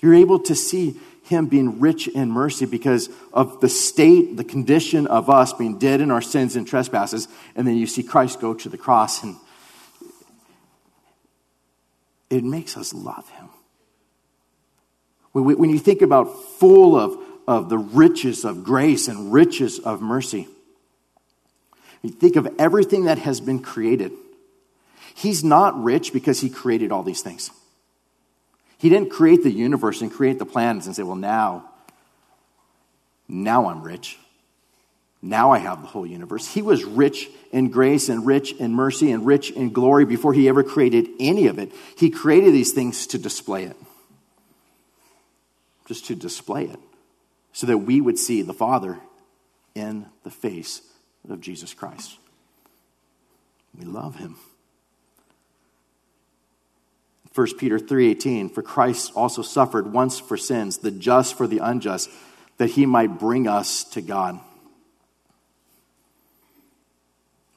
You're 0.00 0.14
able 0.14 0.38
to 0.40 0.54
see 0.54 0.96
him 1.24 1.46
being 1.46 1.80
rich 1.80 2.08
in 2.08 2.30
mercy 2.30 2.66
because 2.66 3.10
of 3.32 3.60
the 3.60 3.68
state, 3.68 4.36
the 4.36 4.44
condition 4.44 5.06
of 5.06 5.28
us 5.28 5.52
being 5.52 5.78
dead 5.78 6.00
in 6.00 6.10
our 6.10 6.22
sins 6.22 6.56
and 6.56 6.66
trespasses. 6.66 7.28
And 7.54 7.66
then 7.66 7.76
you 7.76 7.86
see 7.86 8.02
Christ 8.02 8.40
go 8.40 8.54
to 8.54 8.68
the 8.68 8.78
cross, 8.78 9.22
and 9.22 9.36
it 12.30 12.44
makes 12.44 12.76
us 12.76 12.94
love 12.94 13.28
him. 13.30 13.48
When 15.32 15.70
you 15.70 15.78
think 15.78 16.02
about 16.02 16.24
full 16.58 16.96
of, 16.96 17.18
of 17.46 17.68
the 17.68 17.78
riches 17.78 18.44
of 18.44 18.64
grace 18.64 19.08
and 19.08 19.32
riches 19.32 19.78
of 19.78 20.00
mercy, 20.00 20.48
you 22.02 22.10
think 22.10 22.36
of 22.36 22.48
everything 22.58 23.04
that 23.04 23.18
has 23.18 23.40
been 23.40 23.60
created. 23.60 24.12
He's 25.18 25.42
not 25.42 25.82
rich 25.82 26.12
because 26.12 26.40
he 26.40 26.48
created 26.48 26.92
all 26.92 27.02
these 27.02 27.22
things. 27.22 27.50
He 28.78 28.88
didn't 28.88 29.10
create 29.10 29.42
the 29.42 29.50
universe 29.50 30.00
and 30.00 30.12
create 30.12 30.38
the 30.38 30.46
planets 30.46 30.86
and 30.86 30.94
say, 30.94 31.02
well, 31.02 31.16
now, 31.16 31.68
now 33.26 33.68
I'm 33.68 33.82
rich. 33.82 34.16
Now 35.20 35.50
I 35.50 35.58
have 35.58 35.82
the 35.82 35.88
whole 35.88 36.06
universe. 36.06 36.46
He 36.46 36.62
was 36.62 36.84
rich 36.84 37.28
in 37.50 37.70
grace 37.70 38.08
and 38.08 38.24
rich 38.24 38.52
in 38.52 38.72
mercy 38.72 39.10
and 39.10 39.26
rich 39.26 39.50
in 39.50 39.70
glory 39.70 40.04
before 40.04 40.32
he 40.32 40.48
ever 40.48 40.62
created 40.62 41.08
any 41.18 41.48
of 41.48 41.58
it. 41.58 41.72
He 41.96 42.10
created 42.10 42.54
these 42.54 42.70
things 42.70 43.08
to 43.08 43.18
display 43.18 43.64
it. 43.64 43.76
Just 45.86 46.06
to 46.06 46.14
display 46.14 46.66
it. 46.66 46.78
So 47.52 47.66
that 47.66 47.78
we 47.78 48.00
would 48.00 48.20
see 48.20 48.42
the 48.42 48.54
Father 48.54 49.00
in 49.74 50.06
the 50.22 50.30
face 50.30 50.80
of 51.28 51.40
Jesus 51.40 51.74
Christ. 51.74 52.16
We 53.76 53.84
love 53.84 54.14
him. 54.14 54.36
1 57.38 57.56
Peter 57.56 57.78
3:18 57.78 58.48
For 58.48 58.62
Christ 58.62 59.12
also 59.14 59.42
suffered 59.42 59.92
once 59.92 60.18
for 60.18 60.36
sins 60.36 60.78
the 60.78 60.90
just 60.90 61.34
for 61.34 61.46
the 61.46 61.58
unjust 61.58 62.10
that 62.56 62.70
he 62.70 62.84
might 62.84 63.20
bring 63.20 63.46
us 63.46 63.84
to 63.84 64.00
God. 64.00 64.40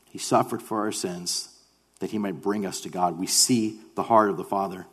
He 0.06 0.20
suffered 0.20 0.62
for 0.62 0.82
our 0.82 0.92
sins 0.92 1.50
that 1.98 2.12
he 2.12 2.20
might 2.20 2.44
bring 2.44 2.64
us 2.64 2.82
to 2.82 2.90
God. 2.90 3.18
We 3.18 3.26
see 3.26 3.80
the 3.96 4.04
heart 4.04 4.30
of 4.30 4.38
the 4.38 4.44
Father. 4.44 4.86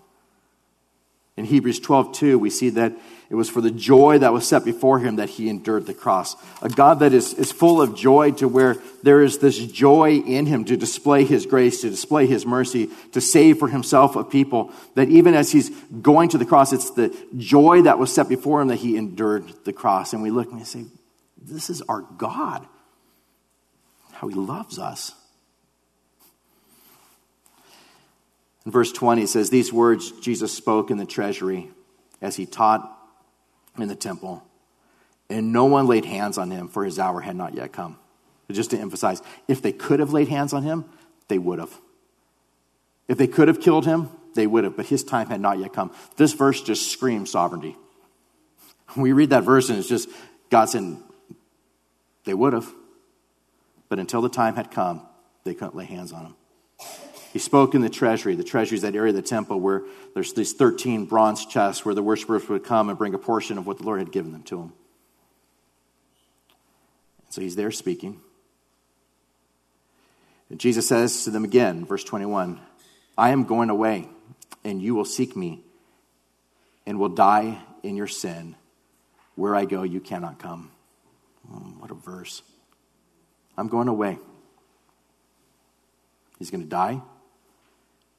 In 1.38 1.44
Hebrews 1.44 1.78
12, 1.78 2.12
2, 2.14 2.38
we 2.38 2.50
see 2.50 2.70
that 2.70 2.92
it 3.30 3.36
was 3.36 3.48
for 3.48 3.60
the 3.60 3.70
joy 3.70 4.18
that 4.18 4.32
was 4.32 4.44
set 4.44 4.64
before 4.64 4.98
him 4.98 5.16
that 5.16 5.28
he 5.28 5.48
endured 5.48 5.86
the 5.86 5.94
cross. 5.94 6.34
A 6.62 6.68
God 6.68 6.98
that 6.98 7.12
is, 7.12 7.32
is 7.32 7.52
full 7.52 7.80
of 7.80 7.94
joy 7.94 8.32
to 8.32 8.48
where 8.48 8.78
there 9.04 9.22
is 9.22 9.38
this 9.38 9.56
joy 9.56 10.16
in 10.16 10.46
him 10.46 10.64
to 10.64 10.76
display 10.76 11.24
his 11.24 11.46
grace, 11.46 11.82
to 11.82 11.90
display 11.90 12.26
his 12.26 12.44
mercy, 12.44 12.90
to 13.12 13.20
save 13.20 13.60
for 13.60 13.68
himself 13.68 14.16
a 14.16 14.24
people. 14.24 14.72
That 14.96 15.10
even 15.10 15.34
as 15.34 15.52
he's 15.52 15.70
going 15.70 16.30
to 16.30 16.38
the 16.38 16.44
cross, 16.44 16.72
it's 16.72 16.90
the 16.90 17.16
joy 17.36 17.82
that 17.82 18.00
was 18.00 18.12
set 18.12 18.28
before 18.28 18.60
him 18.60 18.68
that 18.68 18.76
he 18.76 18.96
endured 18.96 19.64
the 19.64 19.72
cross. 19.72 20.12
And 20.12 20.22
we 20.22 20.32
look 20.32 20.48
and 20.48 20.58
we 20.58 20.64
say, 20.64 20.86
This 21.40 21.70
is 21.70 21.82
our 21.82 22.00
God. 22.00 22.66
How 24.10 24.26
he 24.26 24.34
loves 24.34 24.80
us. 24.80 25.14
In 28.68 28.72
verse 28.72 28.92
20, 28.92 29.22
it 29.22 29.28
says, 29.30 29.48
These 29.48 29.72
words 29.72 30.10
Jesus 30.20 30.52
spoke 30.52 30.90
in 30.90 30.98
the 30.98 31.06
treasury 31.06 31.70
as 32.20 32.36
he 32.36 32.44
taught 32.44 32.86
in 33.78 33.88
the 33.88 33.96
temple, 33.96 34.42
and 35.30 35.54
no 35.54 35.64
one 35.64 35.86
laid 35.86 36.04
hands 36.04 36.36
on 36.36 36.50
him, 36.50 36.68
for 36.68 36.84
his 36.84 36.98
hour 36.98 37.22
had 37.22 37.34
not 37.34 37.54
yet 37.54 37.72
come. 37.72 37.96
But 38.46 38.56
just 38.56 38.72
to 38.72 38.78
emphasize, 38.78 39.22
if 39.48 39.62
they 39.62 39.72
could 39.72 40.00
have 40.00 40.12
laid 40.12 40.28
hands 40.28 40.52
on 40.52 40.64
him, 40.64 40.84
they 41.28 41.38
would 41.38 41.60
have. 41.60 41.72
If 43.08 43.16
they 43.16 43.26
could 43.26 43.48
have 43.48 43.62
killed 43.62 43.86
him, 43.86 44.10
they 44.34 44.46
would 44.46 44.64
have, 44.64 44.76
but 44.76 44.84
his 44.84 45.02
time 45.02 45.28
had 45.28 45.40
not 45.40 45.58
yet 45.58 45.72
come. 45.72 45.90
This 46.18 46.34
verse 46.34 46.60
just 46.60 46.92
screams 46.92 47.30
sovereignty. 47.30 47.74
We 48.94 49.12
read 49.12 49.30
that 49.30 49.44
verse 49.44 49.70
and 49.70 49.78
it's 49.78 49.88
just 49.88 50.10
God 50.50 50.66
saying, 50.66 51.02
they 52.26 52.34
would 52.34 52.52
have, 52.52 52.70
but 53.88 53.98
until 53.98 54.20
the 54.20 54.28
time 54.28 54.56
had 54.56 54.70
come, 54.70 55.06
they 55.44 55.54
couldn't 55.54 55.74
lay 55.74 55.86
hands 55.86 56.12
on 56.12 56.26
him. 56.26 56.34
He 57.32 57.38
spoke 57.38 57.74
in 57.74 57.82
the 57.82 57.90
treasury. 57.90 58.34
The 58.34 58.44
treasury 58.44 58.76
is 58.76 58.82
that 58.82 58.94
area 58.94 59.10
of 59.10 59.16
the 59.16 59.22
temple 59.22 59.60
where 59.60 59.82
there's 60.14 60.32
these 60.32 60.54
13 60.54 61.06
bronze 61.06 61.44
chests 61.44 61.84
where 61.84 61.94
the 61.94 62.02
worshipers 62.02 62.48
would 62.48 62.64
come 62.64 62.88
and 62.88 62.96
bring 62.96 63.14
a 63.14 63.18
portion 63.18 63.58
of 63.58 63.66
what 63.66 63.78
the 63.78 63.84
Lord 63.84 63.98
had 63.98 64.12
given 64.12 64.32
them 64.32 64.42
to 64.44 64.56
them. 64.56 64.72
So 67.30 67.40
he's 67.40 67.56
there 67.56 67.70
speaking. 67.70 68.20
And 70.50 70.58
Jesus 70.58 70.88
says 70.88 71.24
to 71.24 71.30
them 71.30 71.44
again, 71.44 71.84
verse 71.84 72.04
21 72.04 72.60
I 73.16 73.30
am 73.30 73.44
going 73.44 73.68
away, 73.68 74.08
and 74.64 74.80
you 74.80 74.94
will 74.94 75.04
seek 75.04 75.36
me, 75.36 75.62
and 76.86 76.98
will 76.98 77.10
die 77.10 77.58
in 77.82 77.96
your 77.96 78.06
sin. 78.06 78.56
Where 79.34 79.54
I 79.54 79.66
go, 79.66 79.82
you 79.82 80.00
cannot 80.00 80.38
come. 80.38 80.70
Oh, 81.52 81.56
what 81.78 81.90
a 81.90 81.94
verse. 81.94 82.42
I'm 83.56 83.68
going 83.68 83.88
away. 83.88 84.18
He's 86.38 86.50
going 86.50 86.62
to 86.62 86.68
die. 86.68 87.02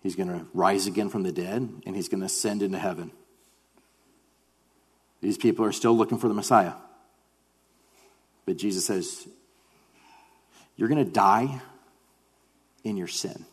He's 0.01 0.15
going 0.15 0.29
to 0.29 0.45
rise 0.53 0.87
again 0.87 1.09
from 1.09 1.23
the 1.23 1.31
dead, 1.31 1.69
and 1.85 1.95
he's 1.95 2.07
going 2.07 2.21
to 2.21 2.25
ascend 2.25 2.63
into 2.63 2.79
heaven. 2.79 3.11
These 5.21 5.37
people 5.37 5.65
are 5.65 5.73
still 5.73 5.95
looking 5.95 6.17
for 6.17 6.29
the 6.29 6.33
Messiah. 6.33 6.73
But 8.45 8.57
Jesus 8.57 8.85
says, 8.85 9.27
You're 10.77 10.87
going 10.87 11.05
to 11.05 11.11
die 11.11 11.61
in 12.83 12.95
your 12.95 13.07
sin. 13.07 13.45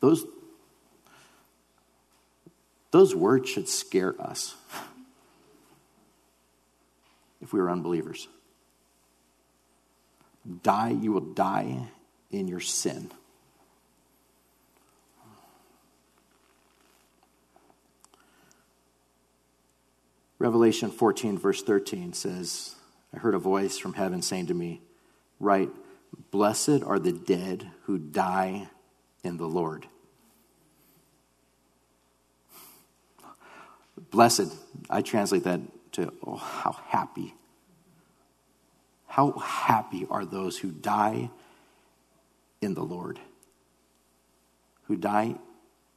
Those, 0.00 0.24
those 2.90 3.14
words 3.14 3.50
should 3.50 3.68
scare 3.68 4.18
us 4.20 4.54
if 7.42 7.52
we 7.52 7.60
were 7.60 7.70
unbelievers. 7.70 8.28
Die, 10.62 10.90
you 10.90 11.12
will 11.12 11.20
die 11.20 11.88
in 12.30 12.48
your 12.48 12.60
sin. 12.60 13.10
Revelation 20.38 20.90
14, 20.90 21.38
verse 21.38 21.62
13 21.62 22.12
says, 22.12 22.74
I 23.14 23.18
heard 23.18 23.34
a 23.34 23.38
voice 23.38 23.78
from 23.78 23.94
heaven 23.94 24.20
saying 24.20 24.46
to 24.48 24.54
me, 24.54 24.82
Write, 25.40 25.70
blessed 26.30 26.82
are 26.84 26.98
the 26.98 27.12
dead 27.12 27.70
who 27.84 27.98
die 27.98 28.68
in 29.22 29.38
the 29.38 29.46
Lord. 29.46 29.86
Blessed, 34.10 34.54
I 34.90 35.02
translate 35.02 35.44
that 35.44 35.60
to, 35.92 36.12
oh, 36.26 36.36
how 36.36 36.72
happy. 36.88 37.34
How 39.06 39.32
happy 39.32 40.06
are 40.10 40.24
those 40.24 40.58
who 40.58 40.70
die 40.70 41.30
in 42.60 42.74
the 42.74 42.82
Lord, 42.82 43.18
who 44.84 44.96
die 44.96 45.36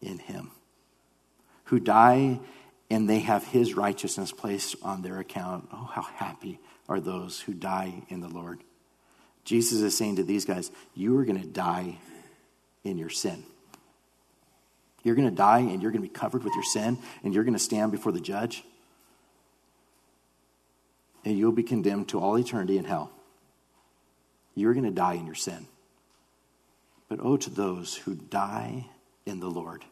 in 0.02 0.20
Him, 0.20 0.52
who 1.66 1.80
die 1.80 2.40
and 2.90 3.10
they 3.10 3.20
have 3.20 3.46
his 3.46 3.76
righteousness 3.76 4.32
placed 4.32 4.76
on 4.82 5.02
their 5.02 5.20
account. 5.20 5.70
Oh, 5.72 5.90
how 5.94 6.02
happy 6.02 6.60
are 6.88 7.00
those 7.00 7.40
who 7.42 7.54
die 7.54 8.04
in 8.10 8.22
the 8.22 8.28
Lord. 8.28 8.64
Jesus 9.46 9.82
is 9.82 9.96
saying 9.96 10.18
to 10.18 10.24
these 10.24 10.46
guys, 10.46 10.72
You 10.96 11.18
are 11.18 11.26
going 11.26 11.42
to 11.42 11.48
die 11.48 11.98
in 12.84 12.98
your 12.98 13.10
sin. 13.10 13.44
You're 15.04 15.16
going 15.16 15.30
to 15.30 15.36
die 15.36 15.60
and 15.60 15.82
you're 15.82 15.92
going 15.92 16.04
to 16.04 16.08
be 16.08 16.14
covered 16.14 16.44
with 16.44 16.54
your 16.54 16.64
sin 16.64 16.98
and 17.24 17.34
you're 17.34 17.44
going 17.44 17.54
to 17.54 17.60
stand 17.60 17.92
before 17.92 18.12
the 18.12 18.20
judge. 18.20 18.64
And 21.24 21.38
you'll 21.38 21.52
be 21.52 21.64
condemned 21.64 22.10
to 22.10 22.20
all 22.20 22.38
eternity 22.38 22.78
in 22.78 22.86
hell. 22.86 23.12
You're 24.56 24.74
going 24.74 24.86
to 24.86 24.92
die 24.92 25.14
in 25.14 25.26
your 25.26 25.36
sin. 25.36 25.68
But 27.08 27.20
oh, 27.22 27.38
to 27.38 27.50
those 27.50 27.96
who 27.96 28.16
die 28.16 28.88
in 29.26 29.40
the 29.40 29.50
Lord 29.50 29.86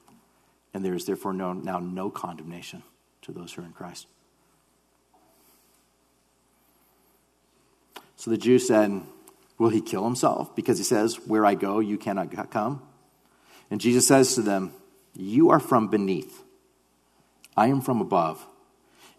and 0.77 0.85
there 0.85 0.93
is 0.93 1.05
therefore 1.05 1.33
no, 1.33 1.53
now 1.53 1.79
no 1.79 2.11
condemnation 2.11 2.83
to 3.23 3.31
those 3.31 3.51
who 3.51 3.63
are 3.63 3.65
in 3.65 3.71
Christ. 3.71 4.05
So 8.15 8.29
the 8.29 8.37
Jews 8.37 8.67
said, 8.67 9.01
Will 9.57 9.69
he 9.69 9.81
kill 9.81 10.03
himself? 10.03 10.55
Because 10.55 10.77
he 10.77 10.83
says, 10.83 11.15
Where 11.25 11.47
I 11.47 11.55
go, 11.55 11.79
you 11.79 11.97
cannot 11.97 12.51
come. 12.51 12.83
And 13.71 13.81
Jesus 13.81 14.07
says 14.07 14.35
to 14.35 14.43
them, 14.43 14.71
You 15.15 15.49
are 15.49 15.59
from 15.59 15.87
beneath, 15.87 16.43
I 17.57 17.69
am 17.69 17.81
from 17.81 17.99
above. 17.99 18.45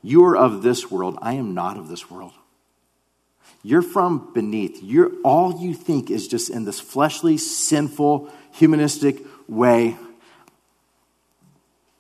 You 0.00 0.24
are 0.26 0.36
of 0.36 0.62
this 0.62 0.92
world, 0.92 1.18
I 1.20 1.32
am 1.32 1.54
not 1.54 1.76
of 1.76 1.88
this 1.88 2.09
world. 2.09 2.34
You're 3.64 3.82
from 3.82 4.32
beneath. 4.32 4.78
You're, 4.80 5.11
all 5.24 5.61
you 5.61 5.74
think 5.74 6.09
is 6.09 6.28
just 6.28 6.50
in 6.50 6.64
this 6.64 6.78
fleshly, 6.78 7.36
sinful, 7.36 8.32
humanistic 8.52 9.24
way 9.48 9.96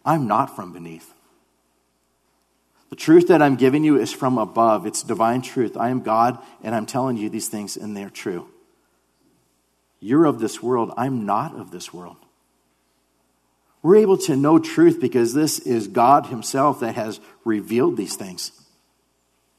I'm 0.04 0.26
not 0.26 0.54
from 0.54 0.72
beneath. 0.72 1.12
The 2.90 2.96
truth 2.96 3.28
that 3.28 3.42
I'm 3.42 3.56
giving 3.56 3.84
you 3.84 3.98
is 3.98 4.12
from 4.12 4.38
above. 4.38 4.86
It's 4.86 5.02
divine 5.02 5.42
truth. 5.42 5.76
I 5.76 5.90
am 5.90 6.02
God, 6.02 6.38
and 6.62 6.74
I'm 6.74 6.86
telling 6.86 7.16
you 7.16 7.28
these 7.28 7.48
things, 7.48 7.76
and 7.76 7.96
they're 7.96 8.10
true. 8.10 8.48
You're 10.00 10.24
of 10.24 10.38
this 10.38 10.62
world. 10.62 10.92
I'm 10.96 11.26
not 11.26 11.54
of 11.54 11.70
this 11.70 11.92
world. 11.92 12.16
We're 13.82 13.96
able 13.96 14.18
to 14.18 14.36
know 14.36 14.58
truth 14.58 15.00
because 15.00 15.34
this 15.34 15.58
is 15.58 15.88
God 15.88 16.26
Himself 16.26 16.80
that 16.80 16.94
has 16.94 17.20
revealed 17.44 17.96
these 17.96 18.16
things. 18.16 18.52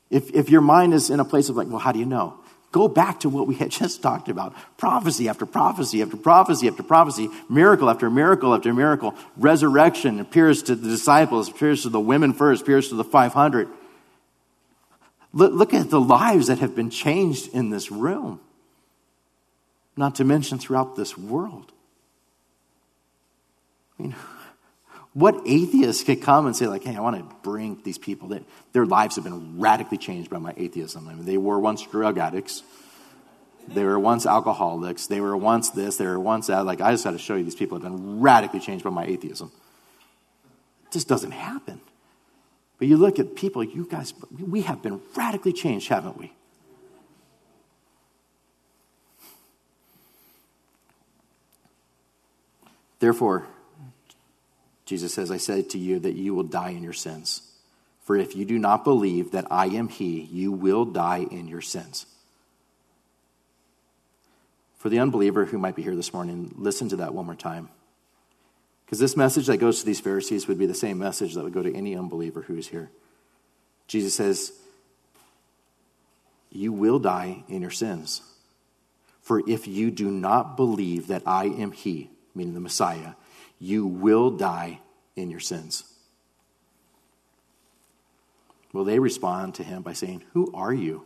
If, 0.10 0.34
if 0.34 0.50
your 0.50 0.62
mind 0.62 0.94
is 0.94 1.10
in 1.10 1.20
a 1.20 1.26
place 1.26 1.50
of 1.50 1.56
like, 1.56 1.68
well, 1.68 1.78
how 1.78 1.92
do 1.92 2.00
you 2.00 2.06
know? 2.06 2.40
Go 2.72 2.88
back 2.88 3.22
to 3.22 3.30
what 3.30 3.48
we 3.48 3.56
had 3.56 3.72
just 3.72 4.02
talked 4.04 4.30
about 4.30 4.54
prophecy 4.78 5.28
after 5.28 5.46
prophecy 5.46 6.02
after 6.02 6.18
prophecy 6.18 6.68
after 6.68 6.84
prophecy, 6.84 7.30
miracle 7.50 7.90
after 7.90 8.10
miracle 8.10 8.54
after 8.54 8.74
miracle. 8.74 9.16
Resurrection 9.38 10.20
appears 10.20 10.64
to 10.64 10.76
the 10.76 10.90
disciples, 10.90 11.50
appears 11.50 11.84
to 11.84 11.90
the 11.90 12.00
women 12.00 12.34
first, 12.34 12.62
appears 12.64 12.90
to 12.90 12.96
the 12.96 13.04
500. 13.04 13.68
Look, 15.32 15.74
at 15.74 15.90
the 15.90 16.02
lives 16.02 16.48
that 16.48 16.60
have 16.60 16.76
been 16.76 16.90
changed 16.90 17.54
in 17.54 17.70
this 17.70 17.92
room, 17.92 18.40
not 19.96 20.16
to 20.16 20.24
mention 20.24 20.58
throughout 20.58 20.96
this 20.96 21.18
world. 21.18 21.72
I 23.98 24.04
mean, 24.04 24.16
what 25.14 25.42
atheist 25.46 26.06
could 26.06 26.22
come 26.22 26.46
and 26.46 26.56
say, 26.56 26.68
like, 26.68 26.84
hey, 26.84 26.96
I 26.96 27.00
want 27.00 27.18
to 27.18 27.36
bring 27.42 27.82
these 27.84 27.98
people 27.98 28.30
that 28.30 28.44
their 28.74 28.86
lives 28.86 29.16
have 29.16 29.24
been 29.24 29.60
radically 29.60 29.98
changed 29.98 30.30
by 30.30 30.38
my 30.38 30.54
atheism? 30.56 31.08
I 31.08 31.14
mean, 31.14 31.26
they 31.26 31.38
were 31.38 31.60
once 31.60 31.86
drug 31.86 32.18
addicts. 32.18 32.64
They 33.68 33.84
were 33.84 34.00
once 34.00 34.26
alcoholics. 34.26 35.08
They 35.08 35.22
were 35.22 35.36
once 35.36 35.72
this. 35.72 35.98
They 35.98 36.06
were 36.06 36.20
once 36.20 36.48
that. 36.48 36.66
Like, 36.66 36.82
I 36.82 36.92
just 36.92 37.04
got 37.04 37.12
to 37.12 37.18
show 37.18 37.36
you 37.36 37.44
these 37.44 37.56
people 37.56 37.80
have 37.80 37.84
been 37.84 38.20
radically 38.20 38.60
changed 38.60 38.84
by 38.84 38.92
my 38.92 39.06
atheism. 39.06 39.52
It 40.86 40.94
just 40.94 41.08
doesn't 41.08 41.32
happen. 41.32 41.82
But 42.78 42.88
you 42.88 42.98
look 42.98 43.20
at 43.20 43.36
people, 43.36 43.64
you 43.64 43.88
guys, 43.90 44.14
we 44.40 44.62
have 44.62 44.82
been 44.82 45.02
radically 45.16 45.54
changed, 45.54 45.90
haven't 45.90 46.18
we? 46.18 46.34
Therefore, 53.00 53.48
Jesus 54.90 55.14
says, 55.14 55.30
I 55.30 55.38
said 55.38 55.70
to 55.70 55.78
you 55.78 56.00
that 56.00 56.16
you 56.16 56.34
will 56.34 56.42
die 56.42 56.72
in 56.72 56.82
your 56.82 56.94
sins. 56.94 57.44
For 58.06 58.18
if 58.18 58.36
you 58.36 58.44
do 58.44 58.58
not 58.58 58.84
believe 58.84 59.34
that 59.34 59.46
I 59.52 59.68
am 59.68 59.88
He, 59.88 60.22
you 60.22 60.52
will 60.52 60.84
die 60.84 61.28
in 61.30 61.48
your 61.48 61.62
sins. 61.62 62.08
For 64.80 64.90
the 64.90 64.98
unbeliever 64.98 65.46
who 65.46 65.60
might 65.60 65.76
be 65.76 65.84
here 65.84 65.96
this 65.96 66.12
morning, 66.12 66.56
listen 66.58 66.90
to 66.90 66.96
that 66.96 67.14
one 67.14 67.28
more 67.28 67.36
time. 67.36 67.70
Because 68.84 68.98
this 68.98 69.16
message 69.16 69.46
that 69.46 69.58
goes 69.58 69.80
to 69.80 69.86
these 69.86 70.00
Pharisees 70.00 70.48
would 70.48 70.58
be 70.58 70.66
the 70.66 70.74
same 70.74 70.98
message 70.98 71.36
that 71.36 71.44
would 71.44 71.54
go 71.54 71.62
to 71.62 71.76
any 71.76 71.96
unbeliever 71.96 72.42
who 72.42 72.56
is 72.56 72.68
here. 72.68 72.90
Jesus 73.86 74.16
says, 74.16 74.54
You 76.50 76.74
will 76.74 76.98
die 76.98 77.44
in 77.48 77.62
your 77.62 77.70
sins. 77.70 78.24
For 79.22 79.48
if 79.48 79.68
you 79.68 79.92
do 79.92 80.10
not 80.10 80.58
believe 80.58 81.06
that 81.10 81.22
I 81.28 81.46
am 81.46 81.74
He, 81.74 82.10
meaning 82.34 82.56
the 82.56 82.60
Messiah, 82.60 83.14
you 83.60 83.86
will 83.86 84.32
die 84.32 84.80
in 85.16 85.30
your 85.30 85.42
sins. 85.42 85.84
Well, 88.72 88.86
they 88.86 89.00
respond 89.00 89.56
to 89.56 89.64
him 89.64 89.82
by 89.82 89.94
saying, 89.94 90.24
Who 90.34 90.52
are 90.54 90.74
you? 90.74 91.06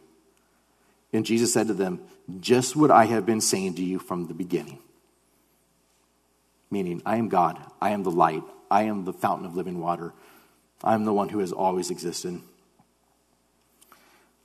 And 1.11 1.25
Jesus 1.25 1.53
said 1.53 1.67
to 1.67 1.73
them, 1.73 2.01
Just 2.39 2.75
what 2.75 2.91
I 2.91 3.05
have 3.05 3.25
been 3.25 3.41
saying 3.41 3.75
to 3.75 3.83
you 3.83 3.99
from 3.99 4.27
the 4.27 4.33
beginning. 4.33 4.79
Meaning, 6.69 7.01
I 7.05 7.17
am 7.17 7.29
God, 7.29 7.59
I 7.81 7.91
am 7.91 8.03
the 8.03 8.11
light, 8.11 8.43
I 8.69 8.83
am 8.83 9.05
the 9.05 9.13
fountain 9.13 9.45
of 9.45 9.55
living 9.55 9.79
water, 9.79 10.13
I 10.83 10.93
am 10.93 11.05
the 11.05 11.13
one 11.13 11.29
who 11.29 11.39
has 11.39 11.51
always 11.51 11.89
existed. 11.89 12.41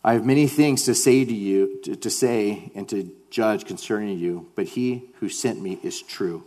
I 0.04 0.12
have 0.12 0.24
many 0.24 0.46
things 0.46 0.84
to 0.84 0.94
say 0.94 1.24
to 1.24 1.34
you, 1.34 1.80
to, 1.82 1.96
to 1.96 2.10
say 2.10 2.70
and 2.74 2.88
to 2.88 3.10
judge 3.30 3.66
concerning 3.66 4.16
you, 4.18 4.48
but 4.54 4.66
he 4.66 5.10
who 5.16 5.28
sent 5.28 5.60
me 5.60 5.80
is 5.82 6.00
true 6.00 6.44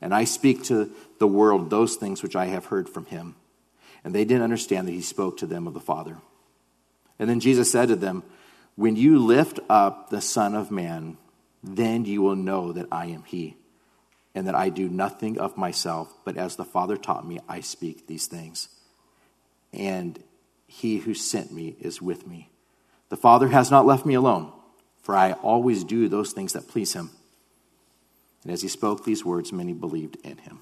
and 0.00 0.14
I 0.14 0.24
speak 0.24 0.64
to 0.64 0.90
the 1.18 1.26
world 1.26 1.70
those 1.70 1.96
things 1.96 2.22
which 2.22 2.36
I 2.36 2.46
have 2.46 2.66
heard 2.66 2.88
from 2.88 3.06
him. 3.06 3.36
And 4.02 4.14
they 4.14 4.24
didn't 4.24 4.44
understand 4.44 4.88
that 4.88 4.92
he 4.92 5.02
spoke 5.02 5.36
to 5.38 5.46
them 5.46 5.66
of 5.66 5.74
the 5.74 5.80
Father. 5.80 6.18
And 7.18 7.28
then 7.28 7.40
Jesus 7.40 7.70
said 7.70 7.88
to 7.88 7.96
them, 7.96 8.22
When 8.76 8.96
you 8.96 9.18
lift 9.18 9.60
up 9.68 10.08
the 10.08 10.22
Son 10.22 10.54
of 10.54 10.70
Man, 10.70 11.18
then 11.62 12.06
you 12.06 12.22
will 12.22 12.36
know 12.36 12.72
that 12.72 12.86
I 12.90 13.06
am 13.06 13.24
he, 13.24 13.56
and 14.34 14.46
that 14.46 14.54
I 14.54 14.70
do 14.70 14.88
nothing 14.88 15.38
of 15.38 15.58
myself, 15.58 16.14
but 16.24 16.38
as 16.38 16.56
the 16.56 16.64
Father 16.64 16.96
taught 16.96 17.26
me, 17.26 17.38
I 17.46 17.60
speak 17.60 18.06
these 18.06 18.26
things. 18.26 18.68
And 19.72 20.22
he 20.66 20.98
who 20.98 21.12
sent 21.14 21.52
me 21.52 21.76
is 21.80 22.00
with 22.00 22.26
me. 22.26 22.48
The 23.10 23.16
Father 23.16 23.48
has 23.48 23.70
not 23.70 23.86
left 23.86 24.06
me 24.06 24.14
alone, 24.14 24.52
for 25.02 25.14
I 25.14 25.32
always 25.32 25.84
do 25.84 26.08
those 26.08 26.32
things 26.32 26.54
that 26.54 26.68
please 26.68 26.94
him. 26.94 27.10
And 28.42 28.52
as 28.52 28.62
he 28.62 28.68
spoke 28.68 29.04
these 29.04 29.24
words, 29.24 29.52
many 29.52 29.72
believed 29.72 30.16
in 30.24 30.38
him. 30.38 30.60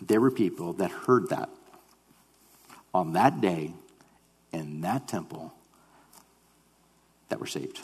There 0.00 0.20
were 0.20 0.30
people 0.30 0.72
that 0.74 0.90
heard 0.90 1.28
that 1.28 1.50
on 2.92 3.12
that 3.12 3.40
day 3.40 3.74
in 4.52 4.80
that 4.82 5.08
temple 5.08 5.52
that 7.28 7.40
were 7.40 7.46
saved. 7.46 7.80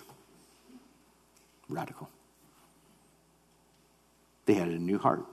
Radical. 1.68 2.08
They 4.46 4.54
had 4.54 4.68
a 4.68 4.78
new 4.78 4.98
heart. 4.98 5.24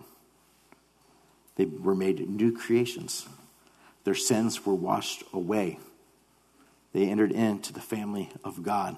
They 1.55 1.65
were 1.65 1.95
made 1.95 2.27
new 2.29 2.55
creations. 2.55 3.27
Their 4.03 4.15
sins 4.15 4.65
were 4.65 4.75
washed 4.75 5.23
away. 5.33 5.79
They 6.93 7.09
entered 7.09 7.31
into 7.31 7.73
the 7.73 7.81
family 7.81 8.29
of 8.43 8.63
God. 8.63 8.97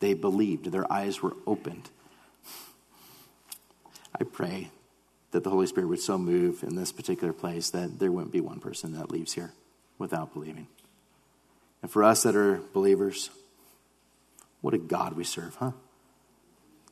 They 0.00 0.14
believed. 0.14 0.66
Their 0.66 0.90
eyes 0.90 1.22
were 1.22 1.36
opened. 1.46 1.90
I 4.20 4.24
pray 4.24 4.70
that 5.30 5.44
the 5.44 5.50
Holy 5.50 5.66
Spirit 5.66 5.86
would 5.88 6.00
so 6.00 6.18
move 6.18 6.62
in 6.62 6.76
this 6.76 6.92
particular 6.92 7.32
place 7.32 7.70
that 7.70 7.98
there 7.98 8.12
wouldn't 8.12 8.32
be 8.32 8.40
one 8.40 8.60
person 8.60 8.92
that 8.92 9.10
leaves 9.10 9.32
here 9.32 9.52
without 9.98 10.34
believing. 10.34 10.66
And 11.82 11.90
for 11.90 12.04
us 12.04 12.24
that 12.24 12.36
are 12.36 12.60
believers, 12.74 13.30
what 14.60 14.74
a 14.74 14.78
God 14.78 15.14
we 15.14 15.24
serve, 15.24 15.54
huh? 15.56 15.72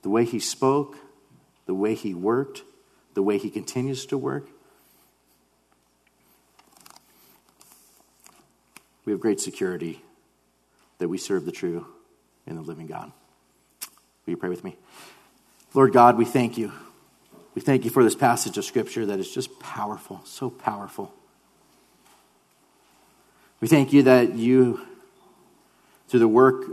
The 0.03 0.09
way 0.09 0.25
He 0.25 0.39
spoke, 0.39 0.97
the 1.67 1.75
way 1.75 1.95
He 1.95 2.15
worked, 2.15 2.63
the 3.15 3.23
way 3.23 3.37
He 3.37 3.51
continues 3.51 4.07
to 4.07 4.17
work. 4.17 4.49
We 9.05 9.13
have 9.13 9.21
great 9.21 9.41
security 9.41 10.03
that 10.99 11.09
we 11.09 11.19
serve 11.19 11.45
the 11.45 11.53
true 11.53 11.87
and 12.47 12.57
the 12.57 12.63
living 12.63 12.87
God. 12.87 13.13
Will 14.25 14.33
you 14.33 14.37
pray 14.37 14.49
with 14.49 14.65
me? 14.65 14.77
Lord 15.75 15.93
God, 15.93 16.17
we 16.17 16.25
thank 16.25 16.57
you. 16.57 16.73
We 17.59 17.63
thank 17.63 17.85
you 17.85 17.91
for 17.91 18.05
this 18.05 18.15
passage 18.15 18.57
of 18.57 18.65
Scripture 18.65 19.05
that 19.07 19.19
is 19.19 19.35
just 19.35 19.59
powerful, 19.59 20.21
so 20.23 20.49
powerful. 20.49 21.13
We 23.61 23.67
thank 23.67 23.93
you 23.93 24.05
that 24.05 24.37
you, 24.37 24.87
through 26.07 26.21
the 26.21 26.29
work 26.29 26.67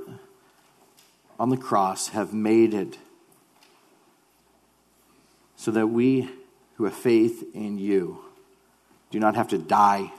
on 1.39 1.49
the 1.49 1.57
cross, 1.57 2.09
have 2.09 2.35
made 2.35 2.75
it 2.75 2.99
so 5.55 5.71
that 5.71 5.87
we 5.87 6.29
who 6.75 6.83
have 6.83 6.93
faith 6.93 7.43
in 7.55 7.79
you 7.79 8.19
do 9.09 9.19
not 9.19 9.35
have 9.35 9.47
to 9.47 9.57
die 9.57 10.13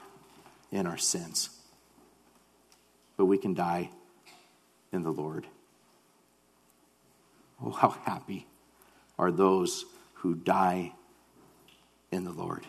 in 0.69 0.85
our 0.85 0.97
sins, 0.97 1.49
but 3.15 3.23
we 3.23 3.37
can 3.37 3.53
die 3.53 3.89
in 4.91 5.03
the 5.03 5.13
Lord. 5.13 5.47
Oh, 7.63 7.71
how 7.71 7.91
happy 8.03 8.47
are 9.17 9.31
those 9.31 9.85
who 10.19 10.35
die 10.35 10.93
in 12.11 12.23
the 12.23 12.31
Lord. 12.31 12.65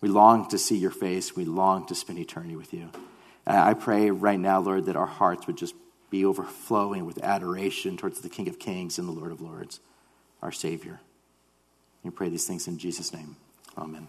We 0.00 0.08
long 0.08 0.48
to 0.48 0.58
see 0.58 0.76
your 0.76 0.90
face. 0.90 1.36
We 1.36 1.44
long 1.44 1.86
to 1.86 1.94
spend 1.94 2.18
eternity 2.18 2.56
with 2.56 2.72
you. 2.74 2.90
I 3.46 3.74
pray 3.74 4.10
right 4.10 4.38
now, 4.38 4.60
Lord, 4.60 4.86
that 4.86 4.96
our 4.96 5.06
hearts 5.06 5.46
would 5.46 5.56
just 5.56 5.74
be 6.10 6.24
overflowing 6.24 7.06
with 7.06 7.22
adoration 7.22 7.96
towards 7.96 8.20
the 8.20 8.28
King 8.28 8.48
of 8.48 8.58
Kings 8.58 8.98
and 8.98 9.08
the 9.08 9.12
Lord 9.12 9.32
of 9.32 9.40
Lords, 9.40 9.80
our 10.42 10.52
Savior. 10.52 11.00
We 12.02 12.10
pray 12.10 12.28
these 12.28 12.46
things 12.46 12.68
in 12.68 12.78
Jesus' 12.78 13.12
name. 13.12 13.36
Amen. 13.78 14.08